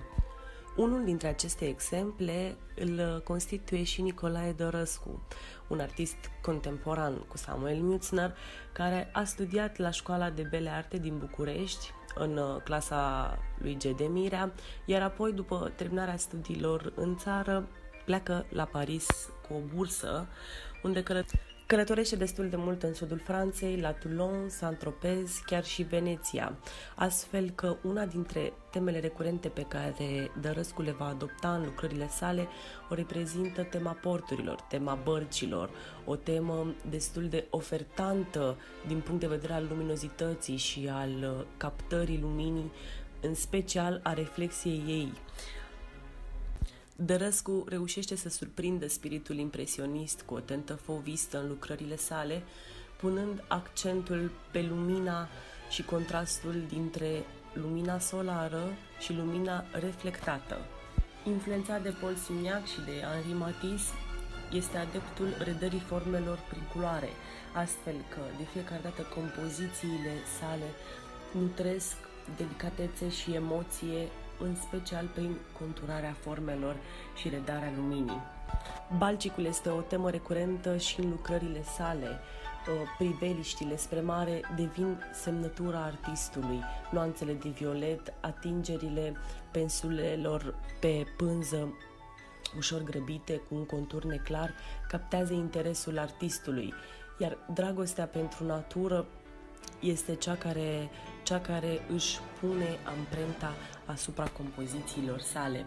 Unul 0.76 1.04
dintre 1.04 1.28
aceste 1.28 1.68
exemple 1.68 2.56
îl 2.76 3.22
constituie 3.24 3.82
și 3.82 4.02
Nicolae 4.02 4.52
Dorăscu, 4.52 5.26
un 5.68 5.80
artist 5.80 6.30
contemporan 6.42 7.18
cu 7.28 7.36
Samuel 7.36 7.80
Mutzner, 7.80 8.36
care 8.72 9.10
a 9.12 9.24
studiat 9.24 9.76
la 9.76 9.90
Școala 9.90 10.30
de 10.30 10.42
Bele 10.42 10.70
Arte 10.70 10.98
din 10.98 11.18
București, 11.18 11.90
în 12.14 12.40
clasa 12.64 13.38
lui 13.58 13.76
G. 13.76 13.82
de 13.82 14.04
Mirea, 14.04 14.52
iar 14.84 15.02
apoi, 15.02 15.32
după 15.32 15.72
terminarea 15.76 16.16
studiilor 16.16 16.92
în 16.96 17.16
țară, 17.16 17.68
pleacă 18.04 18.46
la 18.48 18.64
Paris 18.64 19.06
cu 19.52 19.58
o 19.58 19.76
bursă, 19.76 20.26
unde 20.82 21.02
călătorește 21.02 21.46
Călătorește 21.66 22.16
destul 22.16 22.48
de 22.48 22.56
mult 22.56 22.82
în 22.82 22.94
sudul 22.94 23.18
Franței, 23.24 23.80
la 23.80 23.92
Toulon, 23.92 24.48
Saint-Tropez, 24.48 25.42
chiar 25.46 25.64
și 25.64 25.82
Veneția, 25.82 26.58
astfel 26.94 27.50
că 27.50 27.76
una 27.82 28.04
dintre 28.06 28.52
temele 28.70 29.00
recurente 29.00 29.48
pe 29.48 29.62
care 29.62 30.30
Dărăscu 30.40 30.82
le 30.82 30.90
va 30.90 31.06
adopta 31.06 31.54
în 31.54 31.64
lucrările 31.64 32.08
sale 32.08 32.48
o 32.90 32.94
reprezintă 32.94 33.62
tema 33.62 33.90
porturilor, 33.90 34.60
tema 34.60 34.98
bărcilor, 35.04 35.70
o 36.04 36.16
temă 36.16 36.74
destul 36.90 37.28
de 37.28 37.46
ofertantă 37.50 38.56
din 38.86 39.00
punct 39.00 39.20
de 39.20 39.26
vedere 39.26 39.52
al 39.52 39.66
luminozității 39.68 40.56
și 40.56 40.88
al 40.92 41.46
captării 41.56 42.20
luminii, 42.20 42.72
în 43.20 43.34
special 43.34 44.00
a 44.02 44.12
reflexiei 44.12 44.82
ei. 44.86 45.12
Dărăscu 46.96 47.64
reușește 47.68 48.16
să 48.16 48.28
surprindă 48.28 48.88
spiritul 48.88 49.36
impresionist 49.36 50.22
cu 50.22 50.34
o 50.34 50.40
tentă 50.40 50.74
fovistă 50.74 51.38
în 51.40 51.48
lucrările 51.48 51.96
sale, 51.96 52.42
punând 53.00 53.44
accentul 53.48 54.30
pe 54.50 54.62
lumina 54.62 55.28
și 55.70 55.82
contrastul 55.82 56.64
dintre 56.68 57.24
lumina 57.52 57.98
solară 57.98 58.64
și 59.00 59.12
lumina 59.12 59.64
reflectată. 59.72 60.58
Influențat 61.26 61.82
de 61.82 61.94
Paul 62.00 62.16
Signac 62.16 62.66
și 62.66 62.80
de 62.84 62.92
Henri 62.92 63.38
Matisse, 63.38 63.92
este 64.52 64.76
adeptul 64.76 65.28
redării 65.44 65.86
formelor 65.86 66.38
prin 66.48 66.62
culoare, 66.72 67.08
astfel 67.52 67.94
că 67.94 68.20
de 68.38 68.44
fiecare 68.52 68.80
dată 68.82 69.02
compozițiile 69.02 70.14
sale 70.38 70.68
nutresc 71.32 71.96
delicatețe 72.36 73.08
și 73.10 73.34
emoție 73.34 74.08
în 74.42 74.54
special 74.54 75.06
prin 75.06 75.36
conturarea 75.58 76.16
formelor 76.20 76.76
și 77.14 77.28
redarea 77.28 77.72
luminii. 77.76 78.20
Balcicul 78.98 79.44
este 79.44 79.68
o 79.68 79.80
temă 79.80 80.10
recurentă 80.10 80.76
și 80.76 81.00
în 81.00 81.10
lucrările 81.10 81.62
sale. 81.62 82.20
Priveliștile 82.98 83.76
spre 83.76 84.00
mare 84.00 84.40
devin 84.56 85.02
semnătura 85.12 85.78
artistului, 85.78 86.60
nuanțele 86.90 87.32
de 87.32 87.48
violet, 87.48 88.12
atingerile 88.20 89.16
pensulelor 89.50 90.54
pe 90.80 91.06
pânză 91.16 91.72
ușor 92.56 92.82
grăbite, 92.82 93.36
cu 93.36 93.54
un 93.54 93.66
contur 93.66 94.04
neclar, 94.04 94.54
captează 94.88 95.32
interesul 95.32 95.98
artistului, 95.98 96.74
iar 97.18 97.38
dragostea 97.54 98.06
pentru 98.06 98.44
natură 98.44 99.06
este 99.80 100.14
cea 100.14 100.36
care, 100.36 100.90
cea 101.22 101.40
care 101.40 101.80
își 101.92 102.20
pune 102.40 102.78
amprenta 102.84 103.54
asupra 103.86 104.24
compozițiilor 104.24 105.20
sale. 105.20 105.66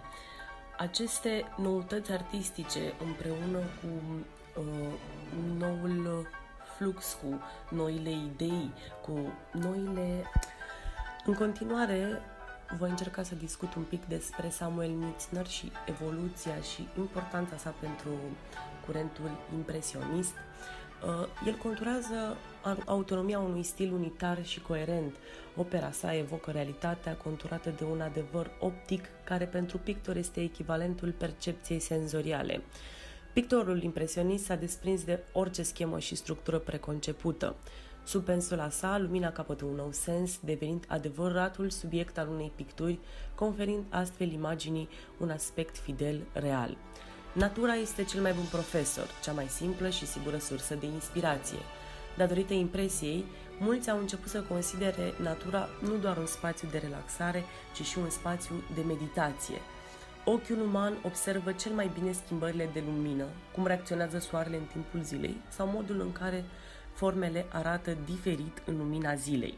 Aceste 0.78 1.43
noutăți 1.58 2.12
artistice 2.12 2.93
împreună 3.06 3.58
cu 3.58 3.88
uh, 4.60 4.93
noul 5.58 6.28
flux, 6.78 7.18
cu 7.22 7.41
noile 7.76 8.10
idei, 8.10 8.72
cu 9.01 9.34
noile... 9.51 10.24
În 11.26 11.34
continuare, 11.34 12.22
voi 12.78 12.89
încerca 12.89 13.24
să 13.24 13.36
discut 13.36 13.76
un 13.76 13.84
pic 13.84 14.06
despre 14.06 14.49
Samuel 14.49 14.89
Mitzner 14.89 15.47
și 15.47 15.72
evoluția 15.86 16.56
și 16.74 16.88
importanța 16.97 17.58
sa 17.58 17.74
pentru 17.80 18.12
curentul 18.86 19.30
impresionist. 19.53 20.34
Uh, 21.06 21.28
el 21.45 21.56
conturează 21.56 22.38
autonomia 22.86 23.39
unui 23.39 23.63
stil 23.63 23.93
unitar 23.93 24.45
și 24.45 24.61
coerent. 24.61 25.16
Opera 25.55 25.91
sa 25.91 26.16
evocă 26.16 26.51
realitatea 26.51 27.16
conturată 27.16 27.74
de 27.78 27.84
un 27.84 28.01
adevăr 28.01 28.51
optic 28.59 29.05
care 29.24 29.45
pentru 29.45 29.78
pictor 29.78 30.16
este 30.16 30.41
echivalentul 30.41 31.11
percepției 31.11 31.80
senzoriale. 31.80 32.61
Pictorul 33.34 33.84
impresionist 33.84 34.45
s-a 34.45 34.55
desprins 34.55 35.03
de 35.03 35.20
orice 35.32 35.63
schemă 35.63 35.99
și 35.99 36.16
structură 36.16 36.59
preconcepută. 36.59 37.55
Sub 38.03 38.24
pensula 38.24 38.70
sa, 38.70 38.97
lumina 38.97 39.32
capătă 39.32 39.66
un 39.66 39.76
nou 39.76 39.91
sens, 39.91 40.39
devenind 40.43 40.86
adevăratul 40.88 41.70
subiect 41.70 42.18
al 42.18 42.28
unei 42.28 42.51
picturi, 42.55 42.99
conferind 43.36 43.84
astfel 43.89 44.32
imaginii 44.32 44.89
un 45.18 45.30
aspect 45.30 45.78
fidel 45.78 46.22
real. 46.34 46.78
Natura 47.34 47.74
este 47.74 48.03
cel 48.03 48.22
mai 48.22 48.34
bun 48.34 48.45
profesor, 48.51 49.07
cea 49.24 49.32
mai 49.32 49.47
simplă 49.47 49.89
și 49.89 50.05
sigură 50.05 50.38
sursă 50.38 50.76
de 50.76 50.86
inspirație. 50.86 51.57
Datorită 52.18 52.53
impresiei, 52.53 53.26
mulți 53.59 53.89
au 53.89 53.97
început 53.97 54.30
să 54.30 54.41
considere 54.41 55.13
natura 55.22 55.68
nu 55.82 55.97
doar 55.97 56.18
un 56.18 56.26
spațiu 56.26 56.68
de 56.72 56.78
relaxare, 56.78 57.43
ci 57.74 57.86
și 57.86 57.97
un 57.97 58.09
spațiu 58.09 58.55
de 58.76 58.82
meditație. 58.82 59.61
Ochiul 60.26 60.61
uman 60.61 60.93
observă 61.03 61.51
cel 61.51 61.72
mai 61.72 61.91
bine 61.99 62.11
schimbările 62.11 62.70
de 62.74 62.84
lumină, 62.86 63.26
cum 63.53 63.66
reacționează 63.66 64.20
soarele 64.20 64.55
în 64.55 64.66
timpul 64.72 65.01
zilei 65.03 65.38
sau 65.49 65.68
modul 65.68 65.99
în 65.99 66.11
care 66.11 66.43
formele 66.93 67.45
arată 67.51 67.97
diferit 68.05 68.61
în 68.66 68.78
lumina 68.78 69.16
zilei. 69.16 69.57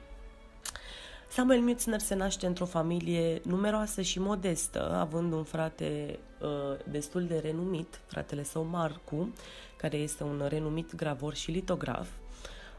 Samuel 1.30 1.62
Mützner 1.62 1.98
se 1.98 2.16
naște 2.16 2.46
într-o 2.46 2.66
familie 2.66 3.42
numeroasă 3.44 4.02
și 4.02 4.20
modestă, 4.20 4.92
având 4.92 5.34
un 5.34 5.44
frate 5.44 6.20
uh, 6.42 6.50
destul 6.90 7.26
de 7.26 7.38
renumit, 7.38 8.00
fratele 8.06 8.44
său 8.44 8.64
Marcu, 8.64 9.34
care 9.78 9.98
este 9.98 10.24
un 10.24 10.46
renumit 10.50 10.96
gravor 10.96 11.34
și 11.34 11.52
litograf. 11.52 12.08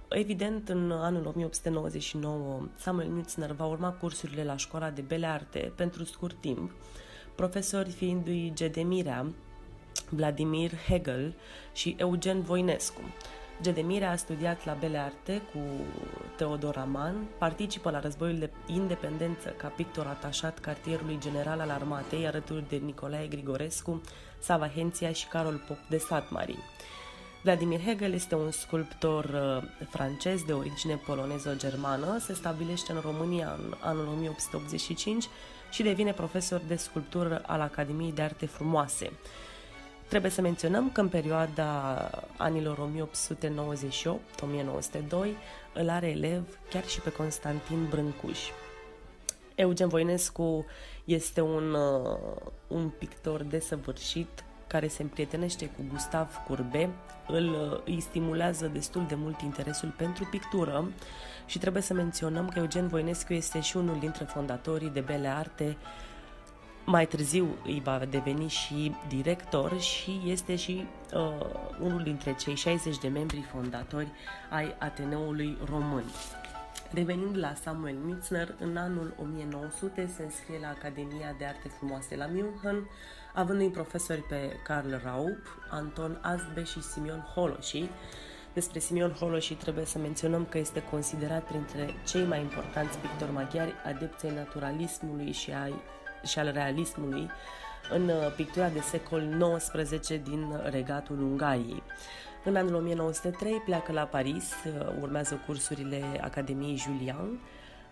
Evident, 0.08 0.68
în 0.68 0.90
anul 0.90 1.26
1899, 1.26 2.68
Samuel 2.76 3.08
Mützner 3.08 3.56
va 3.56 3.64
urma 3.64 3.90
cursurile 3.90 4.44
la 4.44 4.56
școala 4.56 4.90
de 4.90 5.00
bele 5.00 5.26
arte 5.26 5.72
pentru 5.76 6.04
scurt 6.04 6.40
timp, 6.40 6.70
profesori 7.34 7.90
fiindu-i 7.90 8.52
Gedemirea, 8.54 9.26
Vladimir 10.10 10.70
Hegel 10.88 11.34
și 11.72 11.94
Eugen 11.98 12.40
Voinescu. 12.40 13.00
Gedemire 13.62 14.04
a 14.04 14.16
studiat 14.16 14.64
la 14.64 14.76
Bele 14.80 14.98
Arte 14.98 15.42
cu 15.52 15.58
Teodor 16.36 16.76
Aman, 16.76 17.26
participă 17.38 17.90
la 17.90 18.00
războiul 18.00 18.38
de 18.38 18.50
independență 18.66 19.48
ca 19.48 19.68
pictor 19.68 20.06
atașat 20.06 20.58
cartierului 20.58 21.18
general 21.18 21.60
al 21.60 21.70
armatei 21.70 22.26
alături 22.26 22.68
de 22.68 22.76
Nicolae 22.76 23.26
Grigorescu, 23.26 24.02
Sava 24.38 24.68
Henția 24.68 25.12
și 25.12 25.26
Carol 25.26 25.64
Pop 25.68 25.78
de 25.88 25.98
Satmari. 25.98 26.58
Vladimir 27.48 27.80
Hegel 27.80 28.12
este 28.12 28.34
un 28.34 28.50
sculptor 28.50 29.24
uh, 29.24 29.86
francez 29.88 30.42
de 30.42 30.52
origine 30.52 30.94
poloneză-germană, 31.06 32.18
se 32.18 32.34
stabilește 32.34 32.92
în 32.92 33.00
România 33.00 33.58
în 33.58 33.74
anul 33.80 34.06
1885 34.06 35.28
și 35.70 35.82
devine 35.82 36.12
profesor 36.12 36.60
de 36.66 36.76
sculptură 36.76 37.42
al 37.46 37.60
Academiei 37.60 38.12
de 38.12 38.22
Arte 38.22 38.46
Frumoase. 38.46 39.12
Trebuie 40.08 40.30
să 40.30 40.40
menționăm 40.40 40.90
că 40.90 41.00
în 41.00 41.08
perioada 41.08 42.10
anilor 42.36 42.90
1898-1902 42.90 42.90
îl 45.74 45.88
are 45.88 46.08
elev 46.08 46.58
chiar 46.70 46.86
și 46.86 47.00
pe 47.00 47.12
Constantin 47.12 47.86
Brâncuș. 47.90 48.38
Eugen 49.54 49.88
Voinescu 49.88 50.66
este 51.04 51.40
un, 51.40 51.74
uh, 51.74 52.18
un 52.66 52.88
pictor 52.88 53.42
desăvârșit 53.42 54.44
care 54.68 54.88
se 54.88 55.02
împrietenește 55.02 55.66
cu 55.66 55.82
Gustav 55.90 56.42
Curbe, 56.46 56.90
îl, 57.26 57.48
uh, 57.48 57.80
îi 57.84 58.00
stimulează 58.00 58.66
destul 58.66 59.04
de 59.08 59.14
mult 59.14 59.40
interesul 59.40 59.94
pentru 59.96 60.24
pictură 60.30 60.90
și 61.46 61.58
trebuie 61.58 61.82
să 61.82 61.94
menționăm 61.94 62.48
că 62.48 62.58
Eugen 62.58 62.88
Voinescu 62.88 63.32
este 63.32 63.60
și 63.60 63.76
unul 63.76 63.98
dintre 63.98 64.24
fondatorii 64.24 64.90
de 64.90 65.00
Bele 65.00 65.28
Arte 65.28 65.76
mai 66.90 67.06
târziu 67.06 67.56
îi 67.64 67.80
va 67.84 68.00
deveni 68.10 68.48
și 68.48 68.94
director 69.08 69.80
și 69.80 70.20
este 70.24 70.56
și 70.56 70.86
uh, 71.14 71.46
unul 71.80 72.02
dintre 72.02 72.34
cei 72.34 72.54
60 72.54 72.98
de 72.98 73.08
membri 73.08 73.46
fondatori 73.52 74.08
ai 74.50 74.74
Ateneului 74.78 75.56
Român. 75.70 76.04
Revenind 76.92 77.38
la 77.38 77.54
Samuel 77.62 77.96
Mitzner, 78.04 78.54
în 78.60 78.76
anul 78.76 79.14
1900 79.22 80.10
se 80.16 80.22
înscrie 80.22 80.58
la 80.60 80.68
Academia 80.68 81.34
de 81.38 81.44
Arte 81.44 81.68
Frumoase 81.78 82.16
la 82.16 82.26
München, 82.26 82.88
având 83.38 83.72
profesori 83.72 84.20
pe 84.20 84.60
Karl 84.64 84.94
Raup, 85.04 85.58
Anton 85.70 86.18
Asbe 86.22 86.62
și 86.64 86.82
Simeon 86.82 87.20
Holoshi. 87.34 87.90
Despre 88.52 88.78
Simeon 88.78 89.10
Holoshi 89.10 89.54
trebuie 89.54 89.84
să 89.84 89.98
menționăm 89.98 90.44
că 90.44 90.58
este 90.58 90.82
considerat 90.82 91.44
printre 91.44 91.94
cei 92.06 92.24
mai 92.24 92.40
importanți 92.40 92.98
pictori 92.98 93.32
maghiari, 93.32 93.74
adepții 93.84 94.30
naturalismului 94.30 95.32
și 95.32 95.50
ai 95.50 95.74
și 96.24 96.38
al 96.38 96.50
realismului 96.52 97.30
în 97.90 98.08
uh, 98.08 98.32
pictura 98.36 98.68
de 98.68 98.80
secol 98.80 99.56
XIX 99.56 100.08
din 100.08 100.60
regatul 100.70 101.22
Ungariei. 101.22 101.82
În 102.44 102.56
anul 102.56 102.74
1903 102.74 103.52
pleacă 103.64 103.92
la 103.92 104.02
Paris, 104.02 104.52
uh, 104.64 104.86
urmează 105.00 105.42
cursurile 105.46 106.02
Academiei 106.20 106.76
Julian, 106.76 107.40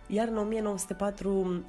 iar 0.07 0.27
în 0.27 0.37
1904 0.37 1.29
uh, 1.29 1.59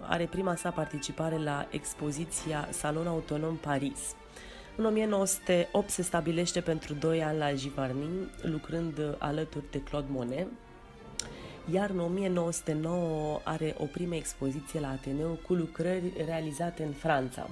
are 0.00 0.24
prima 0.24 0.56
sa 0.56 0.70
participare 0.70 1.38
la 1.38 1.66
expoziția 1.70 2.68
Salon 2.70 3.06
Autonom 3.06 3.56
Paris. 3.56 4.14
În 4.76 4.84
1908 4.84 5.90
se 5.90 6.02
stabilește 6.02 6.60
pentru 6.60 6.94
2 6.94 7.22
ani 7.22 7.38
la 7.38 7.52
Givarny, 7.52 8.30
lucrând 8.42 9.16
alături 9.18 9.64
de 9.70 9.82
Claude 9.82 10.08
Monet, 10.10 10.46
iar 11.70 11.90
în 11.90 11.98
1909 11.98 13.40
are 13.44 13.74
o 13.78 13.84
primă 13.84 14.14
expoziție 14.14 14.80
la 14.80 14.88
Ateneu 14.88 15.38
cu 15.46 15.54
lucrări 15.54 16.12
realizate 16.26 16.82
în 16.82 16.92
Franța. 16.92 17.48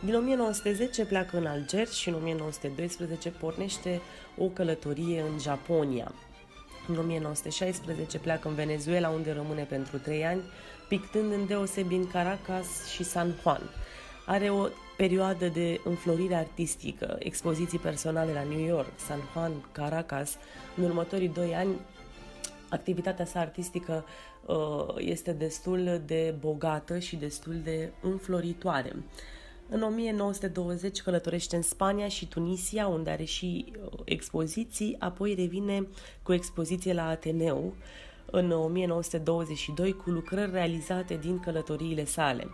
Din 0.00 0.14
1910 0.14 1.04
pleacă 1.04 1.36
în 1.36 1.46
Alger 1.46 1.88
și 1.88 2.08
în 2.08 2.14
1912 2.14 3.30
pornește 3.30 4.00
o 4.38 4.44
călătorie 4.44 5.20
în 5.20 5.38
Japonia. 5.38 6.12
În 6.88 6.98
1916 6.98 8.18
pleacă 8.18 8.48
în 8.48 8.54
Venezuela, 8.54 9.08
unde 9.08 9.32
rămâne 9.32 9.62
pentru 9.62 9.98
trei 9.98 10.24
ani, 10.24 10.42
pictând 10.88 11.32
în 11.32 11.46
deosebi 11.46 11.94
în 11.94 12.06
Caracas 12.06 12.86
și 12.92 13.04
San 13.04 13.34
Juan. 13.42 13.70
Are 14.26 14.50
o 14.50 14.66
perioadă 14.96 15.48
de 15.48 15.80
înflorire 15.84 16.34
artistică, 16.34 17.16
expoziții 17.18 17.78
personale 17.78 18.32
la 18.32 18.42
New 18.42 18.66
York, 18.66 18.92
San 18.96 19.20
Juan, 19.32 19.52
Caracas. 19.72 20.36
În 20.76 20.84
următorii 20.84 21.28
doi 21.28 21.54
ani 21.54 21.74
activitatea 22.68 23.24
sa 23.24 23.40
artistică 23.40 24.04
uh, 24.46 24.94
este 24.98 25.32
destul 25.32 26.02
de 26.06 26.34
bogată 26.40 26.98
și 26.98 27.16
destul 27.16 27.54
de 27.64 27.92
înfloritoare. 28.02 28.92
În 29.68 29.82
1920 29.82 31.00
călătorește 31.00 31.56
în 31.56 31.62
Spania 31.62 32.08
și 32.08 32.28
Tunisia, 32.28 32.86
unde 32.86 33.10
are 33.10 33.24
și 33.24 33.72
uh, 33.82 34.00
expoziții, 34.04 34.96
apoi 34.98 35.34
revine 35.34 35.88
cu 36.22 36.32
expoziție 36.32 36.92
la 36.92 37.08
Ateneu 37.08 37.74
în 38.30 38.50
1922 38.50 39.92
cu 39.92 40.10
lucrări 40.10 40.50
realizate 40.50 41.14
din 41.16 41.38
călătoriile 41.38 42.04
sale. 42.04 42.46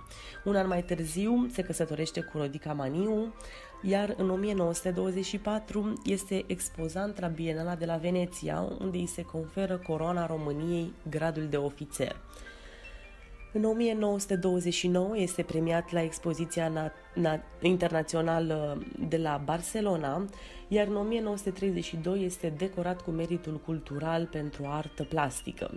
Un 0.45 0.57
an 0.57 0.67
mai 0.67 0.83
târziu 0.83 1.47
se 1.53 1.63
căsătorește 1.63 2.21
cu 2.21 2.39
Rodica 2.39 2.73
Maniu, 2.73 3.35
iar 3.83 4.15
în 4.17 4.31
1924 4.31 6.03
este 6.05 6.45
expozant 6.47 7.21
la 7.21 7.27
Bienala 7.27 7.75
de 7.75 7.85
la 7.85 7.97
Veneția, 7.97 8.69
unde 8.81 8.99
îi 8.99 9.07
se 9.07 9.23
conferă 9.23 9.77
coroana 9.77 10.27
României 10.27 10.93
gradul 11.11 11.47
de 11.47 11.57
ofițer. 11.57 12.17
În 13.55 13.65
1929 13.65 15.19
este 15.19 15.43
premiat 15.43 15.93
la 15.93 16.03
expoziția 16.03 16.73
na- 16.73 17.21
na- 17.23 17.41
internațională 17.61 18.83
de 19.09 19.17
la 19.17 19.41
Barcelona, 19.45 20.27
iar 20.73 20.87
în 20.87 20.97
1932 20.97 22.25
este 22.25 22.53
decorat 22.57 23.01
cu 23.03 23.11
meritul 23.11 23.61
cultural 23.65 24.27
pentru 24.27 24.65
artă 24.67 25.05
plastică 25.05 25.71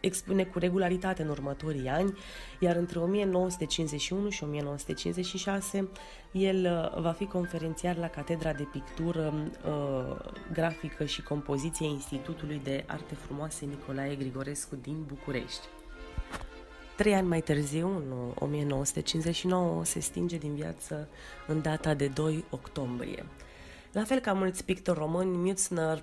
expune 0.00 0.44
cu 0.44 0.58
regularitate 0.58 1.22
în 1.22 1.28
următorii 1.28 1.88
ani, 1.88 2.18
iar 2.60 2.76
între 2.76 2.98
1951 2.98 4.28
și 4.28 4.44
1956 4.44 5.88
el 6.32 6.90
uh, 6.94 7.00
va 7.00 7.12
fi 7.12 7.24
conferențiar 7.24 7.96
la 7.96 8.08
Catedra 8.08 8.52
de 8.52 8.68
Pictură 8.72 9.34
uh, 9.34 10.30
Grafică 10.52 11.04
și 11.04 11.22
Compoziție 11.22 11.86
Institutului 11.86 12.60
de 12.64 12.84
Arte 12.86 13.14
Frumoase 13.14 13.64
Nicolae 13.64 14.14
Grigorescu 14.14 14.76
din 14.76 15.04
București. 15.06 15.66
Trei 16.96 17.14
ani 17.14 17.28
mai 17.28 17.40
târziu, 17.40 17.86
în 17.86 18.32
1959, 18.34 19.84
se 19.84 20.00
stinge 20.00 20.36
din 20.36 20.54
viață 20.54 21.08
în 21.46 21.62
data 21.62 21.94
de 21.94 22.06
2 22.06 22.44
octombrie. 22.50 23.24
La 23.92 24.04
fel 24.04 24.18
ca 24.18 24.32
mulți 24.32 24.64
pictori 24.64 24.98
români, 24.98 25.52
Mützner 25.52 26.02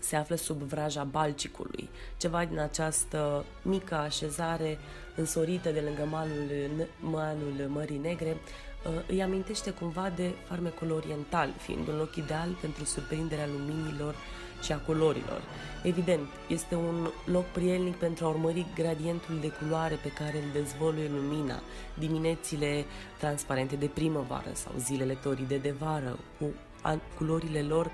se 0.00 0.16
află 0.16 0.36
sub 0.36 0.62
vraja 0.62 1.04
Balcicului, 1.04 1.88
ceva 2.16 2.44
din 2.44 2.58
această 2.58 3.44
mică 3.62 3.94
așezare 3.94 4.78
însorită 5.16 5.70
de 5.70 5.80
lângă 5.80 6.06
malul, 6.10 6.88
malul 7.00 7.68
Mării 7.68 7.98
Negre, 7.98 8.36
uh, 8.36 8.92
îi 9.08 9.22
amintește 9.22 9.70
cumva 9.70 10.12
de 10.16 10.30
farmecul 10.44 10.90
oriental, 10.90 11.54
fiind 11.58 11.88
un 11.88 11.96
loc 11.96 12.16
ideal 12.16 12.56
pentru 12.60 12.84
surprinderea 12.84 13.46
luminilor 13.46 14.14
și 14.62 14.72
a 14.72 14.78
culorilor. 14.78 15.42
Evident, 15.82 16.28
este 16.48 16.74
un 16.74 17.08
loc 17.24 17.44
prielnic 17.44 17.94
pentru 17.94 18.24
a 18.24 18.28
urmări 18.28 18.66
gradientul 18.74 19.38
de 19.40 19.48
culoare 19.48 19.94
pe 20.02 20.12
care 20.12 20.36
îl 20.36 20.50
dezvoluie 20.52 21.08
lumina, 21.08 21.60
diminețile 21.98 22.84
transparente 23.18 23.76
de 23.76 23.86
primăvară 23.86 24.50
sau 24.52 24.72
zilele 24.78 25.14
toride 25.14 25.56
de 25.56 25.70
vară, 25.70 26.18
cu 26.38 26.46
culorile 27.16 27.62
lor 27.62 27.90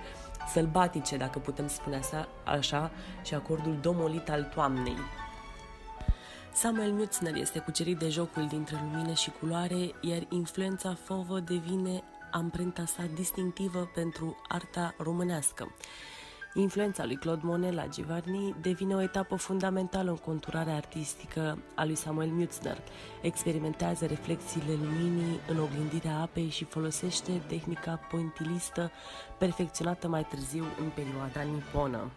sălbatice, 0.52 1.16
dacă 1.16 1.38
putem 1.38 1.68
spune 1.68 1.96
așa, 1.96 2.28
așa 2.44 2.90
și 3.22 3.34
acordul 3.34 3.78
domolit 3.80 4.30
al 4.30 4.42
toamnei. 4.54 4.96
Samuel 6.52 6.92
Mutzner 6.92 7.34
este 7.34 7.58
cucerit 7.58 7.98
de 7.98 8.08
jocul 8.08 8.46
dintre 8.46 8.76
lumină 8.82 9.12
și 9.12 9.30
culoare, 9.40 9.90
iar 10.00 10.26
influența 10.28 10.96
Fovă 11.04 11.40
devine 11.40 12.02
amprenta 12.30 12.84
sa 12.84 13.02
distinctivă 13.14 13.90
pentru 13.94 14.36
arta 14.48 14.94
românească. 14.98 15.74
Influența 16.56 17.04
lui 17.04 17.16
Claude 17.16 17.40
Monet 17.44 17.72
la 17.72 17.86
Givarni 17.86 18.54
devine 18.60 18.94
o 18.94 19.00
etapă 19.00 19.36
fundamentală 19.36 20.10
în 20.10 20.16
conturarea 20.16 20.74
artistică 20.74 21.58
a 21.74 21.84
lui 21.84 21.94
Samuel 21.94 22.28
Mutzner. 22.28 22.78
Experimentează 23.22 24.06
reflexiile 24.06 24.72
luminii 24.72 25.40
în 25.48 25.58
oglindirea 25.60 26.20
apei 26.20 26.48
și 26.48 26.64
folosește 26.64 27.42
tehnica 27.46 28.00
pointilistă 28.10 28.90
perfecționată 29.38 30.08
mai 30.08 30.24
târziu 30.24 30.64
în 30.80 30.90
perioada 30.94 31.40
niponă. 31.40 32.10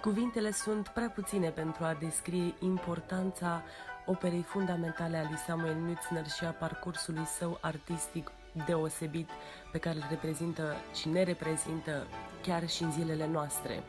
Cuvintele 0.00 0.52
sunt 0.52 0.88
prea 0.88 1.10
puține 1.10 1.48
pentru 1.48 1.84
a 1.84 1.96
descrie 2.00 2.54
importanța 2.58 3.62
operei 4.06 4.42
fundamentale 4.42 5.16
a 5.16 5.22
lui 5.22 5.38
Samuel 5.46 5.76
Mutzner 5.76 6.28
și 6.28 6.44
a 6.44 6.50
parcursului 6.50 7.24
său 7.24 7.58
artistic 7.60 8.32
deosebit 8.66 9.28
pe 9.72 9.78
care 9.78 9.96
îl 9.96 10.06
reprezintă 10.10 10.76
și 10.94 11.08
ne 11.08 11.22
reprezintă 11.22 12.06
chiar 12.42 12.68
și 12.68 12.82
în 12.82 12.92
zilele 12.92 13.26
noastre. 13.26 13.82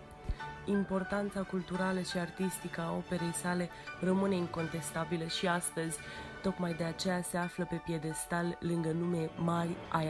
Importanța 0.66 1.42
culturală 1.42 2.02
și 2.02 2.18
artistică 2.18 2.82
a 2.82 2.96
operei 2.96 3.34
sale 3.34 3.70
rămâne 4.00 4.36
incontestabilă 4.36 5.26
și 5.26 5.48
astăzi, 5.48 5.98
tocmai 6.42 6.74
de 6.74 6.84
aceea 6.84 7.22
se 7.22 7.38
află 7.38 7.66
pe 7.70 7.82
piedestal 7.86 8.58
lângă 8.60 8.92
nume 8.92 9.30
mari 9.38 9.76
ai 9.92 10.10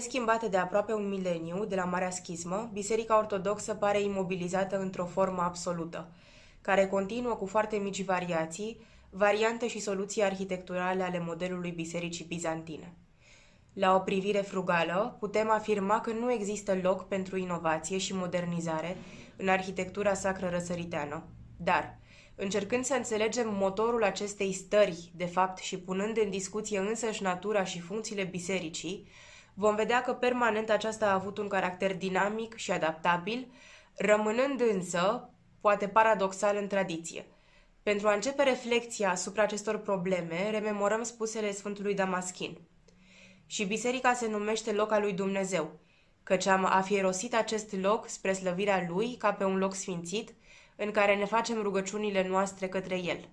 Neschimbată 0.00 0.48
de 0.48 0.56
aproape 0.56 0.92
un 0.92 1.08
mileniu 1.08 1.64
de 1.64 1.74
la 1.74 1.84
Marea 1.84 2.10
Schismă, 2.10 2.70
Biserica 2.72 3.18
Ortodoxă 3.18 3.74
pare 3.74 4.00
imobilizată 4.00 4.78
într-o 4.78 5.04
formă 5.04 5.42
absolută, 5.42 6.10
care 6.60 6.86
continuă 6.86 7.34
cu 7.34 7.46
foarte 7.46 7.76
mici 7.76 8.04
variații, 8.04 8.80
variante 9.10 9.68
și 9.68 9.80
soluții 9.80 10.22
arhitecturale 10.22 11.02
ale 11.02 11.22
modelului 11.26 11.70
Bisericii 11.70 12.24
Bizantine. 12.24 12.94
La 13.72 13.94
o 13.94 13.98
privire 13.98 14.40
frugală, 14.40 15.16
putem 15.18 15.50
afirma 15.50 16.00
că 16.00 16.12
nu 16.12 16.32
există 16.32 16.78
loc 16.82 17.08
pentru 17.08 17.36
inovație 17.36 17.98
și 17.98 18.14
modernizare 18.14 18.96
în 19.36 19.48
arhitectura 19.48 20.14
sacră 20.14 20.48
răsăriteană. 20.48 21.22
Dar, 21.56 21.98
încercând 22.34 22.84
să 22.84 22.94
înțelegem 22.94 23.54
motorul 23.54 24.04
acestei 24.04 24.52
stări, 24.52 25.10
de 25.16 25.26
fapt, 25.26 25.58
și 25.58 25.78
punând 25.78 26.18
în 26.18 26.30
discuție 26.30 26.78
însăși 26.78 27.22
natura 27.22 27.64
și 27.64 27.80
funcțiile 27.80 28.24
bisericii, 28.24 29.08
vom 29.60 29.74
vedea 29.74 30.02
că 30.02 30.12
permanent 30.12 30.70
aceasta 30.70 31.06
a 31.06 31.12
avut 31.12 31.38
un 31.38 31.48
caracter 31.48 31.96
dinamic 31.96 32.54
și 32.54 32.70
adaptabil, 32.70 33.52
rămânând 33.96 34.60
însă, 34.60 35.30
poate 35.60 35.88
paradoxal, 35.88 36.56
în 36.56 36.66
tradiție. 36.66 37.26
Pentru 37.82 38.08
a 38.08 38.14
începe 38.14 38.42
reflexia 38.42 39.10
asupra 39.10 39.42
acestor 39.42 39.78
probleme, 39.78 40.50
rememorăm 40.50 41.02
spusele 41.02 41.52
Sfântului 41.52 41.94
Damaschin. 41.94 42.58
Și 43.46 43.64
biserica 43.64 44.12
se 44.12 44.28
numește 44.28 44.72
loc 44.72 44.92
al 44.92 45.00
lui 45.00 45.12
Dumnezeu, 45.12 45.80
căci 46.22 46.46
am 46.46 46.64
afierosit 46.64 47.34
acest 47.34 47.72
loc 47.80 48.08
spre 48.08 48.32
slăvirea 48.32 48.86
lui 48.88 49.16
ca 49.16 49.32
pe 49.32 49.44
un 49.44 49.58
loc 49.58 49.74
sfințit, 49.74 50.34
în 50.76 50.90
care 50.90 51.16
ne 51.16 51.24
facem 51.24 51.62
rugăciunile 51.62 52.28
noastre 52.28 52.68
către 52.68 52.98
el. 52.98 53.28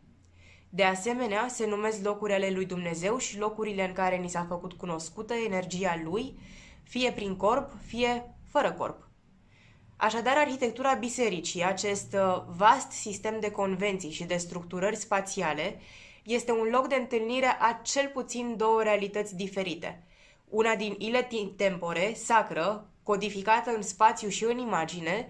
De 0.70 0.84
asemenea, 0.84 1.47
se 1.49 1.68
numesc 1.68 2.03
locurile 2.03 2.49
lui 2.49 2.65
Dumnezeu 2.65 3.18
și 3.18 3.38
locurile 3.38 3.88
în 3.88 3.93
care 3.93 4.15
ni 4.15 4.30
s-a 4.30 4.45
făcut 4.49 4.74
cunoscută 4.74 5.34
energia 5.34 6.01
lui, 6.03 6.39
fie 6.84 7.11
prin 7.11 7.36
corp, 7.36 7.72
fie 7.86 8.36
fără 8.49 8.72
corp. 8.72 9.07
Așadar, 9.95 10.38
arhitectura 10.38 10.93
bisericii, 10.93 11.63
acest 11.63 12.13
uh, 12.13 12.43
vast 12.55 12.91
sistem 12.91 13.39
de 13.39 13.51
convenții 13.51 14.11
și 14.11 14.24
de 14.24 14.38
structurări 14.38 14.95
spațiale, 14.95 15.80
este 16.24 16.51
un 16.51 16.68
loc 16.72 16.88
de 16.88 16.95
întâlnire 16.95 17.57
a 17.59 17.80
cel 17.84 18.07
puțin 18.13 18.57
două 18.57 18.84
realități 18.84 19.36
diferite. 19.36 20.03
Una 20.49 20.76
din 20.76 20.95
ile 20.97 21.30
tempore, 21.55 22.13
sacră, 22.13 22.89
codificată 23.03 23.72
în 23.76 23.82
spațiu 23.82 24.30
și 24.30 24.43
în 24.43 24.57
imagine, 24.57 25.28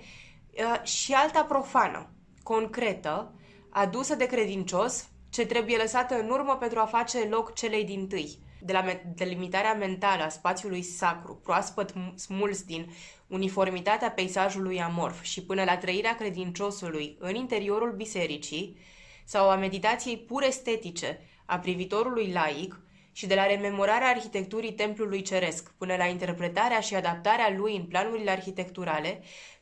uh, 0.52 0.84
și 0.84 1.14
alta 1.14 1.44
profană, 1.44 2.10
concretă, 2.44 3.34
adusă 3.70 4.16
de 4.16 4.26
credincios 4.26 5.08
ce 5.38 5.46
trebuie 5.46 5.78
lăsată 5.78 6.20
în 6.20 6.30
urmă 6.30 6.58
pentru 6.60 6.80
a 6.80 6.86
face 6.86 7.28
loc 7.30 7.54
celei 7.54 7.84
din 7.84 8.08
tâi. 8.08 8.40
De 8.62 8.74
la 8.74 8.86
delimitarea 9.16 9.74
mentală 9.74 10.24
a 10.24 10.30
spațiului 10.30 10.82
sacru, 10.82 11.36
proaspăt 11.44 11.94
smuls 12.16 12.64
din 12.64 12.92
uniformitatea 13.28 14.12
peisajului 14.12 14.82
amorf 14.82 15.22
și 15.22 15.44
până 15.44 15.64
la 15.64 15.78
trăirea 15.78 16.16
credinciosului 16.16 17.18
în 17.20 17.36
interiorul 17.36 17.92
bisericii 17.92 18.78
sau 19.26 19.50
a 19.50 19.56
meditației 19.56 20.18
pur 20.18 20.44
estetice 20.44 21.20
a 21.46 21.60
privitorului 21.60 22.32
laic 22.32 22.80
și 23.12 23.28
de 23.28 23.36
la 23.36 23.46
rememorarea 23.46 24.10
arhitecturii 24.10 24.74
templului 24.74 25.22
ceresc 25.22 25.74
până 25.78 25.96
la 25.96 26.06
interpretarea 26.06 26.80
și 26.80 26.96
adaptarea 26.96 27.54
lui 27.58 27.76
în 27.76 27.84
planurile 27.84 28.32
arhitecturale, 28.32 29.22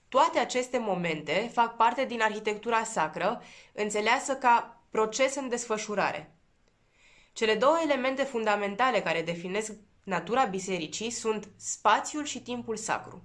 toate 0.10 0.40
aceste 0.40 0.78
momente 0.78 1.50
fac 1.54 1.76
parte 1.76 2.06
din 2.06 2.22
arhitectura 2.22 2.84
sacră, 2.84 3.42
înțeleasă 3.74 4.34
ca 4.34 4.75
proces 4.96 5.36
în 5.36 5.50
desfășurare. 5.50 6.36
Cele 7.34 7.56
două 7.56 7.78
elemente 7.84 8.24
fundamentale 8.24 9.02
care 9.02 9.22
definesc 9.22 9.72
natura 10.04 10.44
bisericii 10.44 11.10
sunt 11.10 11.50
spațiul 11.58 12.24
și 12.24 12.42
timpul 12.42 12.76
sacru. 12.76 13.24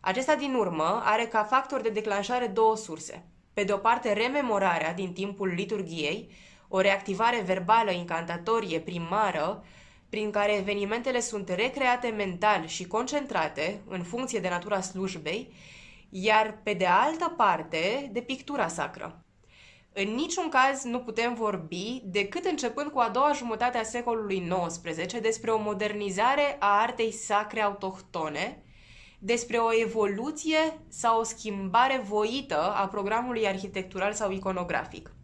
Acesta 0.00 0.34
din 0.34 0.54
urmă 0.54 1.00
are 1.04 1.26
ca 1.26 1.44
factor 1.44 1.80
de 1.80 1.88
declanșare 1.88 2.46
două 2.46 2.76
surse. 2.76 3.26
Pe 3.52 3.64
de 3.64 3.72
o 3.72 3.76
parte, 3.76 4.12
rememorarea 4.12 4.94
din 4.94 5.12
timpul 5.12 5.48
liturgiei, 5.48 6.30
o 6.68 6.80
reactivare 6.80 7.40
verbală 7.40 7.90
incantatorie 7.90 8.80
primară, 8.80 9.64
prin 10.08 10.30
care 10.30 10.56
evenimentele 10.56 11.20
sunt 11.20 11.48
recreate 11.48 12.08
mental 12.08 12.66
și 12.66 12.86
concentrate 12.86 13.80
în 13.88 14.02
funcție 14.02 14.40
de 14.40 14.48
natura 14.48 14.80
slujbei, 14.80 15.54
iar 16.08 16.60
pe 16.62 16.72
de 16.72 16.86
altă 16.86 17.34
parte, 17.36 18.08
de 18.12 18.20
pictura 18.20 18.68
sacră. 18.68 19.24
În 19.94 20.14
niciun 20.14 20.48
caz 20.48 20.82
nu 20.82 21.00
putem 21.00 21.34
vorbi, 21.34 22.00
decât 22.04 22.44
începând 22.44 22.90
cu 22.90 22.98
a 22.98 23.08
doua 23.08 23.32
jumătate 23.32 23.78
a 23.78 23.82
secolului 23.82 24.52
XIX, 24.66 25.20
despre 25.20 25.50
o 25.50 25.58
modernizare 25.58 26.56
a 26.58 26.80
artei 26.80 27.12
sacre 27.12 27.60
autohtone, 27.60 28.62
despre 29.18 29.56
o 29.56 29.80
evoluție 29.80 30.80
sau 30.88 31.20
o 31.20 31.22
schimbare 31.22 32.02
voită 32.04 32.72
a 32.74 32.86
programului 32.86 33.46
arhitectural 33.46 34.12
sau 34.12 34.30
iconografic. 34.30 35.14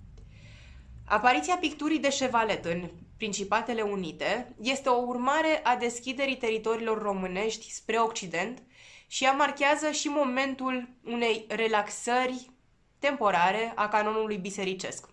Apariția 1.04 1.56
picturii 1.56 1.98
de 1.98 2.10
șevalet 2.10 2.64
în 2.64 2.90
Principatele 3.16 3.82
Unite 3.82 4.54
este 4.60 4.88
o 4.88 5.06
urmare 5.06 5.60
a 5.62 5.76
deschiderii 5.76 6.36
teritoriilor 6.36 7.02
românești 7.02 7.72
spre 7.72 7.96
Occident 7.96 8.62
și 9.06 9.24
ea 9.24 9.32
marchează 9.32 9.90
și 9.90 10.08
momentul 10.08 10.88
unei 11.04 11.44
relaxări 11.48 12.50
temporare 12.99 13.72
a 13.74 13.88
canonului 13.88 14.36
bisericesc. 14.36 15.09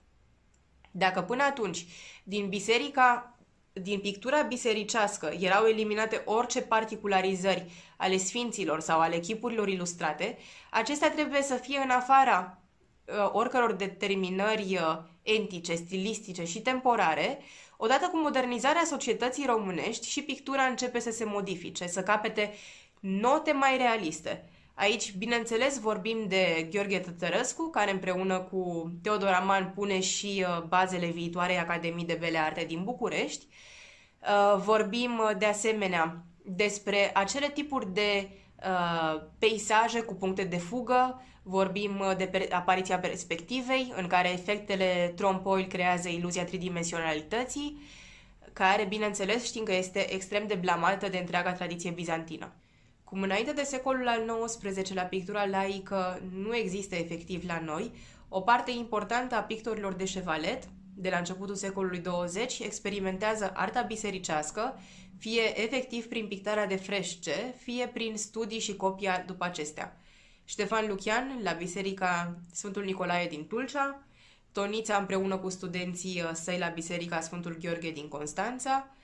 Dacă 0.91 1.21
până 1.21 1.43
atunci, 1.43 1.86
din 2.23 2.49
biserica 2.49 3.36
din 3.81 3.99
pictura 3.99 4.41
bisericească 4.41 5.33
erau 5.39 5.65
eliminate 5.65 6.21
orice 6.25 6.61
particularizări 6.61 7.71
ale 7.97 8.17
sfinților 8.17 8.79
sau 8.79 8.99
ale 8.99 9.15
echipurilor 9.15 9.67
ilustrate, 9.67 10.38
acestea 10.69 11.11
trebuie 11.11 11.41
să 11.41 11.55
fie 11.55 11.77
în 11.77 11.89
afara 11.89 12.57
uh, 13.05 13.29
oricăror 13.31 13.73
determinări 13.73 14.79
uh, 14.81 14.97
entice, 15.21 15.75
stilistice 15.75 16.45
și 16.45 16.61
temporare, 16.61 17.39
odată 17.77 18.07
cu 18.07 18.17
modernizarea 18.17 18.83
societății 18.86 19.45
românești 19.45 20.09
și 20.09 20.21
pictura 20.21 20.63
începe 20.63 20.99
să 20.99 21.11
se 21.11 21.25
modifice, 21.25 21.88
să 21.88 22.03
capete 22.03 22.53
note 22.99 23.51
mai 23.51 23.77
realiste, 23.77 24.49
Aici, 24.78 25.13
bineînțeles, 25.17 25.80
vorbim 25.80 26.26
de 26.28 26.67
Gheorghe 26.71 26.99
Tătărăscu, 26.99 27.69
care 27.69 27.91
împreună 27.91 28.39
cu 28.39 28.91
Teodor 29.01 29.30
Aman 29.30 29.71
pune 29.76 29.99
și 29.99 30.45
uh, 30.47 30.63
bazele 30.63 31.07
viitoarei 31.07 31.57
Academii 31.57 32.05
de 32.05 32.17
Bele 32.19 32.38
Arte 32.38 32.63
din 32.67 32.84
București. 32.84 33.45
Uh, 34.21 34.61
vorbim 34.63 35.19
uh, 35.19 35.38
de 35.38 35.45
asemenea 35.45 36.23
despre 36.43 37.11
acele 37.13 37.49
tipuri 37.49 37.93
de 37.93 38.30
peisaje 39.39 40.01
cu 40.01 40.13
puncte 40.13 40.43
de 40.43 40.57
fugă, 40.57 41.21
vorbim 41.43 42.03
de 42.17 42.47
apariția 42.51 42.99
perspectivei, 42.99 43.93
în 43.95 44.07
care 44.07 44.32
efectele 44.32 45.13
trompoil 45.15 45.65
creează 45.65 46.09
iluzia 46.09 46.45
tridimensionalității, 46.45 47.82
care, 48.53 48.84
bineînțeles, 48.84 49.45
știm 49.45 49.63
că 49.63 49.73
este 49.73 50.13
extrem 50.13 50.47
de 50.47 50.55
blamată 50.55 51.09
de 51.09 51.17
întreaga 51.17 51.51
tradiție 51.51 51.89
bizantină. 51.89 52.53
Cum 53.16 53.24
înainte 53.24 53.51
de 53.51 53.63
secolul 53.63 54.07
al 54.07 54.45
XIX-lea 54.45 55.05
pictura 55.05 55.45
laică 55.45 56.22
nu 56.34 56.55
există 56.55 56.95
efectiv 56.95 57.43
la 57.47 57.59
noi, 57.59 57.91
o 58.30 58.41
parte 58.41 58.72
importantă 58.72 59.36
a 59.36 59.41
pictorilor 59.41 59.93
de 59.93 60.05
șevalet, 60.05 60.63
de 60.95 61.09
la 61.09 61.18
începutul 61.18 61.55
secolului 61.55 61.99
20, 61.99 62.59
experimentează 62.59 63.51
arta 63.53 63.82
bisericească, 63.82 64.80
fie 65.18 65.61
efectiv 65.63 66.07
prin 66.07 66.28
pictarea 66.28 66.68
de 66.68 66.76
fresce, 66.76 67.55
fie 67.57 67.88
prin 67.88 68.18
studii 68.18 68.59
și 68.59 68.76
copia 68.76 69.24
după 69.28 69.45
acestea. 69.45 69.97
Ștefan 70.45 70.88
Lucian, 70.88 71.39
la 71.43 71.51
Biserica 71.51 72.38
Sfântul 72.51 72.84
Nicolae 72.84 73.28
din 73.28 73.47
Tulcea, 73.47 74.05
Tonița 74.51 74.97
împreună 74.97 75.38
cu 75.38 75.49
studenții 75.49 76.22
uh, 76.22 76.30
săi 76.34 76.57
la 76.57 76.68
Biserica 76.68 77.20
Sfântul 77.20 77.57
Gheorghe 77.61 77.91
din 77.91 78.07
Constanța, 78.07 78.94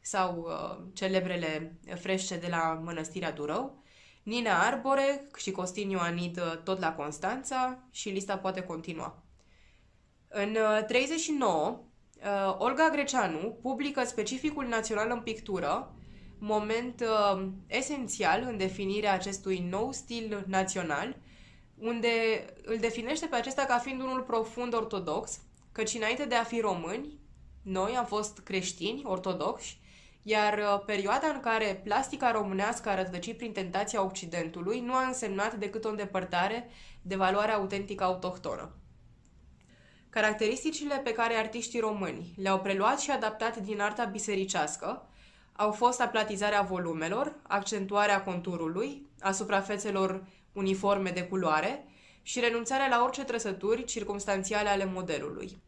sau 0.00 0.46
uh, 0.46 0.84
celebrele 0.92 1.78
frește 2.00 2.36
de 2.36 2.46
la 2.50 2.80
Mănăstirea 2.84 3.32
Durău, 3.32 3.82
Nina 4.22 4.66
Arbore 4.66 5.26
și 5.36 5.50
Costin 5.50 5.90
Ioanid 5.90 6.36
uh, 6.36 6.58
tot 6.64 6.80
la 6.80 6.92
Constanța 6.92 7.78
și 7.90 8.08
lista 8.08 8.38
poate 8.38 8.60
continua. 8.60 9.22
În 10.28 10.56
39, 10.86 11.68
uh, 11.68 11.78
uh, 12.24 12.56
Olga 12.58 12.88
Greceanu 12.88 13.58
publică 13.62 14.04
specificul 14.04 14.66
național 14.66 15.10
în 15.10 15.20
pictură, 15.20 15.94
moment 16.38 17.00
uh, 17.00 17.46
esențial 17.66 18.44
în 18.48 18.56
definirea 18.56 19.12
acestui 19.12 19.58
nou 19.58 19.92
stil 19.92 20.44
național, 20.46 21.16
unde 21.78 22.10
îl 22.62 22.76
definește 22.78 23.26
pe 23.26 23.36
acesta 23.36 23.64
ca 23.64 23.78
fiind 23.78 24.00
unul 24.00 24.20
profund 24.20 24.74
ortodox, 24.74 25.40
căci 25.72 25.94
înainte 25.94 26.24
de 26.24 26.34
a 26.34 26.44
fi 26.44 26.60
români, 26.60 27.18
noi 27.62 27.96
am 27.96 28.04
fost 28.04 28.38
creștini 28.38 29.02
ortodoxi 29.04 29.79
iar 30.22 30.58
uh, 30.58 30.82
perioada 30.86 31.26
în 31.26 31.40
care 31.40 31.80
plastica 31.84 32.30
românească 32.30 32.88
a 32.88 32.94
rătăcit 32.94 33.36
prin 33.36 33.52
tentația 33.52 34.04
Occidentului 34.04 34.80
nu 34.80 34.94
a 34.94 35.06
însemnat 35.06 35.54
decât 35.54 35.84
o 35.84 35.88
îndepărtare 35.88 36.70
de 37.02 37.16
valoarea 37.16 37.54
autentică 37.54 38.04
autohtonă. 38.04 38.74
Caracteristicile 40.10 41.00
pe 41.04 41.12
care 41.12 41.34
artiștii 41.34 41.80
români 41.80 42.34
le-au 42.36 42.60
preluat 42.60 43.00
și 43.00 43.10
adaptat 43.10 43.56
din 43.56 43.80
arta 43.80 44.04
bisericească 44.04 45.08
au 45.52 45.72
fost 45.72 46.00
aplatizarea 46.00 46.62
volumelor, 46.62 47.34
accentuarea 47.42 48.22
conturului, 48.22 49.06
a 49.20 49.32
suprafețelor 49.32 50.24
uniforme 50.52 51.10
de 51.10 51.22
culoare 51.22 51.84
și 52.22 52.40
renunțarea 52.40 52.88
la 52.88 53.02
orice 53.02 53.24
trăsături 53.24 53.84
circumstanțiale 53.84 54.68
ale 54.68 54.84
modelului. 54.84 55.62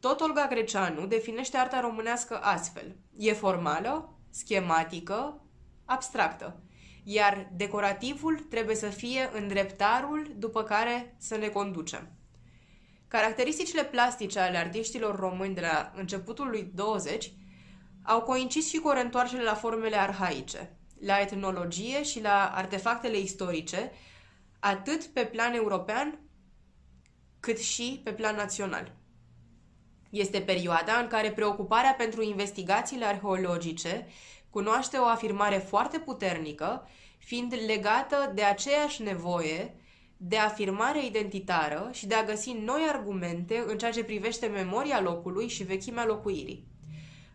Tot 0.00 0.20
Olga 0.20 0.46
Greceanu 0.46 1.06
definește 1.06 1.56
arta 1.56 1.80
românească 1.80 2.40
astfel. 2.42 2.96
E 3.16 3.32
formală, 3.32 4.18
schematică, 4.30 5.40
abstractă. 5.84 6.60
Iar 7.04 7.50
decorativul 7.52 8.38
trebuie 8.38 8.76
să 8.76 8.88
fie 8.88 9.30
îndreptarul 9.32 10.34
după 10.36 10.62
care 10.62 11.16
să 11.18 11.36
ne 11.36 11.48
conducem. 11.48 12.10
Caracteristicile 13.08 13.84
plastice 13.84 14.38
ale 14.38 14.56
artiștilor 14.56 15.18
români 15.18 15.54
de 15.54 15.60
la 15.60 15.92
începutul 15.94 16.48
lui 16.48 16.70
20 16.74 17.32
au 18.02 18.22
coincis 18.22 18.68
și 18.68 18.78
cu 18.78 18.90
reîntoarcere 18.90 19.42
la 19.42 19.54
formele 19.54 19.96
arhaice, 19.96 20.76
la 21.00 21.20
etnologie 21.20 22.02
și 22.02 22.20
la 22.20 22.52
artefactele 22.54 23.18
istorice, 23.18 23.92
atât 24.58 25.04
pe 25.04 25.24
plan 25.24 25.54
european 25.54 26.20
cât 27.40 27.58
și 27.58 28.00
pe 28.04 28.12
plan 28.12 28.36
național. 28.36 28.92
Este 30.16 30.40
perioada 30.40 30.92
în 30.92 31.06
care 31.06 31.30
preocuparea 31.32 31.94
pentru 31.98 32.22
investigațiile 32.22 33.04
arheologice 33.04 34.06
cunoaște 34.50 34.96
o 34.96 35.04
afirmare 35.04 35.56
foarte 35.56 35.98
puternică, 35.98 36.88
fiind 37.18 37.54
legată 37.66 38.32
de 38.34 38.42
aceeași 38.42 39.02
nevoie 39.02 39.76
de 40.16 40.36
afirmare 40.36 41.04
identitară 41.04 41.88
și 41.92 42.06
de 42.06 42.14
a 42.14 42.24
găsi 42.24 42.52
noi 42.52 42.86
argumente 42.88 43.64
în 43.66 43.78
ceea 43.78 43.90
ce 43.90 44.04
privește 44.04 44.46
memoria 44.46 45.00
locului 45.00 45.48
și 45.48 45.64
vechimea 45.64 46.06
locuirii. 46.06 46.66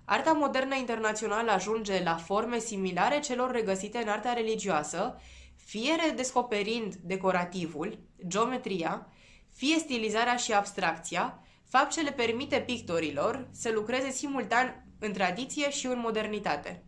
Arta 0.06 0.32
modernă 0.32 0.76
internațională 0.76 1.52
ajunge 1.52 2.04
la 2.04 2.16
forme 2.16 2.60
similare 2.60 3.20
celor 3.20 3.52
regăsite 3.52 3.98
în 3.98 4.08
arta 4.08 4.34
religioasă, 4.34 5.22
fie 5.56 5.96
redescoperind 6.06 6.96
decorativul, 6.96 8.00
geometria, 8.28 9.08
fie 9.54 9.78
stilizarea 9.78 10.36
și 10.36 10.54
abstracția, 10.54 11.44
fapt 11.72 11.92
ce 11.92 12.02
le 12.02 12.12
permite 12.12 12.60
pictorilor 12.60 13.48
să 13.52 13.72
lucreze 13.74 14.10
simultan 14.10 14.86
în 15.00 15.14
tradiție 15.14 15.70
și 15.70 15.86
în 15.86 16.00
modernitate. 16.00 16.84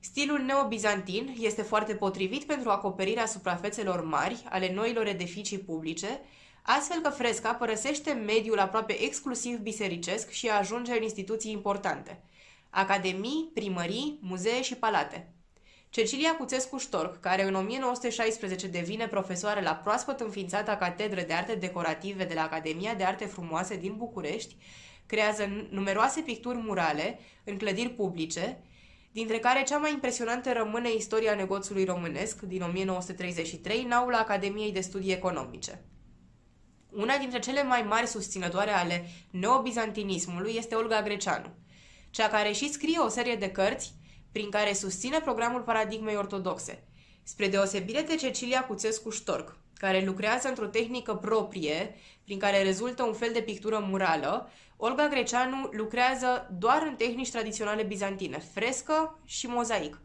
Stilul 0.00 0.40
neobizantin 0.40 1.36
este 1.40 1.62
foarte 1.62 1.94
potrivit 1.94 2.44
pentru 2.44 2.70
acoperirea 2.70 3.26
suprafețelor 3.26 4.04
mari 4.04 4.44
ale 4.48 4.72
noilor 4.74 5.06
edificii 5.06 5.58
publice, 5.58 6.20
astfel 6.62 7.00
că 7.00 7.08
fresca 7.08 7.54
părăsește 7.54 8.12
mediul 8.12 8.58
aproape 8.58 9.02
exclusiv 9.02 9.58
bisericesc 9.58 10.30
și 10.30 10.48
ajunge 10.48 10.92
în 10.92 11.02
instituții 11.02 11.52
importante, 11.52 12.22
academii, 12.70 13.50
primării, 13.54 14.18
muzee 14.22 14.62
și 14.62 14.74
palate. 14.74 15.33
Cecilia 15.94 16.36
Cuțescu 16.36 16.78
Ștorc, 16.78 17.20
care 17.20 17.44
în 17.44 17.54
1916 17.54 18.66
devine 18.66 19.08
profesoară 19.08 19.60
la 19.60 19.74
proaspăt 19.74 20.20
înființata 20.20 20.76
Catedră 20.76 21.20
de 21.20 21.32
Arte 21.32 21.54
Decorative 21.54 22.24
de 22.24 22.34
la 22.34 22.42
Academia 22.42 22.94
de 22.94 23.04
Arte 23.04 23.24
Frumoase 23.24 23.76
din 23.76 23.94
București, 23.96 24.56
creează 25.06 25.66
numeroase 25.70 26.20
picturi 26.20 26.58
murale 26.58 27.18
în 27.44 27.56
clădiri 27.56 27.88
publice, 27.88 28.62
dintre 29.12 29.38
care 29.38 29.62
cea 29.62 29.78
mai 29.78 29.92
impresionantă 29.92 30.52
rămâne 30.52 30.94
Istoria 30.94 31.34
negoțului 31.34 31.84
românesc 31.84 32.40
din 32.40 32.62
1933 32.62 33.82
în 33.82 33.90
aula 33.90 34.18
Academiei 34.18 34.72
de 34.72 34.80
Studii 34.80 35.12
Economice. 35.12 35.84
Una 36.90 37.18
dintre 37.18 37.38
cele 37.38 37.62
mai 37.62 37.82
mari 37.82 38.06
susținătoare 38.06 38.70
ale 38.70 39.04
neobizantinismului 39.30 40.54
este 40.56 40.74
Olga 40.74 41.02
Greceanu, 41.02 41.48
cea 42.10 42.28
care 42.28 42.52
și 42.52 42.72
scrie 42.72 42.98
o 42.98 43.08
serie 43.08 43.34
de 43.34 43.50
cărți 43.50 43.94
prin 44.34 44.50
care 44.50 44.72
susține 44.72 45.20
programul 45.20 45.60
paradigmei 45.60 46.16
ortodoxe, 46.16 46.82
spre 47.22 47.48
deosebire 47.48 48.00
de 48.00 48.14
Cecilia 48.14 48.64
Cuțescu 48.64 49.10
Ștorc, 49.10 49.56
care 49.76 50.04
lucrează 50.04 50.48
într-o 50.48 50.66
tehnică 50.66 51.14
proprie, 51.14 51.94
prin 52.24 52.38
care 52.38 52.62
rezultă 52.62 53.02
un 53.02 53.12
fel 53.12 53.30
de 53.32 53.40
pictură 53.40 53.84
murală, 53.88 54.50
Olga 54.76 55.08
Greceanu 55.08 55.68
lucrează 55.72 56.50
doar 56.58 56.82
în 56.82 56.94
tehnici 56.94 57.30
tradiționale 57.30 57.82
bizantine, 57.82 58.38
frescă 58.38 59.18
și 59.24 59.46
mozaic. 59.46 60.00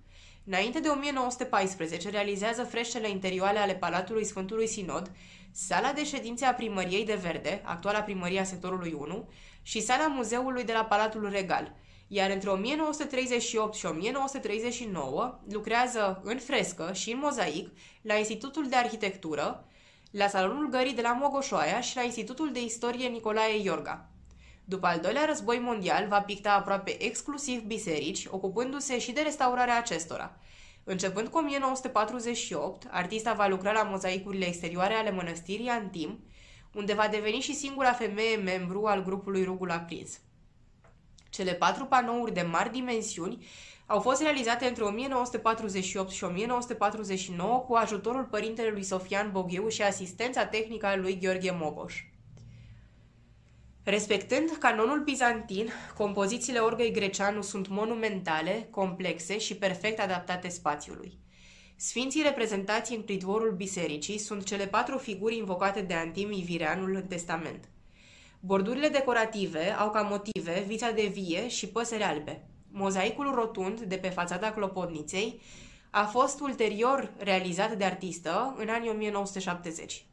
Înainte 0.46 0.80
de 0.80 0.88
1914, 0.88 2.10
realizează 2.10 2.64
freștele 2.64 3.10
interioare 3.10 3.58
ale 3.58 3.74
Palatului 3.74 4.26
Sfântului 4.26 4.68
Sinod, 4.68 5.12
sala 5.52 5.92
de 5.92 6.06
ședințe 6.06 6.46
a 6.46 6.54
primăriei 6.54 7.06
de 7.06 7.20
Verde, 7.22 7.62
actuala 7.66 8.02
primăria 8.02 8.44
sectorului 8.44 8.96
1, 9.00 9.30
și 9.62 9.82
sala 9.82 10.08
muzeului 10.08 10.64
de 10.64 10.74
la 10.74 10.86
Palatul 10.86 11.30
Regal– 11.30 11.74
iar 12.12 12.30
între 12.30 12.50
1938 12.50 13.74
și 13.76 13.86
1939 13.86 15.40
lucrează 15.52 16.22
în 16.24 16.38
frescă 16.38 16.94
și 16.94 17.12
în 17.12 17.20
mozaic 17.20 17.70
la 18.02 18.14
Institutul 18.14 18.68
de 18.70 18.76
Arhitectură, 18.76 19.68
la 20.12 20.28
Salonul 20.28 20.70
Gării 20.70 20.94
de 20.94 21.02
la 21.02 21.14
Mogoșoaia 21.14 21.82
și 21.82 21.96
la 21.96 22.02
Institutul 22.02 22.52
de 22.52 22.62
Istorie 22.62 23.08
Nicolae 23.08 23.62
Iorga. 23.62 24.10
După 24.64 24.88
al 24.88 25.00
doilea 25.00 25.26
război 25.26 25.60
mondial, 25.60 26.08
va 26.08 26.22
picta 26.22 26.52
aproape 26.54 27.04
exclusiv 27.04 27.62
biserici, 27.62 28.26
ocupându-se 28.30 29.00
și 29.00 29.12
de 29.12 29.22
restaurarea 29.22 29.78
acestora. 29.78 30.40
Începând 30.84 31.28
cu 31.28 31.38
1948, 31.38 32.88
artista 32.92 33.34
va 33.34 33.48
lucra 33.48 33.72
la 33.72 33.84
mozaicurile 33.84 34.48
exterioare 34.48 34.94
ale 34.94 35.12
mănăstirii 35.12 35.68
Antim, 35.68 36.20
unde 36.74 36.94
va 36.94 37.08
deveni 37.08 37.40
și 37.40 37.56
singura 37.56 37.92
femeie 37.92 38.36
membru 38.36 38.86
al 38.86 39.04
grupului 39.04 39.44
Rugul 39.44 39.72
Aprins. 39.72 40.20
Cele 41.40 41.54
patru 41.54 41.86
panouri 41.86 42.34
de 42.34 42.42
mari 42.42 42.72
dimensiuni 42.72 43.46
au 43.86 44.00
fost 44.00 44.22
realizate 44.22 44.66
între 44.66 44.84
1948 44.84 46.12
și 46.12 46.24
1949 46.24 47.60
cu 47.60 47.74
ajutorul 47.74 48.24
părintelui 48.24 48.84
Sofian 48.84 49.32
Boghiu 49.32 49.68
și 49.68 49.82
asistența 49.82 50.46
tehnică 50.46 50.86
a 50.86 50.96
lui 50.96 51.20
Gheorghe 51.22 51.52
Mogoș. 51.52 52.04
Respectând 53.84 54.50
canonul 54.60 55.04
bizantin, 55.04 55.70
compozițiile 55.98 56.60
orgăi 56.60 56.92
greceanu 56.92 57.42
sunt 57.42 57.68
monumentale, 57.68 58.68
complexe 58.72 59.38
și 59.38 59.56
perfect 59.56 60.00
adaptate 60.00 60.50
spațiului. 60.50 61.18
Sfinții 61.76 62.22
reprezentați 62.22 62.94
în 62.94 63.02
pridvorul 63.02 63.52
bisericii 63.56 64.18
sunt 64.18 64.44
cele 64.44 64.68
patru 64.68 64.98
figuri 64.98 65.38
invocate 65.38 65.82
de 65.82 65.94
Antimii 65.94 66.44
Vireanul 66.44 66.96
în 66.96 67.08
testament. 67.08 67.70
Bordurile 68.42 68.88
decorative 68.88 69.72
au 69.72 69.90
ca 69.90 70.02
motive 70.02 70.64
vița 70.68 70.92
de 70.92 71.06
vie 71.06 71.48
și 71.48 71.68
păsări 71.68 72.04
albe. 72.04 72.48
Mozaicul 72.72 73.32
rotund 73.34 73.80
de 73.80 73.96
pe 73.96 74.10
fațada 74.10 74.52
clopotniței 74.52 75.42
a 75.90 76.04
fost 76.04 76.40
ulterior 76.40 77.12
realizat 77.18 77.78
de 77.78 77.84
artistă 77.84 78.56
în 78.58 78.70
anii 78.70 78.90
1970. 78.90 80.06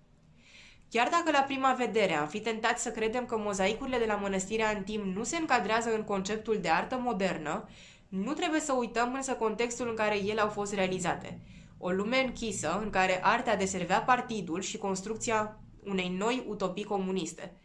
Chiar 0.91 1.09
dacă 1.09 1.31
la 1.31 1.43
prima 1.47 1.73
vedere 1.73 2.13
am 2.15 2.27
fi 2.27 2.41
tentat 2.41 2.79
să 2.79 2.91
credem 2.91 3.27
că 3.27 3.39
mozaicurile 3.39 3.99
de 3.99 4.05
la 4.05 4.15
mănăstirea 4.15 4.69
Antim 4.69 5.01
nu 5.01 5.25
se 5.25 5.37
încadrează 5.37 5.95
în 5.95 6.03
conceptul 6.03 6.59
de 6.61 6.69
artă 6.69 6.99
modernă, 7.03 7.69
nu 8.09 8.33
trebuie 8.33 8.61
să 8.61 8.73
uităm 8.73 9.15
însă 9.15 9.33
contextul 9.33 9.89
în 9.89 9.95
care 9.95 10.17
ele 10.17 10.41
au 10.41 10.49
fost 10.49 10.75
realizate. 10.75 11.41
O 11.79 11.91
lume 11.91 12.25
închisă 12.25 12.81
în 12.83 12.91
care 12.91 13.25
arta 13.25 13.57
deservea 13.57 14.03
partidul 14.03 14.61
și 14.61 14.79
construcția 14.79 15.59
unei 15.85 16.09
noi 16.19 16.45
utopii 16.49 16.85
comuniste. 16.85 17.57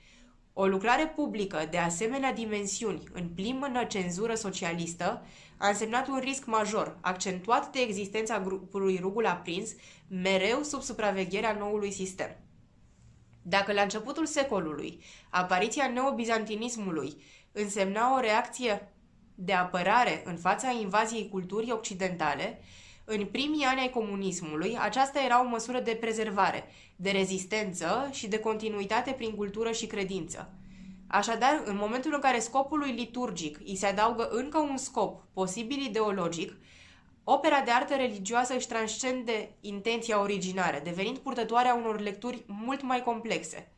O 0.54 0.68
lucrare 0.68 1.08
publică 1.08 1.68
de 1.70 1.78
asemenea 1.78 2.34
dimensiuni, 2.34 3.04
în 3.14 3.28
plină 3.28 3.84
cenzură 3.84 4.36
socialistă, 4.36 5.26
a 5.58 5.68
însemnat 5.68 6.08
un 6.08 6.20
risc 6.20 6.46
major, 6.46 6.98
accentuat 7.02 7.72
de 7.72 7.80
existența 7.80 8.40
grupului 8.40 9.00
Rugul 9.02 9.26
Aprins, 9.26 9.70
mereu 10.08 10.64
sub 10.64 10.82
supravegherea 10.82 11.52
noului 11.52 11.92
sistem. 11.92 12.36
Dacă 13.42 13.74
la 13.74 13.82
începutul 13.82 14.26
secolului 14.26 15.04
apariția 15.30 15.88
neobizantinismului 15.88 17.24
însemna 17.52 18.16
o 18.16 18.20
reacție 18.20 18.92
de 19.36 19.54
apărare 19.54 20.22
în 20.26 20.38
fața 20.38 20.70
invaziei 20.70 21.30
culturii 21.30 21.72
occidentale, 21.72 22.60
în 23.18 23.26
primii 23.26 23.66
ani 23.66 23.80
ai 23.80 23.90
comunismului, 23.90 24.78
aceasta 24.80 25.20
era 25.20 25.42
o 25.42 25.48
măsură 25.48 25.80
de 25.80 25.92
prezervare, 25.92 26.64
de 26.96 27.10
rezistență 27.12 28.10
și 28.12 28.28
de 28.28 28.40
continuitate 28.40 29.12
prin 29.12 29.36
cultură 29.36 29.72
și 29.72 29.86
credință. 29.86 30.54
Așadar, 31.08 31.62
în 31.66 31.76
momentul 31.76 32.14
în 32.14 32.20
care 32.20 32.40
scopului 32.40 32.92
liturgic 32.92 33.60
îi 33.66 33.76
se 33.76 33.86
adaugă 33.86 34.30
încă 34.32 34.58
un 34.58 34.78
scop, 34.78 35.24
posibil 35.34 35.86
ideologic, 35.86 36.54
opera 37.24 37.62
de 37.62 37.72
artă 37.72 37.96
religioasă 37.96 38.56
își 38.56 38.68
transcende 38.68 39.52
intenția 39.62 40.22
originară, 40.22 40.80
devenind 40.84 41.18
purtătoarea 41.18 41.74
unor 41.74 42.00
lecturi 42.00 42.44
mult 42.48 42.82
mai 42.82 43.04
complexe. 43.04 43.72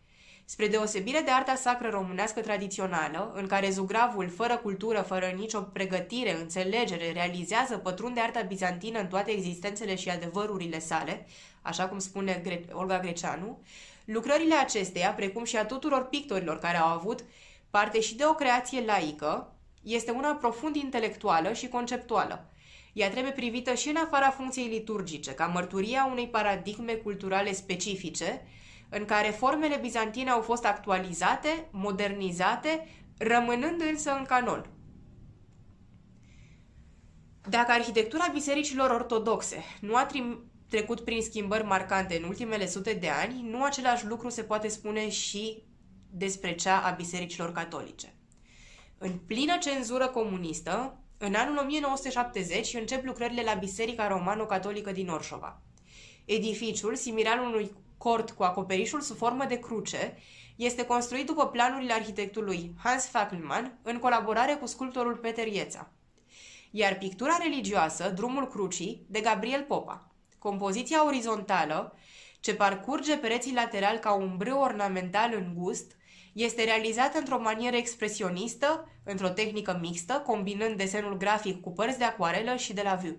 Spre 0.45 0.67
deosebire 0.67 1.21
de 1.25 1.31
arta 1.31 1.55
sacră 1.55 1.89
românească 1.89 2.41
tradițională, 2.41 3.31
în 3.35 3.47
care 3.47 3.69
zugravul, 3.69 4.29
fără 4.29 4.57
cultură, 4.57 5.01
fără 5.01 5.25
nicio 5.37 5.61
pregătire, 5.61 6.39
înțelegere, 6.39 7.11
realizează 7.11 7.77
pătrunde 7.77 8.19
arta 8.19 8.41
bizantină 8.41 8.99
în 8.99 9.07
toate 9.07 9.31
existențele 9.31 9.95
și 9.95 10.09
adevărurile 10.09 10.79
sale, 10.79 11.25
așa 11.61 11.87
cum 11.87 11.99
spune 11.99 12.41
Olga 12.71 12.99
Greceanu, 12.99 13.59
lucrările 14.05 14.55
acesteia, 14.55 15.11
precum 15.11 15.43
și 15.43 15.57
a 15.57 15.65
tuturor 15.65 16.07
pictorilor 16.07 16.59
care 16.59 16.77
au 16.77 16.87
avut 16.87 17.23
parte 17.69 17.99
și 17.99 18.15
de 18.15 18.23
o 18.25 18.33
creație 18.33 18.83
laică, 18.85 19.53
este 19.83 20.11
una 20.11 20.33
profund 20.33 20.75
intelectuală 20.75 21.53
și 21.53 21.67
conceptuală. 21.67 22.45
Ea 22.93 23.09
trebuie 23.09 23.31
privită 23.31 23.73
și 23.73 23.89
în 23.89 23.95
afara 23.95 24.29
funcției 24.29 24.67
liturgice, 24.67 25.31
ca 25.31 25.45
mărturia 25.45 26.07
unei 26.11 26.27
paradigme 26.27 26.93
culturale 26.93 27.53
specifice, 27.53 28.45
în 28.93 29.05
care 29.05 29.29
formele 29.29 29.77
bizantine 29.81 30.29
au 30.29 30.41
fost 30.41 30.65
actualizate, 30.65 31.67
modernizate, 31.71 32.87
rămânând 33.17 33.81
însă 33.81 34.11
în 34.11 34.23
canon. 34.23 34.69
Dacă 37.49 37.71
arhitectura 37.71 38.29
bisericilor 38.33 38.89
ortodoxe 38.89 39.63
nu 39.81 39.95
a 39.95 40.07
trecut 40.69 40.99
prin 40.99 41.21
schimbări 41.21 41.65
marcante 41.65 42.17
în 42.17 42.23
ultimele 42.23 42.67
sute 42.67 42.93
de 42.93 43.09
ani, 43.09 43.49
nu 43.49 43.63
același 43.63 44.07
lucru 44.07 44.29
se 44.29 44.43
poate 44.43 44.67
spune 44.67 45.09
și 45.09 45.63
despre 46.09 46.55
cea 46.55 46.81
a 46.81 46.91
bisericilor 46.91 47.51
catolice. 47.51 48.13
În 48.97 49.11
plină 49.27 49.57
cenzură 49.57 50.07
comunistă, 50.07 50.97
în 51.17 51.33
anul 51.33 51.57
1970 51.57 52.73
încep 52.73 53.05
lucrările 53.05 53.41
la 53.41 53.53
Biserica 53.53 54.07
Romano-Catolică 54.07 54.91
din 54.91 55.09
Orșova. 55.09 55.61
Edificiul, 56.25 56.95
similar 56.95 57.39
unui 57.39 57.71
cort 58.03 58.31
cu 58.31 58.43
acoperișul 58.43 59.01
sub 59.01 59.17
formă 59.17 59.45
de 59.45 59.59
cruce, 59.59 60.17
este 60.55 60.85
construit 60.85 61.25
după 61.25 61.47
planurile 61.47 61.93
arhitectului 61.93 62.73
Hans 62.83 63.07
Fackelmann 63.07 63.79
în 63.81 63.97
colaborare 63.97 64.53
cu 64.53 64.65
sculptorul 64.65 65.15
Peter 65.15 65.47
Ieța. 65.47 65.91
Iar 66.71 66.97
pictura 66.97 67.37
religioasă, 67.41 68.09
Drumul 68.09 68.47
Crucii, 68.47 69.05
de 69.09 69.19
Gabriel 69.19 69.61
Popa. 69.61 70.11
Compoziția 70.39 71.05
orizontală, 71.05 71.97
ce 72.39 72.55
parcurge 72.55 73.17
pereții 73.17 73.53
laterali 73.53 73.99
ca 73.99 74.13
un 74.13 74.37
brâu 74.37 74.59
ornamental 74.59 75.33
îngust, 75.33 75.91
este 76.33 76.63
realizată 76.63 77.17
într-o 77.17 77.39
manieră 77.39 77.75
expresionistă, 77.75 78.89
într-o 79.03 79.29
tehnică 79.29 79.77
mixtă, 79.81 80.13
combinând 80.13 80.77
desenul 80.77 81.17
grafic 81.17 81.61
cu 81.61 81.71
părți 81.71 81.97
de 81.97 82.03
acuarelă 82.03 82.55
și 82.55 82.73
de 82.73 82.81
la 82.81 82.93
viu. 82.93 83.15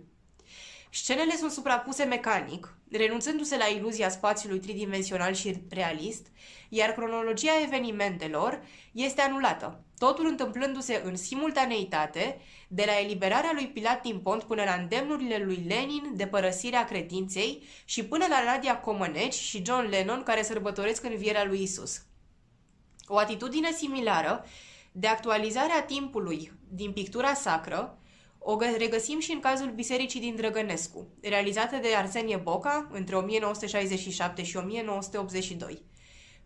Scenele 0.96 1.36
sunt 1.36 1.50
suprapuse 1.50 2.04
mecanic, 2.04 2.76
renunțându-se 2.90 3.56
la 3.56 3.64
iluzia 3.64 4.08
spațiului 4.08 4.58
tridimensional 4.58 5.32
și 5.34 5.62
realist, 5.68 6.26
iar 6.68 6.90
cronologia 6.92 7.62
evenimentelor 7.62 8.62
este 8.92 9.20
anulată, 9.20 9.84
totul 9.98 10.26
întâmplându-se 10.26 11.02
în 11.04 11.16
simultaneitate, 11.16 12.40
de 12.68 12.82
la 12.86 12.98
eliberarea 12.98 13.50
lui 13.54 13.66
Pilat 13.66 14.02
din 14.02 14.18
Pont 14.18 14.42
până 14.42 14.62
la 14.64 14.72
îndemnurile 14.72 15.42
lui 15.44 15.64
Lenin 15.68 16.12
de 16.14 16.26
părăsirea 16.26 16.84
credinței 16.84 17.62
și 17.84 18.04
până 18.04 18.24
la 18.28 18.44
Nadia 18.44 18.80
Comăneci 18.80 19.34
și 19.34 19.64
John 19.64 19.88
Lennon 19.88 20.22
care 20.22 20.42
sărbătoresc 20.42 21.04
învierea 21.04 21.44
lui 21.44 21.62
Isus. 21.62 22.02
O 23.06 23.18
atitudine 23.18 23.72
similară 23.72 24.44
de 24.92 25.06
actualizare 25.06 25.72
a 25.72 25.82
timpului 25.82 26.52
din 26.68 26.92
pictura 26.92 27.34
sacră 27.34 27.98
o 28.46 28.58
regăsim 28.76 29.20
și 29.20 29.32
în 29.32 29.40
cazul 29.40 29.70
Bisericii 29.70 30.20
din 30.20 30.36
Drăgănescu, 30.36 31.08
realizată 31.22 31.76
de 31.76 31.88
Arsenie 31.96 32.36
Boca 32.36 32.88
între 32.92 33.16
1967 33.16 34.42
și 34.42 34.56
1982. 34.56 35.82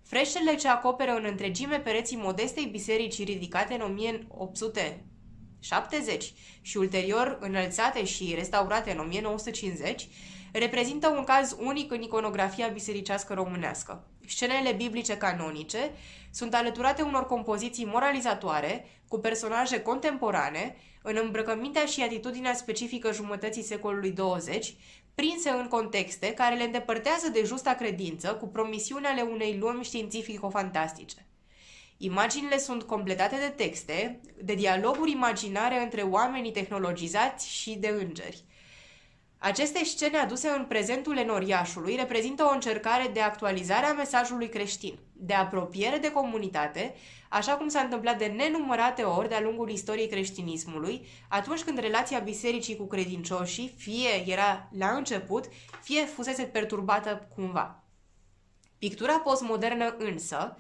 Freștele 0.03 0.55
ce 0.55 0.69
acoperă 0.69 1.11
în 1.11 1.25
întregime 1.29 1.79
pereții 1.79 2.17
modestei 2.17 2.65
bisericii 2.65 3.25
ridicate 3.25 3.75
în 3.75 3.81
1870 3.81 6.33
și 6.61 6.77
ulterior 6.77 7.39
înălțate 7.41 8.05
și 8.05 8.35
restaurate 8.35 8.91
în 8.91 8.99
1950, 8.99 10.09
reprezintă 10.53 11.09
un 11.09 11.25
caz 11.25 11.57
unic 11.61 11.93
în 11.93 12.03
iconografia 12.03 12.69
bisericească 12.69 13.35
românească. 13.35 14.07
Scenele 14.27 14.73
biblice 14.73 15.17
canonice 15.17 15.91
sunt 16.31 16.55
alăturate 16.55 17.03
unor 17.03 17.27
compoziții 17.27 17.85
moralizatoare 17.85 18.87
cu 19.09 19.19
personaje 19.19 19.83
contemporane, 19.83 20.77
în 21.09 21.19
îmbrăcămintea 21.23 21.85
și 21.85 22.03
atitudinea 22.03 22.55
specifică 22.55 23.13
jumătății 23.13 23.63
secolului 23.63 24.11
20, 24.11 24.75
prinse 25.15 25.51
în 25.51 25.69
contexte 25.69 26.33
care 26.35 26.57
le 26.57 26.63
îndepărtează 26.63 27.29
de 27.29 27.43
justa 27.45 27.75
credință 27.75 28.35
cu 28.35 28.47
promisiunea 28.47 29.11
ale 29.11 29.23
unei 29.23 29.57
lumi 29.59 29.85
științifico-fantastice. 29.85 31.27
Imaginile 31.97 32.59
sunt 32.59 32.83
completate 32.83 33.37
de 33.37 33.53
texte, 33.65 34.21
de 34.43 34.55
dialoguri 34.55 35.11
imaginare 35.11 35.83
între 35.83 36.03
oamenii 36.03 36.53
tehnologizați 36.53 37.49
și 37.51 37.75
de 37.75 37.89
îngeri. 37.89 38.45
Aceste 39.39 39.85
scene 39.85 40.19
aduse 40.19 40.49
în 40.49 40.65
prezentul 40.65 41.17
enoriașului 41.17 41.97
reprezintă 41.97 42.45
o 42.45 42.53
încercare 42.53 43.11
de 43.13 43.21
actualizare 43.21 43.87
a 43.87 43.93
mesajului 43.93 44.49
creștin, 44.49 44.99
de 45.13 45.35
apropiere 45.35 45.99
de 45.99 46.13
comunitate, 46.13 46.95
așa 47.29 47.53
cum 47.53 47.69
s-a 47.69 47.81
întâmplat 47.81 48.19
de 48.19 48.27
nenumărate 48.27 49.03
ori 49.03 49.29
de-a 49.29 49.41
lungul 49.41 49.71
istoriei 49.71 50.09
creștinismului, 50.09 51.07
atunci 51.29 51.63
când 51.63 51.79
relația 51.79 52.19
bisericii 52.19 52.77
cu 52.77 52.87
credincioșii 52.87 53.75
fie 53.77 54.23
era 54.27 54.69
la 54.79 54.89
început, 54.89 55.45
fie 55.83 56.05
fusese 56.05 56.43
perturbată 56.43 57.29
cumva. 57.35 57.83
Pictura 58.79 59.19
postmodernă 59.19 59.95
însă 59.99 60.57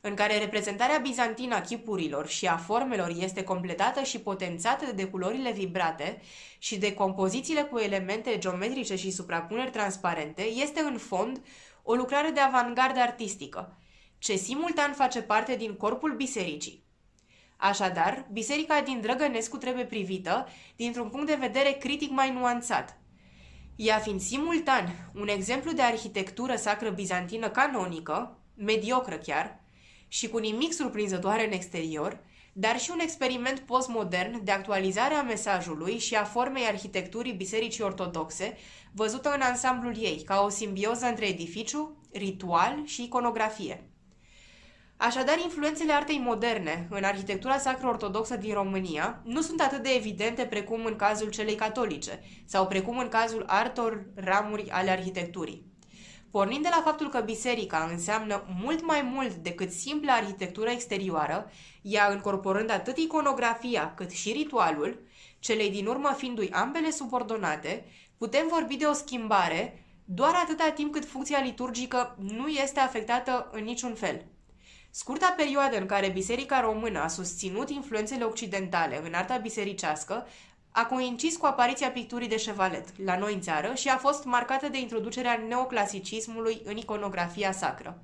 în 0.00 0.14
care 0.14 0.38
reprezentarea 0.38 0.98
bizantină 0.98 1.54
a 1.54 1.60
chipurilor 1.60 2.28
și 2.28 2.46
a 2.46 2.56
formelor 2.56 3.14
este 3.18 3.44
completată 3.44 4.02
și 4.02 4.20
potențată 4.20 4.92
de 4.92 5.04
culorile 5.04 5.52
vibrate 5.52 6.20
și 6.58 6.78
de 6.78 6.94
compozițiile 6.94 7.62
cu 7.62 7.78
elemente 7.78 8.38
geometrice 8.38 8.96
și 8.96 9.10
suprapuneri 9.10 9.70
transparente, 9.70 10.42
este 10.42 10.80
în 10.80 10.96
fond 10.98 11.40
o 11.82 11.94
lucrare 11.94 12.30
de 12.30 12.40
avantgardă 12.40 13.00
artistică, 13.00 13.79
ce 14.20 14.36
simultan 14.36 14.92
face 14.92 15.22
parte 15.22 15.56
din 15.56 15.74
corpul 15.74 16.16
bisericii. 16.16 16.84
Așadar, 17.56 18.26
biserica 18.32 18.80
din 18.80 19.00
Drăgănescu 19.00 19.56
trebuie 19.56 19.84
privită 19.84 20.46
dintr-un 20.76 21.08
punct 21.08 21.26
de 21.26 21.34
vedere 21.34 21.70
critic 21.70 22.10
mai 22.10 22.32
nuanțat, 22.32 23.00
ea 23.82 23.98
fiind 23.98 24.20
simultan 24.20 25.10
un 25.14 25.28
exemplu 25.28 25.72
de 25.72 25.82
arhitectură 25.82 26.56
sacră 26.56 26.90
bizantină 26.90 27.48
canonică, 27.48 28.38
mediocră 28.54 29.16
chiar, 29.16 29.60
și 30.08 30.28
cu 30.28 30.38
nimic 30.38 30.72
surprinzătoare 30.72 31.46
în 31.46 31.52
exterior, 31.52 32.20
dar 32.52 32.78
și 32.78 32.90
un 32.90 32.98
experiment 32.98 33.58
postmodern 33.58 34.44
de 34.44 34.50
actualizare 34.50 35.14
a 35.14 35.22
mesajului 35.22 35.98
și 35.98 36.14
a 36.14 36.24
formei 36.24 36.66
arhitecturii 36.66 37.32
Bisericii 37.32 37.84
Ortodoxe, 37.84 38.56
văzută 38.92 39.32
în 39.34 39.40
ansamblul 39.40 39.96
ei, 39.96 40.22
ca 40.24 40.42
o 40.42 40.48
simbioză 40.48 41.06
între 41.06 41.26
edificiu, 41.26 41.96
ritual 42.12 42.82
și 42.84 43.02
iconografie. 43.02 43.89
Așadar, 45.02 45.38
influențele 45.38 45.92
artei 45.92 46.18
moderne 46.18 46.86
în 46.90 47.04
arhitectura 47.04 47.58
sacră 47.58 47.88
ortodoxă 47.88 48.36
din 48.36 48.54
România 48.54 49.20
nu 49.24 49.40
sunt 49.40 49.60
atât 49.60 49.82
de 49.82 49.88
evidente 49.96 50.44
precum 50.44 50.84
în 50.84 50.96
cazul 50.96 51.30
celei 51.30 51.54
catolice 51.54 52.22
sau 52.46 52.66
precum 52.66 52.98
în 52.98 53.08
cazul 53.08 53.44
altor 53.46 54.06
ramuri 54.14 54.70
ale 54.70 54.90
arhitecturii. 54.90 55.64
Pornind 56.30 56.62
de 56.62 56.68
la 56.70 56.82
faptul 56.84 57.08
că 57.08 57.20
biserica 57.20 57.88
înseamnă 57.90 58.44
mult 58.62 58.86
mai 58.86 59.02
mult 59.02 59.34
decât 59.34 59.70
simpla 59.70 60.12
arhitectură 60.12 60.70
exterioară, 60.70 61.50
ea 61.82 62.12
încorporând 62.12 62.70
atât 62.70 62.96
iconografia 62.96 63.94
cât 63.96 64.10
și 64.10 64.32
ritualul, 64.32 65.06
celei 65.38 65.70
din 65.70 65.86
urmă 65.86 66.14
fiindu-i 66.16 66.50
ambele 66.50 66.90
subordonate, 66.90 67.84
putem 68.18 68.46
vorbi 68.48 68.76
de 68.76 68.84
o 68.84 68.92
schimbare 68.92 69.84
doar 70.04 70.34
atâta 70.34 70.70
timp 70.70 70.92
cât 70.92 71.04
funcția 71.04 71.40
liturgică 71.40 72.16
nu 72.18 72.48
este 72.48 72.80
afectată 72.80 73.48
în 73.52 73.64
niciun 73.64 73.94
fel. 73.94 74.24
Scurta 74.92 75.34
perioadă 75.36 75.76
în 75.76 75.86
care 75.86 76.08
Biserica 76.08 76.60
Română 76.60 77.00
a 77.00 77.08
susținut 77.08 77.70
influențele 77.70 78.24
occidentale 78.24 79.00
în 79.04 79.14
arta 79.14 79.36
bisericească 79.36 80.26
a 80.70 80.86
coincis 80.86 81.36
cu 81.36 81.46
apariția 81.46 81.90
picturii 81.90 82.28
de 82.28 82.36
șevalet 82.36 82.84
la 83.04 83.18
noi 83.18 83.34
în 83.34 83.40
țară 83.40 83.74
și 83.74 83.88
a 83.88 83.96
fost 83.96 84.24
marcată 84.24 84.68
de 84.68 84.78
introducerea 84.78 85.44
neoclasicismului 85.48 86.60
în 86.64 86.76
iconografia 86.76 87.52
sacră. 87.52 88.02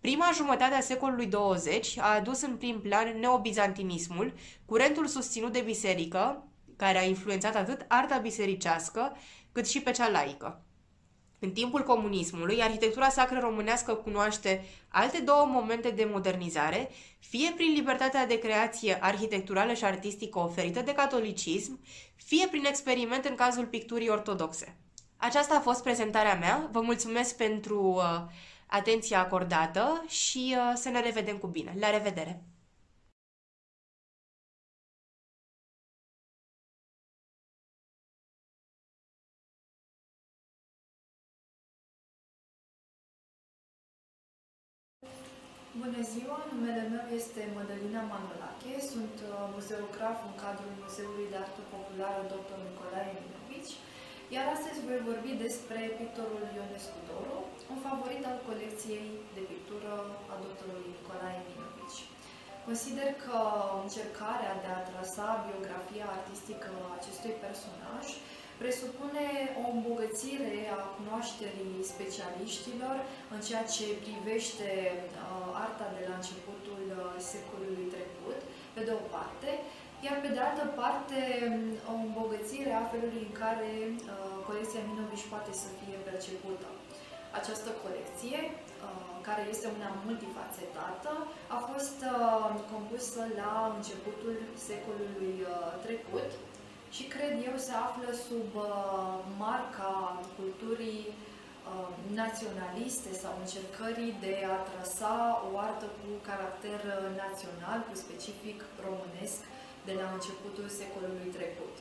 Prima 0.00 0.30
jumătate 0.34 0.74
a 0.74 0.80
secolului 0.80 1.26
20 1.26 1.98
a 1.98 2.14
adus 2.14 2.42
în 2.42 2.56
prim 2.56 2.80
plan 2.80 3.18
neobizantinismul, 3.18 4.32
curentul 4.64 5.06
susținut 5.06 5.52
de 5.52 5.60
biserică, 5.60 6.46
care 6.76 6.98
a 6.98 7.04
influențat 7.04 7.54
atât 7.54 7.84
arta 7.88 8.18
bisericească 8.18 9.16
cât 9.52 9.68
și 9.68 9.80
pe 9.80 9.90
cea 9.90 10.08
laică. 10.08 10.65
În 11.46 11.52
timpul 11.52 11.82
comunismului, 11.82 12.62
arhitectura 12.62 13.08
sacră 13.08 13.38
românească 13.38 13.94
cunoaște 13.94 14.64
alte 14.88 15.18
două 15.18 15.44
momente 15.44 15.90
de 15.90 16.08
modernizare, 16.12 16.90
fie 17.18 17.52
prin 17.56 17.72
libertatea 17.72 18.26
de 18.26 18.38
creație 18.38 18.98
arhitecturală 19.00 19.72
și 19.72 19.84
artistică 19.84 20.38
oferită 20.38 20.80
de 20.80 20.92
catolicism, 20.92 21.80
fie 22.16 22.46
prin 22.46 22.64
experiment 22.64 23.24
în 23.24 23.34
cazul 23.34 23.64
picturii 23.66 24.08
ortodoxe. 24.08 24.76
Aceasta 25.16 25.54
a 25.56 25.60
fost 25.60 25.82
prezentarea 25.82 26.34
mea. 26.34 26.68
Vă 26.72 26.80
mulțumesc 26.80 27.36
pentru 27.36 27.82
uh, 27.82 28.02
atenția 28.66 29.20
acordată 29.20 30.04
și 30.08 30.56
uh, 30.56 30.72
să 30.74 30.88
ne 30.88 31.00
revedem 31.00 31.36
cu 31.36 31.46
bine. 31.46 31.76
La 31.80 31.90
revedere! 31.90 32.42
Bună 45.82 46.02
ziua, 46.14 46.38
numele 46.52 46.84
meu 46.94 47.06
este 47.20 47.40
Mădălina 47.56 48.02
Manolache, 48.12 48.74
sunt 48.92 49.16
uh, 49.24 49.30
muzeograf 49.54 50.18
în 50.28 50.34
cadrul 50.44 50.72
Muzeului 50.82 51.30
de 51.32 51.38
Artă 51.44 51.62
Populară 51.74 52.20
Dr. 52.32 52.56
Nicolae 52.66 53.12
Minovici, 53.20 53.74
iar 54.34 54.46
astăzi 54.56 54.84
voi 54.88 55.00
vorbi 55.10 55.32
despre 55.46 55.80
pictorul 56.00 56.44
Ionescu 56.56 57.00
Doru, 57.08 57.38
un 57.72 57.78
favorit 57.86 58.22
al 58.30 58.38
colecției 58.48 59.08
de 59.36 59.42
pictură 59.52 59.90
a 60.32 60.34
doctorului 60.44 60.92
Nicolae 60.94 61.40
Minovici. 61.48 62.00
Consider 62.68 63.08
că 63.24 63.38
încercarea 63.84 64.54
de 64.62 64.70
a 64.72 64.84
trasa 64.88 65.28
biografia 65.46 66.06
artistică 66.18 66.68
a 66.84 66.96
acestui 66.98 67.34
personaj 67.44 68.04
presupune 68.62 69.26
o 69.62 69.64
îmbogățire 69.76 70.54
a 70.78 70.80
cunoașterii 70.96 71.76
specialiștilor 71.92 72.96
în 73.34 73.40
ceea 73.46 73.64
ce 73.74 73.86
privește 74.04 74.70
uh, 74.94 75.64
arta 75.64 75.86
de 75.96 76.02
la 76.08 76.14
începutul 76.20 76.82
uh, 76.90 76.98
secolului 77.32 77.86
trecut, 77.96 78.38
pe 78.74 78.80
de 78.88 78.92
o 79.00 79.02
parte, 79.16 79.50
iar 80.06 80.16
pe 80.24 80.30
de 80.34 80.40
altă 80.48 80.64
parte 80.80 81.20
o 81.92 81.94
îmbogățire 82.06 82.72
a 82.76 82.88
felului 82.92 83.22
în 83.28 83.34
care 83.42 83.72
uh, 83.90 83.94
colecția 84.48 84.86
Minovici 84.90 85.30
poate 85.32 85.52
să 85.62 85.68
fie 85.78 85.96
percepută. 86.08 86.68
Această 87.40 87.70
colecție, 87.84 88.38
uh, 88.48 89.06
care 89.28 89.42
este 89.54 89.66
una 89.76 89.90
multifacetată, 90.06 91.12
a 91.56 91.58
fost 91.70 91.98
uh, 92.06 92.14
compusă 92.72 93.22
la 93.40 93.52
începutul 93.76 94.34
secolului 94.68 95.36
uh, 95.44 95.52
trecut, 95.84 96.28
și 96.96 97.04
cred 97.14 97.34
eu 97.48 97.56
se 97.66 97.74
află 97.86 98.08
sub 98.28 98.48
uh, 98.54 98.68
marca 99.44 99.94
culturii 100.38 101.02
uh, 101.10 101.88
naționaliste 102.22 103.10
sau 103.22 103.32
încercării 103.42 104.12
de 104.24 104.34
a 104.54 104.56
trasa 104.68 105.14
o 105.48 105.50
artă 105.68 105.86
cu 105.98 106.08
caracter 106.28 106.80
uh, 106.88 106.96
național, 107.24 107.78
cu 107.88 107.94
specific 108.04 108.58
românesc, 108.86 109.40
de 109.88 109.94
la 110.00 110.06
începutul 110.16 110.68
secolului 110.80 111.30
trecut. 111.38 111.74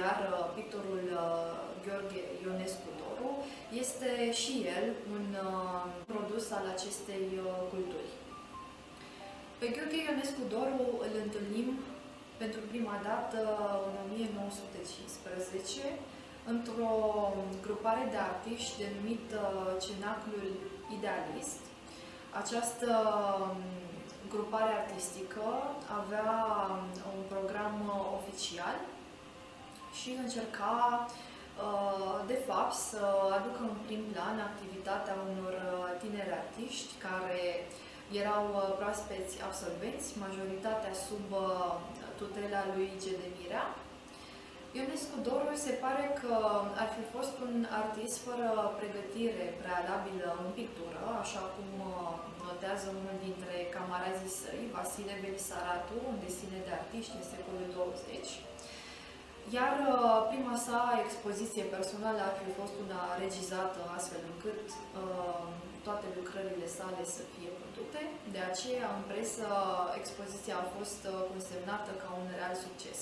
Iar 0.00 0.18
uh, 0.24 0.34
pictorul 0.58 1.04
uh, 1.12 1.20
Gheorghe 1.84 2.22
Ionescu 2.42 2.90
Doru 3.00 3.30
este 3.82 4.10
și 4.42 4.54
el 4.76 4.86
un 5.16 5.26
uh, 5.46 5.82
produs 6.10 6.44
al 6.58 6.66
acestei 6.74 7.26
uh, 7.38 7.44
culturi. 7.70 8.10
Pe 9.58 9.66
Gheorghe 9.74 10.00
Ionescu 10.06 10.42
Doru 10.54 10.84
îl 11.06 11.14
întâlnim 11.24 11.68
pentru 12.42 12.60
prima 12.72 12.96
dată 13.10 13.38
în 13.88 13.94
1915 14.04 15.80
într-o 16.52 16.92
grupare 17.66 18.04
de 18.12 18.18
artiști 18.30 18.80
denumită 18.82 19.40
Cenaclul 19.84 20.46
Idealist. 20.96 21.60
Această 22.42 22.90
um, 23.40 23.58
grupare 24.34 24.72
artistică 24.82 25.46
avea 26.00 26.30
um, 26.70 26.82
un 27.16 27.22
program 27.32 27.76
oficial 28.18 28.78
și 29.98 30.10
încerca 30.24 30.76
uh, 31.06 32.16
de 32.30 32.38
fapt 32.48 32.76
să 32.90 33.02
aducă 33.38 33.60
în 33.70 33.76
prim 33.86 34.02
plan 34.12 34.36
activitatea 34.50 35.14
unor 35.30 35.54
uh, 35.58 35.68
tineri 36.02 36.38
artiști 36.42 36.92
care 37.06 37.42
erau 38.22 38.44
uh, 38.52 38.60
proaspeți 38.78 39.32
absolvenți, 39.48 40.08
majoritatea 40.24 40.94
sub 41.06 41.26
tutela 42.20 42.62
lui 42.74 42.88
Gedemirea. 43.04 43.64
Ionescu 44.76 45.16
Doru 45.26 45.54
se 45.66 45.74
pare 45.84 46.06
că 46.20 46.34
ar 46.82 46.88
fi 46.96 47.02
fost 47.14 47.34
un 47.46 47.56
artist 47.82 48.16
fără 48.26 48.48
pregătire 48.78 49.44
prealabilă 49.62 50.28
în 50.44 50.50
pictură, 50.60 51.02
așa 51.24 51.42
cum 51.54 51.68
uh, 51.80 51.90
notează 52.46 52.86
unul 53.00 53.16
dintre 53.26 53.56
camarazii 53.76 54.36
săi, 54.40 54.62
Vasile 54.74 55.14
Belisaratu, 55.22 55.96
un 56.10 56.16
desine 56.24 56.58
de 56.66 56.72
artiști 56.80 57.16
în 57.18 57.24
secolul 57.32 57.68
20. 57.74 58.28
Iar 59.56 59.74
uh, 59.82 60.18
prima 60.30 60.56
sa 60.66 60.80
expoziție 61.04 61.64
personală 61.76 62.20
ar 62.24 62.34
fi 62.40 62.48
fost 62.58 62.74
una 62.84 63.00
regizată 63.22 63.80
astfel 63.96 64.22
încât 64.32 64.66
uh, 65.00 65.44
toate 65.86 66.06
lucrările 66.18 66.68
sale 66.78 67.02
să 67.16 67.22
fie 67.32 67.50
văzute. 67.62 68.00
De 68.34 68.40
aceea, 68.50 68.88
în 68.96 69.02
presă, 69.10 69.46
expoziția 70.00 70.56
a 70.60 70.70
fost 70.76 71.00
uh, 71.06 71.12
consemnată 71.30 71.90
ca 72.02 72.08
un 72.20 72.26
real 72.38 72.56
succes. 72.66 73.00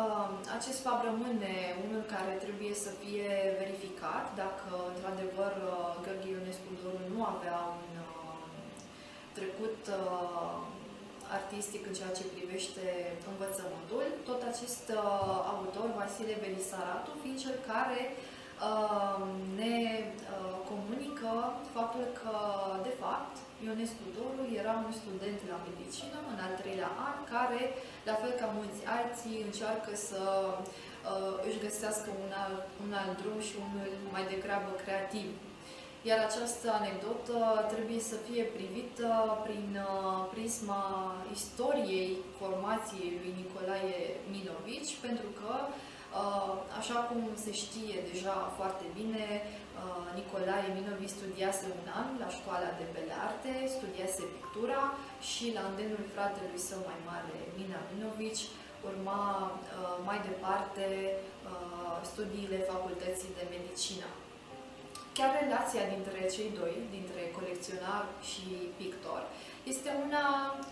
Um, 0.00 0.32
acest 0.58 0.78
fapt 0.86 1.02
rămâne 1.10 1.54
unul 1.86 2.04
care 2.14 2.32
trebuie 2.44 2.74
să 2.84 2.90
fie 3.02 3.30
verificat 3.62 4.24
dacă, 4.42 4.70
într-adevăr, 4.92 5.52
uh, 5.62 5.70
Gheorghe 6.04 6.30
Ionescu 6.32 6.70
Doru 6.80 7.04
nu 7.14 7.20
avea 7.34 7.58
un 7.82 7.92
uh, 8.08 8.38
trecut 9.38 9.80
artistic 11.38 11.82
în 11.88 11.94
ceea 11.98 12.16
ce 12.18 12.32
privește 12.34 12.84
învățământul. 13.32 14.04
Tot 14.28 14.40
acest 14.52 14.86
autor, 15.52 15.88
Vasile 15.98 16.36
Belisaratu, 16.42 17.10
fiind 17.22 17.38
cel 17.44 17.56
care 17.72 18.00
ne 19.60 19.76
comunică 20.70 21.32
faptul 21.76 22.06
că, 22.20 22.34
de 22.86 22.92
fapt, 23.02 23.34
Ionescu 23.64 24.06
Doru 24.16 24.44
era 24.60 24.74
un 24.86 24.92
student 25.00 25.40
la 25.52 25.58
medicină 25.68 26.18
în 26.32 26.38
al 26.46 26.54
treilea 26.60 26.92
an, 27.08 27.16
care, 27.34 27.62
la 28.08 28.14
fel 28.20 28.32
ca 28.40 28.48
mulți 28.58 28.80
alții, 28.98 29.44
încearcă 29.48 29.92
să 30.08 30.22
uh, 30.56 31.34
își 31.46 31.62
găsească 31.66 32.08
un 32.24 32.32
alt, 32.44 32.64
un 32.84 32.92
alt 33.00 33.14
drum 33.20 33.38
și 33.48 33.54
unul 33.66 33.90
mai 34.14 34.24
degrabă 34.32 34.70
creativ. 34.82 35.28
Iar 36.08 36.18
această 36.24 36.66
anecdotă 36.80 37.36
trebuie 37.72 38.02
să 38.10 38.16
fie 38.26 38.44
privită 38.56 39.08
prin 39.46 39.68
uh, 39.82 40.18
prisma 40.32 40.84
istoriei 41.36 42.12
formației 42.38 43.10
lui 43.20 43.32
Nicolae 43.40 43.96
Minovici, 44.32 44.92
pentru 45.06 45.28
că 45.40 45.52
Așa 46.80 46.98
cum 47.08 47.20
se 47.44 47.52
știe 47.62 47.96
deja 48.12 48.36
foarte 48.58 48.86
bine, 48.98 49.24
Nicolae 50.16 50.68
Minovi 50.78 51.14
studiase 51.16 51.64
un 51.80 51.88
an 52.00 52.08
la 52.22 52.28
școala 52.36 52.70
de 52.80 52.86
bele 52.94 53.14
arte, 53.28 53.52
studiase 53.76 54.22
pictura 54.36 54.82
și 55.30 55.44
la 55.56 55.62
îndemnul 55.70 56.06
fratelui 56.14 56.60
său 56.68 56.80
mai 56.90 57.00
mare, 57.10 57.36
Mina 57.58 57.80
Minovici, 57.90 58.44
urma 58.88 59.22
mai 60.08 60.18
departe 60.28 60.86
studiile 62.10 62.58
facultății 62.72 63.36
de 63.38 63.44
medicină. 63.54 64.08
Chiar 65.16 65.32
relația 65.42 65.84
dintre 65.94 66.20
cei 66.34 66.50
doi, 66.60 66.74
dintre 66.96 67.22
colecționar 67.36 68.04
și 68.30 68.46
pictor, 68.80 69.20
este 69.72 69.90
una 70.06 70.26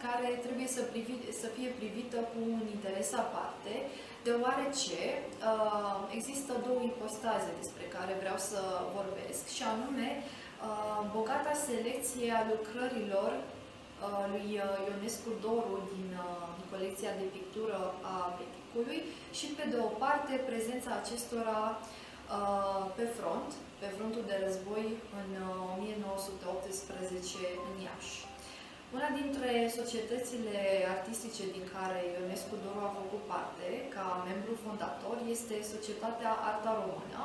care 0.04 0.28
trebuie 0.44 0.68
să, 0.76 0.82
privi, 0.92 1.14
să 1.42 1.48
fie 1.56 1.70
privită 1.80 2.18
cu 2.30 2.38
un 2.56 2.64
interes 2.76 3.10
aparte, 3.24 3.72
deoarece 4.28 5.00
uh, 5.20 5.96
există 6.18 6.52
două 6.66 6.80
ipostaze 6.92 7.50
despre 7.60 7.84
care 7.96 8.12
vreau 8.22 8.38
să 8.50 8.60
vorbesc, 8.96 9.42
și 9.56 9.62
anume 9.72 10.08
uh, 10.18 11.00
bogata 11.16 11.54
selecție 11.68 12.28
a 12.38 12.46
lucrărilor 12.52 13.30
uh, 13.40 14.24
lui 14.32 14.46
Ionescu 14.86 15.30
Doru 15.44 15.76
din 15.94 16.08
uh, 16.16 16.52
colecția 16.72 17.12
de 17.20 17.26
pictură 17.36 17.78
a 18.12 18.16
Peticului 18.38 19.00
și, 19.38 19.46
pe 19.58 19.64
de 19.72 19.78
o 19.88 19.90
parte, 20.04 20.32
prezența 20.50 20.90
acestora 20.96 21.58
uh, 21.78 22.82
pe 22.96 23.06
front, 23.18 23.50
pe 23.80 23.88
frontul 23.96 24.24
de 24.30 24.36
război 24.44 24.86
în 25.20 25.30
1918 25.74 27.36
uh, 27.40 27.62
în 27.68 27.74
Iași. 27.86 28.31
Una 28.98 29.10
dintre 29.22 29.50
societățile 29.78 30.58
artistice 30.96 31.44
din 31.56 31.64
care 31.74 31.98
Ionescu 32.04 32.54
Doru 32.64 32.80
a 32.84 32.96
făcut 33.00 33.22
parte, 33.32 33.68
ca 33.94 34.06
membru 34.30 34.52
fondator, 34.64 35.16
este 35.34 35.56
Societatea 35.74 36.32
Arta 36.50 36.72
Română, 36.82 37.22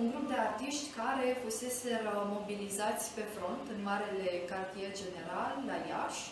un 0.00 0.06
grup 0.10 0.26
de 0.30 0.38
artiști 0.48 0.86
care 1.00 1.26
fusese 1.42 1.92
mobilizați 2.34 3.04
pe 3.16 3.24
front 3.34 3.64
în 3.74 3.80
Marele 3.88 4.30
Cartier 4.50 4.90
General, 5.02 5.52
la 5.70 5.78
Iași, 5.90 6.24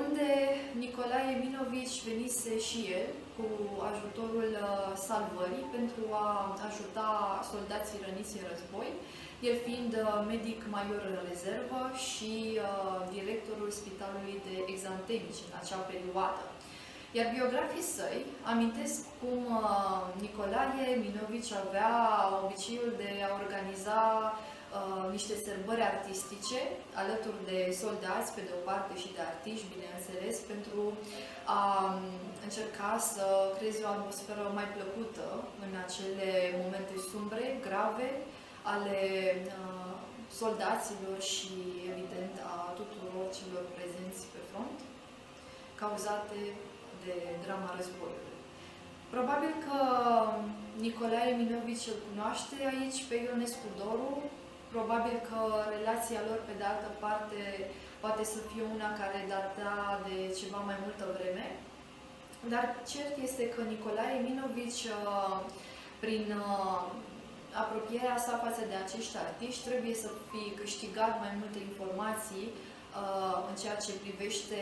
unde 0.00 0.28
Nicolae 0.82 1.32
Minovici 1.44 2.04
venise 2.08 2.52
și 2.68 2.80
el 2.98 3.08
cu 3.36 3.46
ajutorul 3.90 4.50
uh, 4.58 4.68
salvării 5.08 5.66
pentru 5.76 6.04
a 6.24 6.28
ajuta 6.68 7.08
soldații 7.52 8.02
răniți 8.06 8.38
în 8.40 8.46
război, 8.52 8.88
el 9.48 9.56
fiind 9.66 9.92
uh, 9.94 10.06
medic 10.32 10.60
major 10.76 11.02
în 11.10 11.18
rezervă 11.30 11.80
și 12.06 12.32
uh, 12.54 12.62
directorul 13.16 13.70
Spitalului 13.80 14.36
de 14.46 14.54
Exantemici 14.72 15.44
în 15.48 15.54
acea 15.60 15.80
perioadă. 15.92 16.44
Iar 17.16 17.26
biografii 17.36 17.92
săi 17.96 18.20
amintesc 18.52 18.98
cum 19.20 19.42
Nicolae 20.22 20.86
Minovici 21.04 21.52
avea 21.64 21.92
obiceiul 22.44 22.92
de 23.02 23.10
a 23.26 23.30
organiza 23.42 24.00
uh, 24.32 25.04
niște 25.16 25.34
sărbări 25.46 25.88
artistice 25.92 26.60
alături 27.02 27.40
de 27.50 27.58
soldați, 27.82 28.32
pe 28.34 28.42
de 28.48 28.52
o 28.58 28.60
parte, 28.68 28.92
și 29.02 29.14
de 29.16 29.22
artiști, 29.30 29.72
bineînțeles, 29.74 30.36
pentru 30.52 30.80
a 31.56 31.62
um, 31.84 32.02
încerca 32.46 32.90
să 33.12 33.24
creeze 33.56 33.82
o 33.84 33.94
atmosferă 33.96 34.44
mai 34.58 34.68
plăcută 34.76 35.26
în 35.64 35.72
acele 35.84 36.28
momente 36.62 36.94
sumbre, 37.10 37.46
grave, 37.66 38.08
ale 38.72 39.00
uh, 39.46 39.94
soldaților 40.40 41.18
și, 41.32 41.54
evident, 41.92 42.34
a 42.54 42.56
tuturor 42.80 43.24
celor 43.38 43.64
prezenți 43.76 44.22
pe 44.32 44.40
front, 44.50 44.78
cauzate 45.80 46.40
de 47.04 47.16
drama 47.44 47.74
războiului. 47.78 48.36
Probabil 49.14 49.52
că 49.66 49.78
Nicolae 50.84 51.32
Minovici 51.42 51.90
îl 51.92 51.98
cunoaște 52.06 52.56
aici 52.72 53.00
pe 53.08 53.16
Ionescu 53.16 53.68
Doru, 53.80 54.12
Probabil 54.74 55.16
că 55.28 55.40
relația 55.76 56.20
lor, 56.28 56.38
pe 56.48 56.54
de 56.60 56.66
altă 56.72 56.90
parte, 57.04 57.40
poate 58.02 58.24
să 58.32 58.38
fie 58.48 58.64
una 58.76 58.90
care 59.00 59.30
data 59.36 59.72
de 60.06 60.16
ceva 60.38 60.60
mai 60.68 60.78
multă 60.84 61.04
vreme. 61.16 61.46
Dar 62.52 62.64
cert 62.90 63.16
este 63.26 63.44
că 63.54 63.60
Nicolae 63.62 64.16
Minovici, 64.28 64.84
uh, 64.90 65.38
prin 66.02 66.24
uh, 66.44 66.80
apropierea 67.64 68.18
sa 68.24 68.34
față 68.44 68.62
de 68.70 68.76
acești 68.84 69.16
artiști, 69.26 69.66
trebuie 69.68 69.94
să 70.04 70.08
fie 70.30 70.50
câștigat 70.62 71.12
mai 71.24 71.32
multe 71.40 71.60
informații 71.70 72.46
uh, 72.52 73.36
în 73.48 73.54
ceea 73.62 73.78
ce 73.84 74.02
privește 74.04 74.60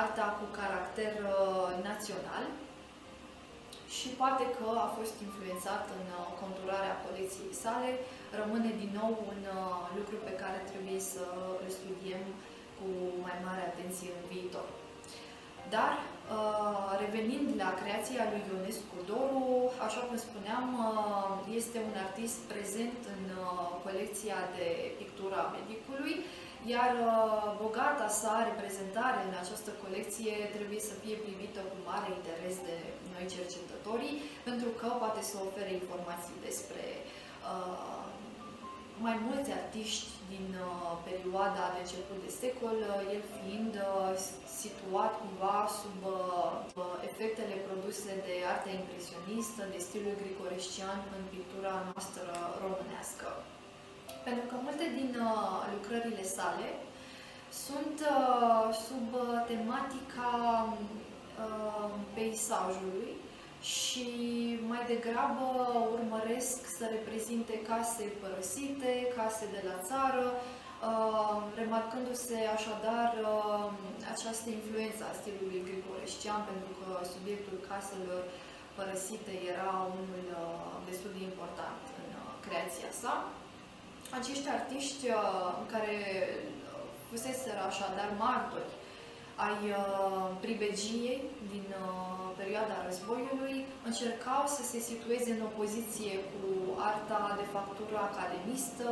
arta 0.00 0.26
cu 0.38 0.46
caracter 0.58 1.14
național 1.88 2.44
și 3.96 4.08
poate 4.20 4.44
că 4.56 4.68
a 4.86 4.88
fost 4.98 5.14
influențat 5.26 5.84
în 5.98 6.06
conturarea 6.42 7.00
colecției 7.04 7.60
sale, 7.64 7.90
rămâne 8.40 8.70
din 8.82 8.92
nou 9.00 9.12
un 9.30 9.40
uh, 9.48 9.82
lucru 9.98 10.16
pe 10.28 10.34
care 10.42 10.58
trebuie 10.70 11.00
să 11.12 11.24
îl 11.62 11.68
studiem 11.78 12.24
cu 12.78 12.88
mai 13.26 13.36
mare 13.46 13.62
atenție 13.66 14.10
în 14.18 14.24
viitor. 14.32 14.66
Dar, 15.76 15.94
uh, 16.02 16.90
revenind 17.02 17.48
la 17.62 17.70
creația 17.80 18.22
lui 18.32 18.42
Ionescu 18.50 18.96
Doru, 19.10 19.46
așa 19.86 20.00
cum 20.06 20.16
spuneam, 20.26 20.66
uh, 20.76 21.56
este 21.60 21.78
un 21.88 21.96
artist 22.06 22.38
prezent 22.52 23.00
în 23.14 23.22
colecția 23.86 24.38
de 24.56 24.68
pictură 25.00 25.36
a 25.40 25.52
medicului, 25.58 26.14
iar 26.74 26.92
bogata 27.62 28.08
sa 28.20 28.34
reprezentare 28.50 29.20
în 29.28 29.34
această 29.42 29.70
colecție 29.82 30.34
trebuie 30.56 30.82
să 30.90 30.94
fie 31.02 31.16
privită 31.26 31.60
cu 31.70 31.76
mare 31.90 32.08
interes 32.18 32.54
de 32.68 32.76
noi 33.12 33.24
cercetătorii, 33.36 34.14
pentru 34.48 34.70
că 34.80 34.88
poate 35.02 35.22
să 35.30 35.36
ofere 35.48 35.72
informații 35.80 36.36
despre 36.48 36.84
uh, 37.02 37.97
mai 39.06 39.16
mulți 39.28 39.50
artiști 39.60 40.10
din 40.34 40.48
uh, 40.58 40.92
perioada 41.08 41.64
de 41.74 41.80
început 41.84 42.18
de 42.26 42.32
secol, 42.42 42.76
uh, 42.84 43.14
el 43.14 43.22
fiind 43.36 43.74
uh, 43.78 44.12
situat 44.62 45.12
cumva 45.20 45.58
sub 45.80 45.98
efectele 47.08 47.56
produse 47.68 48.10
de 48.26 48.34
arta 48.52 48.70
impresionistă, 48.80 49.62
de 49.74 49.78
stilul 49.86 50.14
grigorescian 50.22 50.98
în 51.16 51.22
pictura 51.34 51.74
noastră 51.88 52.30
românească. 52.64 53.28
Pentru 54.26 54.44
că 54.50 54.54
multe 54.66 54.86
din 54.98 55.10
lucrările 55.74 56.24
sale 56.36 56.68
sunt 57.66 57.98
sub 58.86 59.08
tematica 59.50 60.32
peisajului, 62.14 63.10
și 63.60 64.06
mai 64.72 64.82
degrabă 64.86 65.46
urmăresc 65.96 66.58
să 66.78 66.84
reprezinte 66.90 67.54
case 67.70 68.04
părăsite, 68.22 68.92
case 69.16 69.44
de 69.54 69.62
la 69.68 69.76
țară, 69.88 70.26
uh, 70.32 71.36
remarcându-se 71.60 72.38
așadar 72.56 73.10
uh, 73.22 73.70
această 74.14 74.48
influență 74.58 75.02
a 75.06 75.18
stilului 75.20 75.66
grigoreștian, 75.68 76.40
pentru 76.50 76.72
că 76.78 76.88
subiectul 77.14 77.56
caselor 77.70 78.22
părăsite 78.78 79.32
era 79.52 79.72
unul 80.00 80.26
uh, 80.30 80.42
destul 80.88 81.10
de 81.16 81.22
important 81.30 81.82
în 82.00 82.10
creația 82.46 82.90
sa. 83.00 83.14
Acești 84.18 84.48
artiști 84.56 85.04
care 85.72 85.96
fuseseră 87.08 87.60
așadar 87.66 88.08
martori 88.26 88.74
ai 89.46 89.60
pribegiei 90.40 91.22
din 91.52 91.66
perioada 92.40 92.84
războiului 92.88 93.56
încercau 93.88 94.42
să 94.56 94.62
se 94.70 94.78
situeze 94.90 95.30
în 95.36 95.42
opoziție 95.50 96.12
cu 96.32 96.46
arta 96.90 97.22
de 97.40 97.46
factură 97.54 97.96
academistă, 98.08 98.90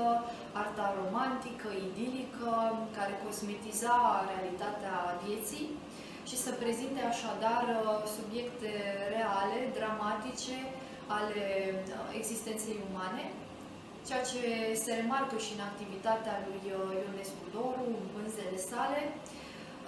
arta 0.62 0.86
romantică, 1.00 1.68
idilică, 1.88 2.50
care 2.96 3.22
cosmetiza 3.26 3.96
realitatea 4.30 4.96
vieții 5.24 5.66
și 6.28 6.36
să 6.44 6.50
prezinte 6.62 7.00
așadar 7.12 7.64
subiecte 8.16 8.70
reale, 9.14 9.58
dramatice 9.78 10.56
ale 11.18 11.44
existenței 12.20 12.76
umane, 12.88 13.24
ceea 14.06 14.24
ce 14.30 14.42
se 14.82 14.92
remarcă 15.00 15.36
și 15.44 15.52
în 15.56 15.62
activitatea 15.70 16.34
lui 16.46 16.60
Ionescu 17.04 17.44
Doru, 17.56 17.84
în 18.00 18.06
pânzele 18.14 18.58
sale, 18.70 19.00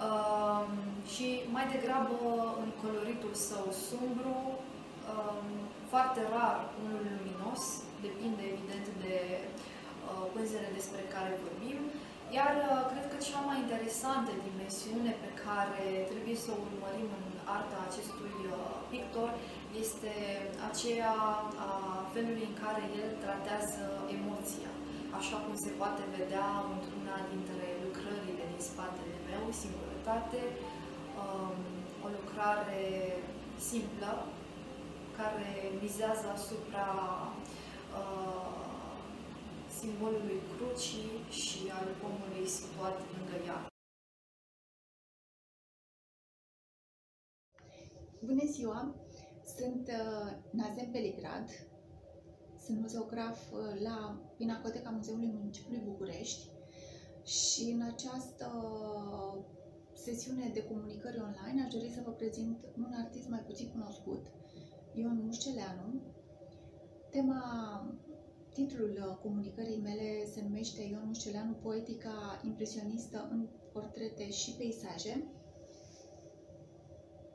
Um, 0.07 0.69
și 1.13 1.27
mai 1.55 1.65
degrabă 1.75 2.17
în 2.63 2.69
coloritul 2.83 3.33
său 3.49 3.65
sumbru, 3.87 4.37
um, 5.13 5.47
foarte 5.91 6.21
rar 6.33 6.57
unul 6.83 7.03
luminos, 7.17 7.63
depinde 8.05 8.43
evident 8.53 8.87
de 9.03 9.17
uh, 9.41 10.25
pânzele 10.35 10.69
despre 10.79 11.01
care 11.13 11.41
vorbim, 11.43 11.79
iar 12.37 12.53
uh, 12.59 12.81
cred 12.91 13.05
că 13.11 13.17
cea 13.27 13.41
mai 13.49 13.57
interesantă 13.65 14.31
dimensiune 14.47 15.11
pe 15.23 15.31
care 15.45 15.87
trebuie 16.11 16.37
să 16.43 16.49
o 16.51 16.61
urmărim 16.67 17.09
în 17.19 17.27
arta 17.57 17.79
acestui 17.89 18.37
uh, 18.47 18.55
pictor 18.91 19.29
este 19.83 20.13
aceea 20.69 21.15
a 21.67 21.71
felului 22.13 22.47
în 22.51 22.57
care 22.63 22.83
el 23.01 23.09
tratează 23.25 23.83
emoția, 24.17 24.71
așa 25.19 25.37
cum 25.43 25.55
se 25.65 25.71
poate 25.81 26.03
vedea 26.17 26.47
într-una 26.73 27.17
dintre 27.31 27.65
lucrările 27.85 28.43
din 28.51 28.63
spatele 28.69 29.17
meu, 29.29 29.43
singurătate, 29.61 29.88
um, 30.11 31.57
o 32.05 32.07
lucrare 32.17 32.83
simplă, 33.57 34.25
care 35.17 35.51
mizează 35.81 36.27
asupra 36.27 36.87
uh, 37.99 38.59
simbolului 39.79 40.39
crucii 40.55 41.11
și 41.29 41.59
al 41.71 41.87
omului 42.03 42.47
situat 42.47 42.97
lângă 43.15 43.45
ea. 43.45 43.67
Bună 48.23 48.45
ziua! 48.45 48.95
Sunt 49.57 49.87
uh, 49.87 50.31
Nazem 50.51 50.91
Beligrad, 50.91 51.49
sunt 52.65 52.79
muzeograf 52.79 53.51
uh, 53.51 53.81
la 53.81 54.21
Pinacoteca 54.37 54.89
Muzeului 54.89 55.31
Municipiului 55.33 55.83
București 55.85 56.49
și 57.23 57.61
în 57.61 57.81
această 57.81 58.51
sesiune 60.03 60.49
de 60.53 60.63
comunicări 60.63 61.19
online 61.27 61.63
aș 61.65 61.73
dori 61.73 61.89
să 61.95 62.01
vă 62.05 62.11
prezint 62.11 62.57
un 62.77 62.91
artist 63.03 63.29
mai 63.29 63.39
puțin 63.39 63.67
cunoscut, 63.69 64.25
Ion 64.93 65.21
Mușceleanu. 65.25 66.01
Tema, 67.11 67.41
titlul 68.53 68.93
uh, 69.07 69.17
comunicării 69.21 69.81
mele 69.81 70.25
se 70.33 70.41
numește 70.41 70.81
Ion 70.81 71.03
Mușceleanu, 71.05 71.53
poetica 71.53 72.41
impresionistă 72.45 73.27
în 73.31 73.47
portrete 73.71 74.29
și 74.31 74.51
peisaje. 74.51 75.23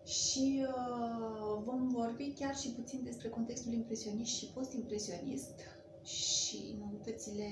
Și 0.05 0.67
uh, 0.69 1.63
vom 1.65 1.89
vorbi 1.89 2.33
chiar 2.39 2.57
și 2.57 2.71
puțin 2.71 3.01
despre 3.05 3.29
contextul 3.29 3.73
impresionist 3.73 4.37
și 4.37 4.51
post-impresionist 4.55 5.61
și 6.03 6.77
noutățile 6.79 7.51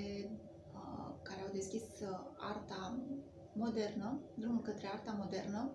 uh, 0.75 1.15
care 1.23 1.41
au 1.41 1.53
deschis 1.53 1.83
uh, 1.83 2.21
arta 2.37 3.01
modernă, 3.53 4.21
drumul 4.35 4.61
către 4.63 4.87
arta 4.87 5.17
modernă 5.19 5.71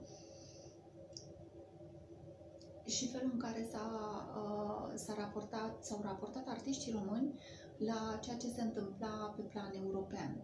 și 2.85 3.07
felul 3.07 3.29
în 3.33 3.39
care 3.39 3.67
s-a, 3.71 3.87
uh, 4.35 4.93
s-a 4.95 5.13
raportat, 5.17 5.83
s-au 5.83 6.01
raportat 6.03 6.47
artiștii 6.47 6.91
români 6.91 7.39
la 7.77 8.19
ceea 8.21 8.37
ce 8.37 8.47
se 8.47 8.61
întâmpla 8.61 9.33
pe 9.35 9.41
plan 9.41 9.71
european. 9.83 10.41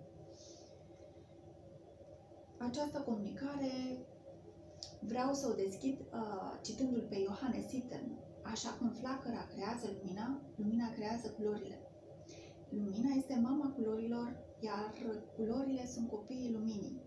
Această 2.57 2.99
comunicare 2.99 3.97
vreau 4.99 5.34
să 5.34 5.47
o 5.51 5.53
deschid 5.55 5.99
uh, 5.99 6.60
citându-l 6.61 7.05
pe 7.10 7.23
Johannes 7.26 7.68
Sitten. 7.68 8.19
Așa 8.43 8.69
cum 8.69 8.89
flacăra 8.89 9.47
creează 9.53 9.85
lumina, 9.97 10.41
lumina 10.55 10.91
creează 10.91 11.27
culorile. 11.30 11.77
Lumina 12.69 13.14
este 13.15 13.39
mama 13.43 13.73
culorilor, 13.76 14.38
iar 14.60 14.93
culorile 15.35 15.85
sunt 15.85 16.10
copiii 16.10 16.51
luminii. 16.51 17.01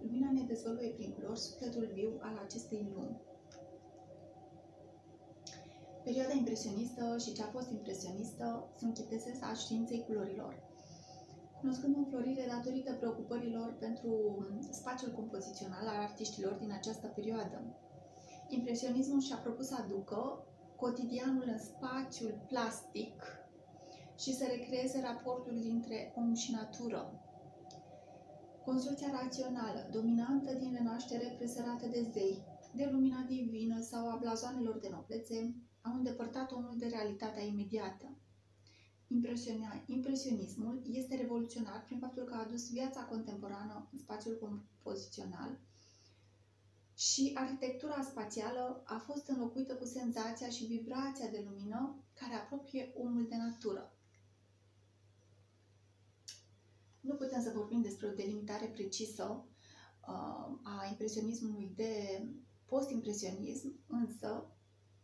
Lumina 0.00 0.30
ne 0.32 0.42
dezvăluie 0.42 0.90
prin 0.90 1.12
culori 1.12 1.38
sufletul 1.38 1.90
viu 1.92 2.10
al 2.20 2.40
acestei 2.44 2.92
lumi. 2.94 3.20
Perioada 6.04 6.32
impresionistă 6.32 7.16
și 7.18 7.32
cea 7.32 7.46
post-impresionistă 7.46 8.68
sunt 8.78 8.94
chiteseța 8.94 9.54
științei 9.54 10.04
culorilor. 10.06 10.62
Cunoscând 11.60 11.96
înflorire 11.96 12.46
datorită 12.48 12.92
preocupărilor 12.92 13.76
pentru 13.78 14.12
spațiul 14.70 15.12
compozițional 15.12 15.86
al 15.86 15.96
artiștilor 15.96 16.52
din 16.52 16.72
această 16.72 17.06
perioadă. 17.06 17.62
Impresionismul 18.48 19.20
și-a 19.20 19.36
propus 19.36 19.66
să 19.66 19.74
aducă 19.78 20.46
cotidianul 20.76 21.44
în 21.46 21.58
spațiul 21.58 22.44
plastic 22.48 23.22
și 24.18 24.34
să 24.34 24.44
recreeze 24.48 25.00
raportul 25.00 25.58
dintre 25.60 26.12
om 26.16 26.34
și 26.34 26.52
natură, 26.52 27.27
Construcția 28.68 29.10
rațională, 29.22 29.88
dominantă 29.92 30.52
din 30.52 30.72
renaștere 30.72 31.34
presărată 31.38 31.86
de 31.86 32.10
zei, 32.12 32.44
de 32.74 32.88
lumina 32.92 33.20
divină 33.28 33.80
sau 33.80 34.10
a 34.10 34.16
blazoanelor 34.16 34.78
de 34.78 34.88
noblețe, 34.92 35.54
au 35.80 35.94
îndepărtat 35.94 36.52
omul 36.52 36.74
de 36.78 36.86
realitatea 36.86 37.42
imediată. 37.42 38.16
Impresionismul 39.86 40.82
este 40.92 41.16
revoluționar 41.16 41.84
prin 41.84 41.98
faptul 41.98 42.22
că 42.22 42.34
a 42.34 42.40
adus 42.40 42.70
viața 42.70 43.00
contemporană 43.00 43.88
în 43.92 43.98
spațiul 43.98 44.38
compozițional 44.38 45.58
și 46.94 47.30
arhitectura 47.34 48.02
spațială 48.02 48.82
a 48.84 48.98
fost 48.98 49.28
înlocuită 49.28 49.74
cu 49.74 49.84
senzația 49.84 50.48
și 50.48 50.64
vibrația 50.64 51.28
de 51.28 51.44
lumină 51.48 52.04
care 52.14 52.34
apropie 52.34 52.92
omul 52.96 53.26
de 53.28 53.36
natură. 53.36 53.97
Nu 57.08 57.14
putem 57.14 57.42
să 57.42 57.52
vorbim 57.54 57.82
despre 57.82 58.06
o 58.06 58.14
delimitare 58.14 58.66
precisă 58.66 59.44
uh, 60.00 60.58
a 60.62 60.86
impresionismului 60.90 61.72
de 61.76 62.22
post-impresionism, 62.66 63.80
însă 63.86 64.46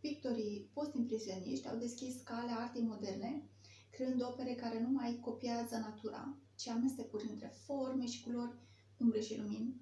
pictorii 0.01 0.70
post-impresioniști 0.72 1.68
au 1.68 1.76
deschis 1.76 2.20
calea 2.24 2.56
artei 2.56 2.82
moderne, 2.82 3.43
creând 3.90 4.22
opere 4.22 4.55
care 4.55 4.81
nu 4.81 4.89
mai 4.89 5.18
copiază 5.20 5.76
natura, 5.76 6.36
ci 6.56 6.68
amestecuri 6.68 7.28
între 7.31 7.55
forme 7.64 8.06
și 8.06 8.22
culori, 8.22 8.59
umbre 8.97 9.20
și 9.20 9.39
lumini, 9.39 9.81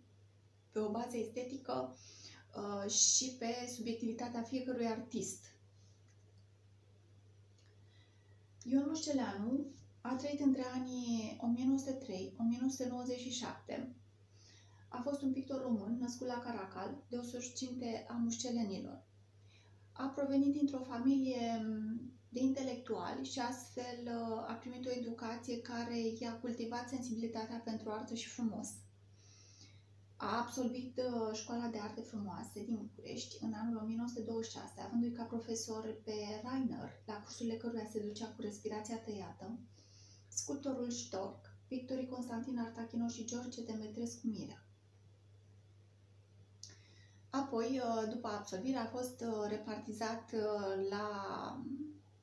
pe 0.72 0.78
o 0.78 0.90
bază 0.90 1.16
estetică 1.16 1.96
uh, 2.56 2.90
și 2.90 3.36
pe 3.38 3.70
subiectivitatea 3.74 4.42
fiecărui 4.42 4.86
artist. 4.86 5.44
Ion 8.64 8.84
Mușceleanu 8.88 9.66
a 10.02 10.14
trăit 10.14 10.40
între 10.40 10.64
anii 10.74 11.40
1903-1997. 13.76 13.88
A 14.88 15.00
fost 15.02 15.22
un 15.22 15.32
pictor 15.32 15.60
român 15.62 15.96
născut 16.00 16.26
la 16.26 16.38
Caracal, 16.38 17.04
de 17.08 17.16
o 17.16 17.22
surcinte 17.22 18.06
a 18.08 18.12
mușcelenilor. 18.12 19.04
A 19.92 20.06
provenit 20.06 20.52
dintr-o 20.52 20.78
familie 20.78 21.66
de 22.28 22.40
intelectuali 22.40 23.24
și 23.24 23.38
astfel 23.38 23.98
uh, 24.04 24.44
a 24.48 24.52
primit 24.60 24.86
o 24.86 24.90
educație 24.90 25.60
care 25.60 25.98
i-a 26.20 26.38
cultivat 26.40 26.88
sensibilitatea 26.88 27.60
pentru 27.64 27.90
artă 27.90 28.14
și 28.14 28.28
frumos. 28.28 28.68
A 30.16 30.38
absolvit 30.38 30.98
uh, 30.98 31.36
școala 31.36 31.66
de 31.66 31.78
arte 31.78 32.00
frumoase 32.00 32.64
din 32.64 32.76
București 32.76 33.36
în 33.40 33.52
anul 33.52 33.76
1926, 33.76 34.80
avându-i 34.80 35.12
ca 35.12 35.22
profesor 35.22 36.00
pe 36.04 36.14
Rainer, 36.42 36.90
la 37.06 37.14
cursurile 37.14 37.56
căruia 37.56 37.86
se 37.92 38.06
ducea 38.06 38.26
cu 38.26 38.40
respirația 38.40 38.98
tăiată, 38.98 39.58
sculptorul 40.34 40.90
Stork, 40.90 41.50
pictorii 41.68 42.08
Constantin 42.08 42.58
Artachino 42.58 43.08
și 43.08 43.24
George 43.24 43.62
Demetrescu 43.62 44.26
Mirea. 44.26 44.66
Apoi, 47.30 47.80
uh, 47.84 48.08
după 48.10 48.28
absolvire, 48.28 48.76
a 48.76 48.86
fost 48.86 49.20
uh, 49.20 49.46
repartizat 49.48 50.32
uh, 50.32 50.88
la 50.90 51.06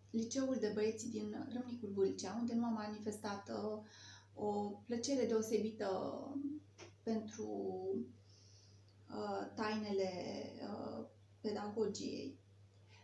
Liceul 0.10 0.58
de 0.60 0.72
Băieți 0.74 1.10
din 1.10 1.48
Râmnicul 1.54 1.92
Vâlcea, 1.94 2.36
unde 2.40 2.54
nu 2.54 2.66
a 2.66 2.70
manifestat 2.70 3.52
o 4.34 4.52
plăcere 4.86 5.26
deosebită 5.26 5.90
pentru 7.04 7.76
tainele 9.56 10.12
pedagogiei. 11.42 12.40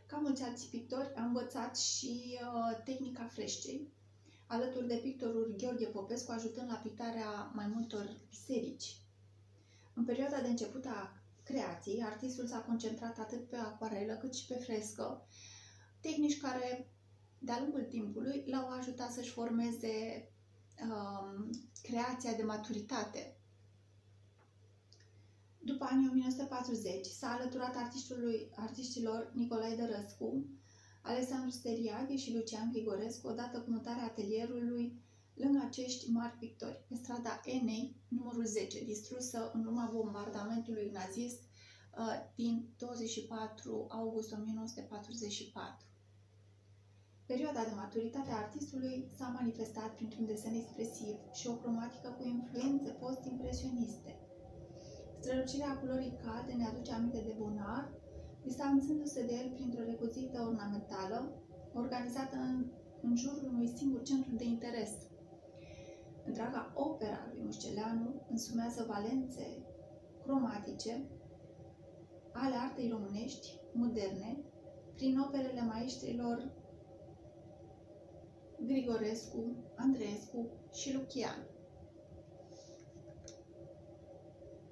Ca 0.05 0.17
mulți 0.17 0.43
alți 0.43 0.69
pictori, 0.69 1.13
a 1.15 1.23
învățat 1.23 1.77
și 1.77 2.39
tehnica 2.83 3.27
freșcei, 3.27 3.93
alături 4.47 4.87
de 4.87 4.95
pictorul 4.95 5.55
Gheorghe 5.57 5.85
Popescu, 5.85 6.31
ajutând 6.31 6.69
la 6.69 6.75
pictarea 6.75 7.51
mai 7.53 7.67
multor 7.67 8.15
biserici. 8.29 8.97
În 9.93 10.05
perioada 10.05 10.41
de 10.41 10.47
început 10.47 10.85
a 10.85 11.13
creației, 11.43 12.03
artistul 12.03 12.47
s-a 12.47 12.59
concentrat 12.59 13.19
atât 13.19 13.49
pe 13.49 13.55
acuarelă 13.55 14.13
cât 14.13 14.33
și 14.33 14.45
pe 14.45 14.53
frescă, 14.53 15.27
tehnici 15.99 16.41
care, 16.41 16.87
de-a 17.39 17.59
lungul 17.59 17.83
timpului, 17.83 18.43
l-au 18.47 18.69
ajutat 18.69 19.11
să-și 19.11 19.31
formeze 19.31 20.27
um, 20.81 21.49
creația 21.81 22.33
de 22.33 22.43
maturitate. 22.43 23.37
După 25.59 25.87
anii 25.89 26.07
1940, 26.07 27.05
s-a 27.05 27.27
alăturat 27.27 27.75
artistului, 27.75 28.49
artiștilor 28.55 29.31
Nicolae 29.33 29.75
Dărăscu, 29.75 30.45
Alexandru 31.05 31.49
Steriaghe 31.49 32.15
și 32.17 32.33
Lucian 32.33 32.71
Grigorescu, 32.71 33.27
odată 33.27 33.59
cu 33.59 33.69
mutarea 33.69 34.03
atelierului 34.03 35.03
lângă 35.33 35.59
acești 35.65 36.09
mari 36.09 36.37
pictori, 36.39 36.85
pe 36.87 36.95
strada 36.95 37.41
Enei, 37.43 37.95
numărul 38.07 38.45
10, 38.45 38.83
distrusă 38.83 39.51
în 39.53 39.65
urma 39.65 39.89
bombardamentului 39.93 40.89
nazist 40.93 41.39
uh, 41.41 42.31
din 42.35 42.67
24 42.77 43.85
august 43.89 44.31
1944. 44.31 45.85
Perioada 47.25 47.63
de 47.63 47.73
maturitate 47.75 48.31
a 48.31 48.37
artistului 48.37 49.09
s-a 49.17 49.27
manifestat 49.27 49.95
printr-un 49.95 50.25
desen 50.25 50.53
expresiv 50.53 51.15
și 51.33 51.47
o 51.47 51.55
cromatică 51.55 52.09
cu 52.17 52.27
influențe 52.27 52.89
post-impresioniste. 52.89 54.19
Strălucirea 55.19 55.77
culorii 55.77 56.17
calde 56.23 56.53
ne 56.53 56.65
aduce 56.65 56.91
aminte 56.91 57.21
de 57.25 57.33
Bonar, 57.37 57.91
distanțându-se 58.45 59.25
de 59.25 59.33
el 59.33 59.49
printr-o 59.53 59.83
recuzită 59.83 60.45
ornamentală, 60.47 61.31
organizată 61.73 62.35
în, 62.35 62.65
în 63.01 63.15
jurul 63.15 63.49
unui 63.53 63.67
singur 63.67 64.01
centru 64.01 64.35
de 64.35 64.43
interes. 64.43 64.91
Întreaga 66.25 66.71
opera 66.75 67.29
lui 67.31 67.41
Mușceleanu 67.43 68.21
însumează 68.29 68.85
valențe 68.87 69.47
cromatice 70.23 71.05
ale 72.31 72.55
artei 72.55 72.89
românești 72.89 73.59
moderne, 73.73 74.37
prin 74.95 75.19
operele 75.19 75.61
maestrilor 75.61 76.51
Grigorescu, 78.65 79.55
Andreescu 79.75 80.47
și 80.73 80.93
Lucian. 80.93 81.47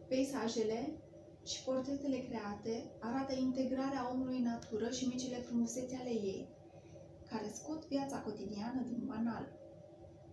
Peisajele 0.07 1.02
și 1.43 1.63
portretele 1.63 2.17
create 2.17 2.73
arată 2.99 3.33
integrarea 3.33 4.09
omului 4.13 4.37
în 4.37 4.43
natură 4.43 4.89
și 4.89 5.07
micile 5.07 5.37
frumusețe 5.47 5.95
ale 5.95 6.09
ei, 6.09 6.47
care 7.29 7.51
scot 7.53 7.87
viața 7.87 8.21
cotidiană 8.21 8.81
din 8.91 9.01
banal. 9.05 9.45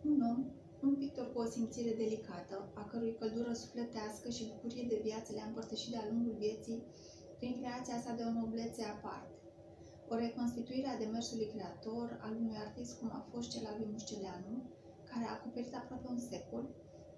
Un 0.04 0.20
om, 0.30 0.38
un 0.82 0.94
pictor 0.96 1.32
cu 1.32 1.38
o 1.40 1.50
simțire 1.54 1.92
delicată, 2.02 2.56
a 2.74 2.84
cărui 2.84 3.16
căldură 3.18 3.52
sufletească 3.52 4.28
și 4.30 4.48
bucurie 4.52 4.86
de 4.88 5.00
viață 5.02 5.32
le-a 5.32 5.46
împărtășit 5.46 5.90
de-a 5.90 6.08
lungul 6.10 6.34
vieții 6.38 6.82
prin 7.38 7.54
creația 7.60 8.00
sa 8.04 8.12
de 8.14 8.22
o 8.28 8.32
noblețe 8.32 8.82
aparte. 8.84 9.34
O 10.08 10.14
reconstituire 10.14 10.88
a 10.88 10.98
demersului 10.98 11.52
creator 11.54 12.18
al 12.24 12.32
unui 12.40 12.56
artist 12.64 12.98
cum 12.98 13.08
a 13.12 13.26
fost 13.30 13.50
cel 13.50 13.64
al 13.66 13.76
lui 13.78 13.88
Mușceleanu, 13.92 14.54
care 15.10 15.24
a 15.26 15.32
acoperit 15.32 15.74
aproape 15.74 16.06
un 16.08 16.18
secol, 16.18 16.64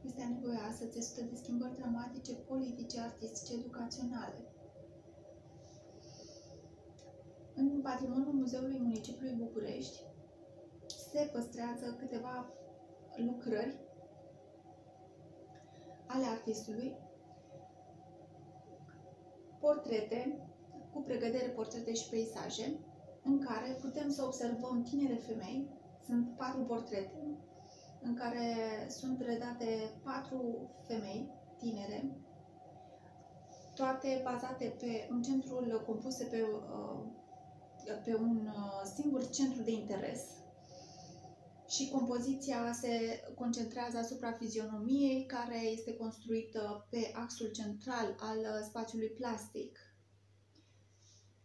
este 0.07 0.23
anevoioasă, 0.23 0.85
țesută 0.85 1.23
de 1.31 1.37
schimbări 1.37 1.77
dramatice, 1.77 2.33
politice, 2.35 3.01
artistice, 3.01 3.55
educaționale. 3.55 4.47
În 7.55 7.81
patrimoniul 7.83 8.33
Muzeului 8.33 8.79
Municipiului 8.79 9.37
București 9.45 10.01
se 11.11 11.31
păstrează 11.33 11.97
câteva 11.99 12.53
lucrări 13.17 13.81
ale 16.07 16.25
artistului, 16.25 16.97
portrete, 19.61 20.51
cu 20.93 21.01
pregădere 21.01 21.49
portrete 21.49 21.95
și 21.95 22.09
peisaje, 22.09 22.79
în 23.25 23.39
care 23.39 23.79
putem 23.81 24.11
să 24.11 24.25
observăm 24.25 24.83
tinere 24.83 25.15
femei, 25.15 25.69
sunt 26.07 26.37
patru 26.37 26.61
portrete, 26.63 27.39
în 28.03 28.15
care 28.15 28.57
sunt 28.89 29.21
redate 29.21 29.91
patru 30.05 30.71
femei 30.87 31.31
tinere, 31.59 32.23
toate 33.75 34.21
bazate 34.25 34.77
pe 34.79 35.09
un 35.11 35.23
centru 35.23 35.83
compuse 35.87 36.25
pe, 36.25 36.43
uh, 36.43 37.01
pe 38.05 38.15
un 38.15 38.47
uh, 38.47 38.83
singur 38.95 39.31
centru 39.31 39.63
de 39.63 39.71
interes 39.71 40.21
și 41.69 41.91
compoziția 41.91 42.73
se 42.73 43.23
concentrează 43.35 43.99
asupra 43.99 44.33
fizionomiei 44.33 45.27
care 45.27 45.61
este 45.67 45.97
construită 45.97 46.87
pe 46.91 47.11
axul 47.15 47.51
central 47.51 48.17
al 48.19 48.39
uh, 48.39 48.67
spațiului 48.69 49.09
plastic. 49.09 49.79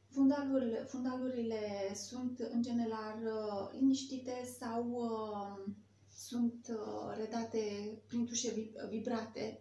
Fundalurile, 0.09 0.77
fundalurile 0.77 1.93
sunt 1.93 2.39
în 2.39 2.61
general 2.61 3.17
liniștite 3.71 4.55
sau 4.59 4.83
sunt 6.17 6.67
uh, 6.69 7.15
redate 7.17 7.91
prin 8.07 8.25
tușe 8.25 8.71
vibrate 8.89 9.59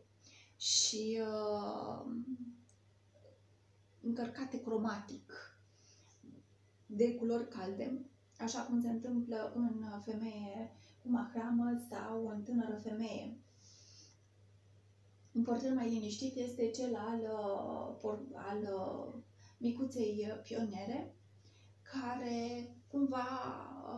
și 0.56 1.20
uh, 1.20 2.12
încărcate 4.00 4.60
cromatic 4.60 5.32
de 6.86 7.14
culori 7.14 7.48
calde, 7.48 8.06
așa 8.38 8.62
cum 8.62 8.80
se 8.80 8.88
întâmplă 8.88 9.52
în 9.54 9.84
femeie 10.04 10.72
cu 11.02 11.10
mahramă 11.10 11.86
sau 11.90 12.28
în 12.28 12.42
tânără 12.42 12.80
femeie. 12.82 13.38
Un 15.32 15.42
portret 15.42 15.74
mai 15.74 15.88
liniștit 15.88 16.36
este 16.36 16.70
cel 16.70 16.94
al, 16.94 17.20
uh, 18.02 18.18
al 18.34 18.60
uh, 18.62 19.22
micuței 19.58 20.40
pioniere, 20.42 21.14
care 21.82 22.70
cumva 22.88 23.26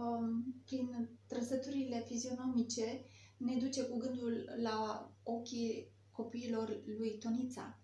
um, 0.01 0.55
prin 0.65 1.18
trăsăturile 1.29 2.05
fizionomice 2.07 3.05
ne 3.37 3.57
duce 3.57 3.85
cu 3.85 3.97
gândul 3.97 4.51
la 4.63 5.11
ochii 5.23 5.89
copiilor 6.11 6.81
lui 6.99 7.19
Tonița. 7.19 7.79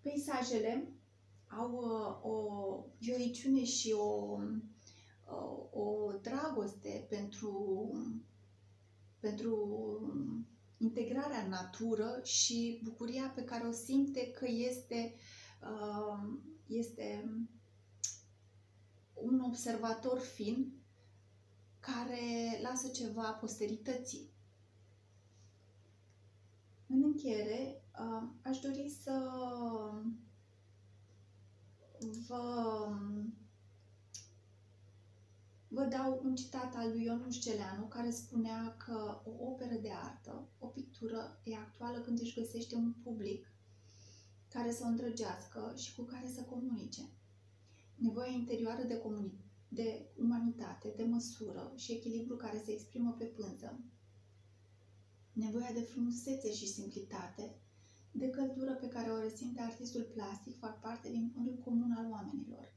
Peisajele 0.00 0.92
au 1.48 1.72
uh, 1.72 2.32
o 2.32 2.84
vioiciune 2.98 3.64
și 3.64 3.92
o, 3.92 4.38
uh, 5.26 5.72
o 5.72 6.12
dragoste 6.22 7.06
pentru, 7.08 7.90
pentru 9.20 9.56
integrarea 10.78 11.42
în 11.42 11.48
natură 11.48 12.20
și 12.22 12.80
bucuria 12.84 13.32
pe 13.34 13.44
care 13.44 13.66
o 13.66 13.72
simte 13.72 14.30
că 14.30 14.46
este, 14.48 15.14
uh, 15.62 16.28
este 16.66 17.30
un 19.14 19.40
observator 19.40 20.18
fin 20.18 20.72
care 21.86 22.60
lasă 22.62 22.88
ceva 22.88 23.30
posterității. 23.30 24.30
În 26.86 27.02
încheiere, 27.02 27.82
aș 28.42 28.58
dori 28.58 28.96
să 29.02 29.30
vă, 32.28 32.44
vă 35.68 35.84
dau 35.84 36.20
un 36.24 36.34
citat 36.34 36.74
al 36.74 36.88
lui 36.88 37.04
Ion 37.04 37.20
Mușceleanu 37.24 37.84
care 37.84 38.10
spunea 38.10 38.76
că 38.86 39.20
o 39.24 39.44
operă 39.44 39.74
de 39.74 39.90
artă, 39.92 40.48
o 40.58 40.66
pictură, 40.66 41.40
e 41.44 41.56
actuală 41.56 41.98
când 41.98 42.20
își 42.20 42.40
găsește 42.40 42.74
un 42.74 42.92
public 43.02 43.50
care 44.48 44.72
să 44.72 44.82
o 44.84 44.86
îndrăgească 44.86 45.72
și 45.76 45.94
cu 45.94 46.02
care 46.02 46.30
să 46.34 46.42
comunice. 46.42 47.02
Nevoia 47.94 48.30
interioară 48.30 48.82
de, 48.82 48.98
comuni- 48.98 49.45
de 49.76 50.06
umanitate, 50.16 50.92
de 50.96 51.04
măsură 51.04 51.72
și 51.76 51.92
echilibru 51.92 52.36
care 52.36 52.62
se 52.64 52.72
exprimă 52.72 53.14
pe 53.18 53.24
pânză. 53.24 53.80
Nevoia 55.32 55.72
de 55.72 55.80
frumusețe 55.80 56.52
și 56.52 56.68
simplitate, 56.68 57.54
de 58.12 58.30
căldură 58.30 58.72
pe 58.72 58.88
care 58.88 59.10
o 59.10 59.20
resimte 59.20 59.60
artistul 59.60 60.10
plastic 60.14 60.58
fac 60.58 60.80
parte 60.80 61.10
din 61.10 61.30
fondul 61.34 61.58
comun 61.64 61.92
al 61.92 62.10
oamenilor. 62.10 62.74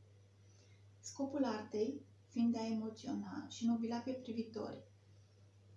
Scopul 1.00 1.44
artei 1.44 2.02
fiind 2.28 2.52
de 2.52 2.60
a 2.60 2.68
emoționa 2.68 3.46
și 3.48 3.66
nobila 3.66 3.98
pe 3.98 4.12
privitori, 4.12 4.84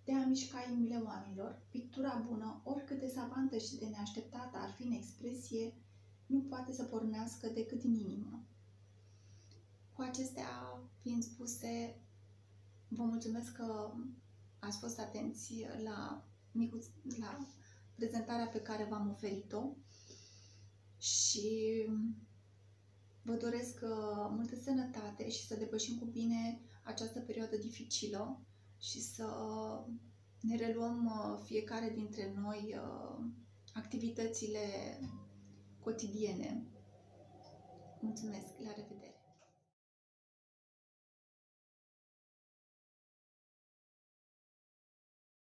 de 0.04 0.12
a 0.12 0.26
mișca 0.26 0.66
inimile 0.70 0.96
oamenilor, 0.96 1.62
pictura 1.70 2.24
bună, 2.28 2.60
oricât 2.64 2.98
de 2.98 3.08
savantă 3.08 3.58
și 3.58 3.78
de 3.78 3.86
neașteptată 3.86 4.56
ar 4.56 4.70
fi 4.70 4.82
în 4.82 4.92
expresie, 4.92 5.74
nu 6.26 6.40
poate 6.40 6.72
să 6.72 6.84
pornească 6.84 7.48
decât 7.48 7.80
din 7.80 7.94
inimă. 7.94 8.46
Cu 10.02 10.08
acestea 10.08 10.82
fiind 11.00 11.22
spuse, 11.22 12.00
vă 12.88 13.02
mulțumesc 13.02 13.52
că 13.52 13.92
ați 14.58 14.78
fost 14.78 14.98
atenți 14.98 15.66
la, 15.84 16.24
micuț, 16.52 16.86
la 17.18 17.46
prezentarea 17.94 18.46
pe 18.46 18.60
care 18.60 18.86
v-am 18.90 19.10
oferit-o 19.10 19.62
și 20.98 21.50
vă 23.22 23.34
doresc 23.34 23.80
uh, 23.82 24.28
multă 24.30 24.56
sănătate 24.56 25.30
și 25.30 25.46
să 25.46 25.56
depășim 25.56 25.98
cu 25.98 26.04
bine 26.04 26.60
această 26.84 27.20
perioadă 27.20 27.56
dificilă 27.56 28.40
și 28.78 29.00
să 29.02 29.26
ne 30.40 30.56
reluăm 30.56 31.04
uh, 31.06 31.40
fiecare 31.44 31.90
dintre 31.94 32.34
noi 32.36 32.74
uh, 32.76 33.24
activitățile 33.74 34.60
cotidiene. 35.80 36.66
Mulțumesc, 38.00 38.48
la 38.64 38.72
revedere! 38.76 39.01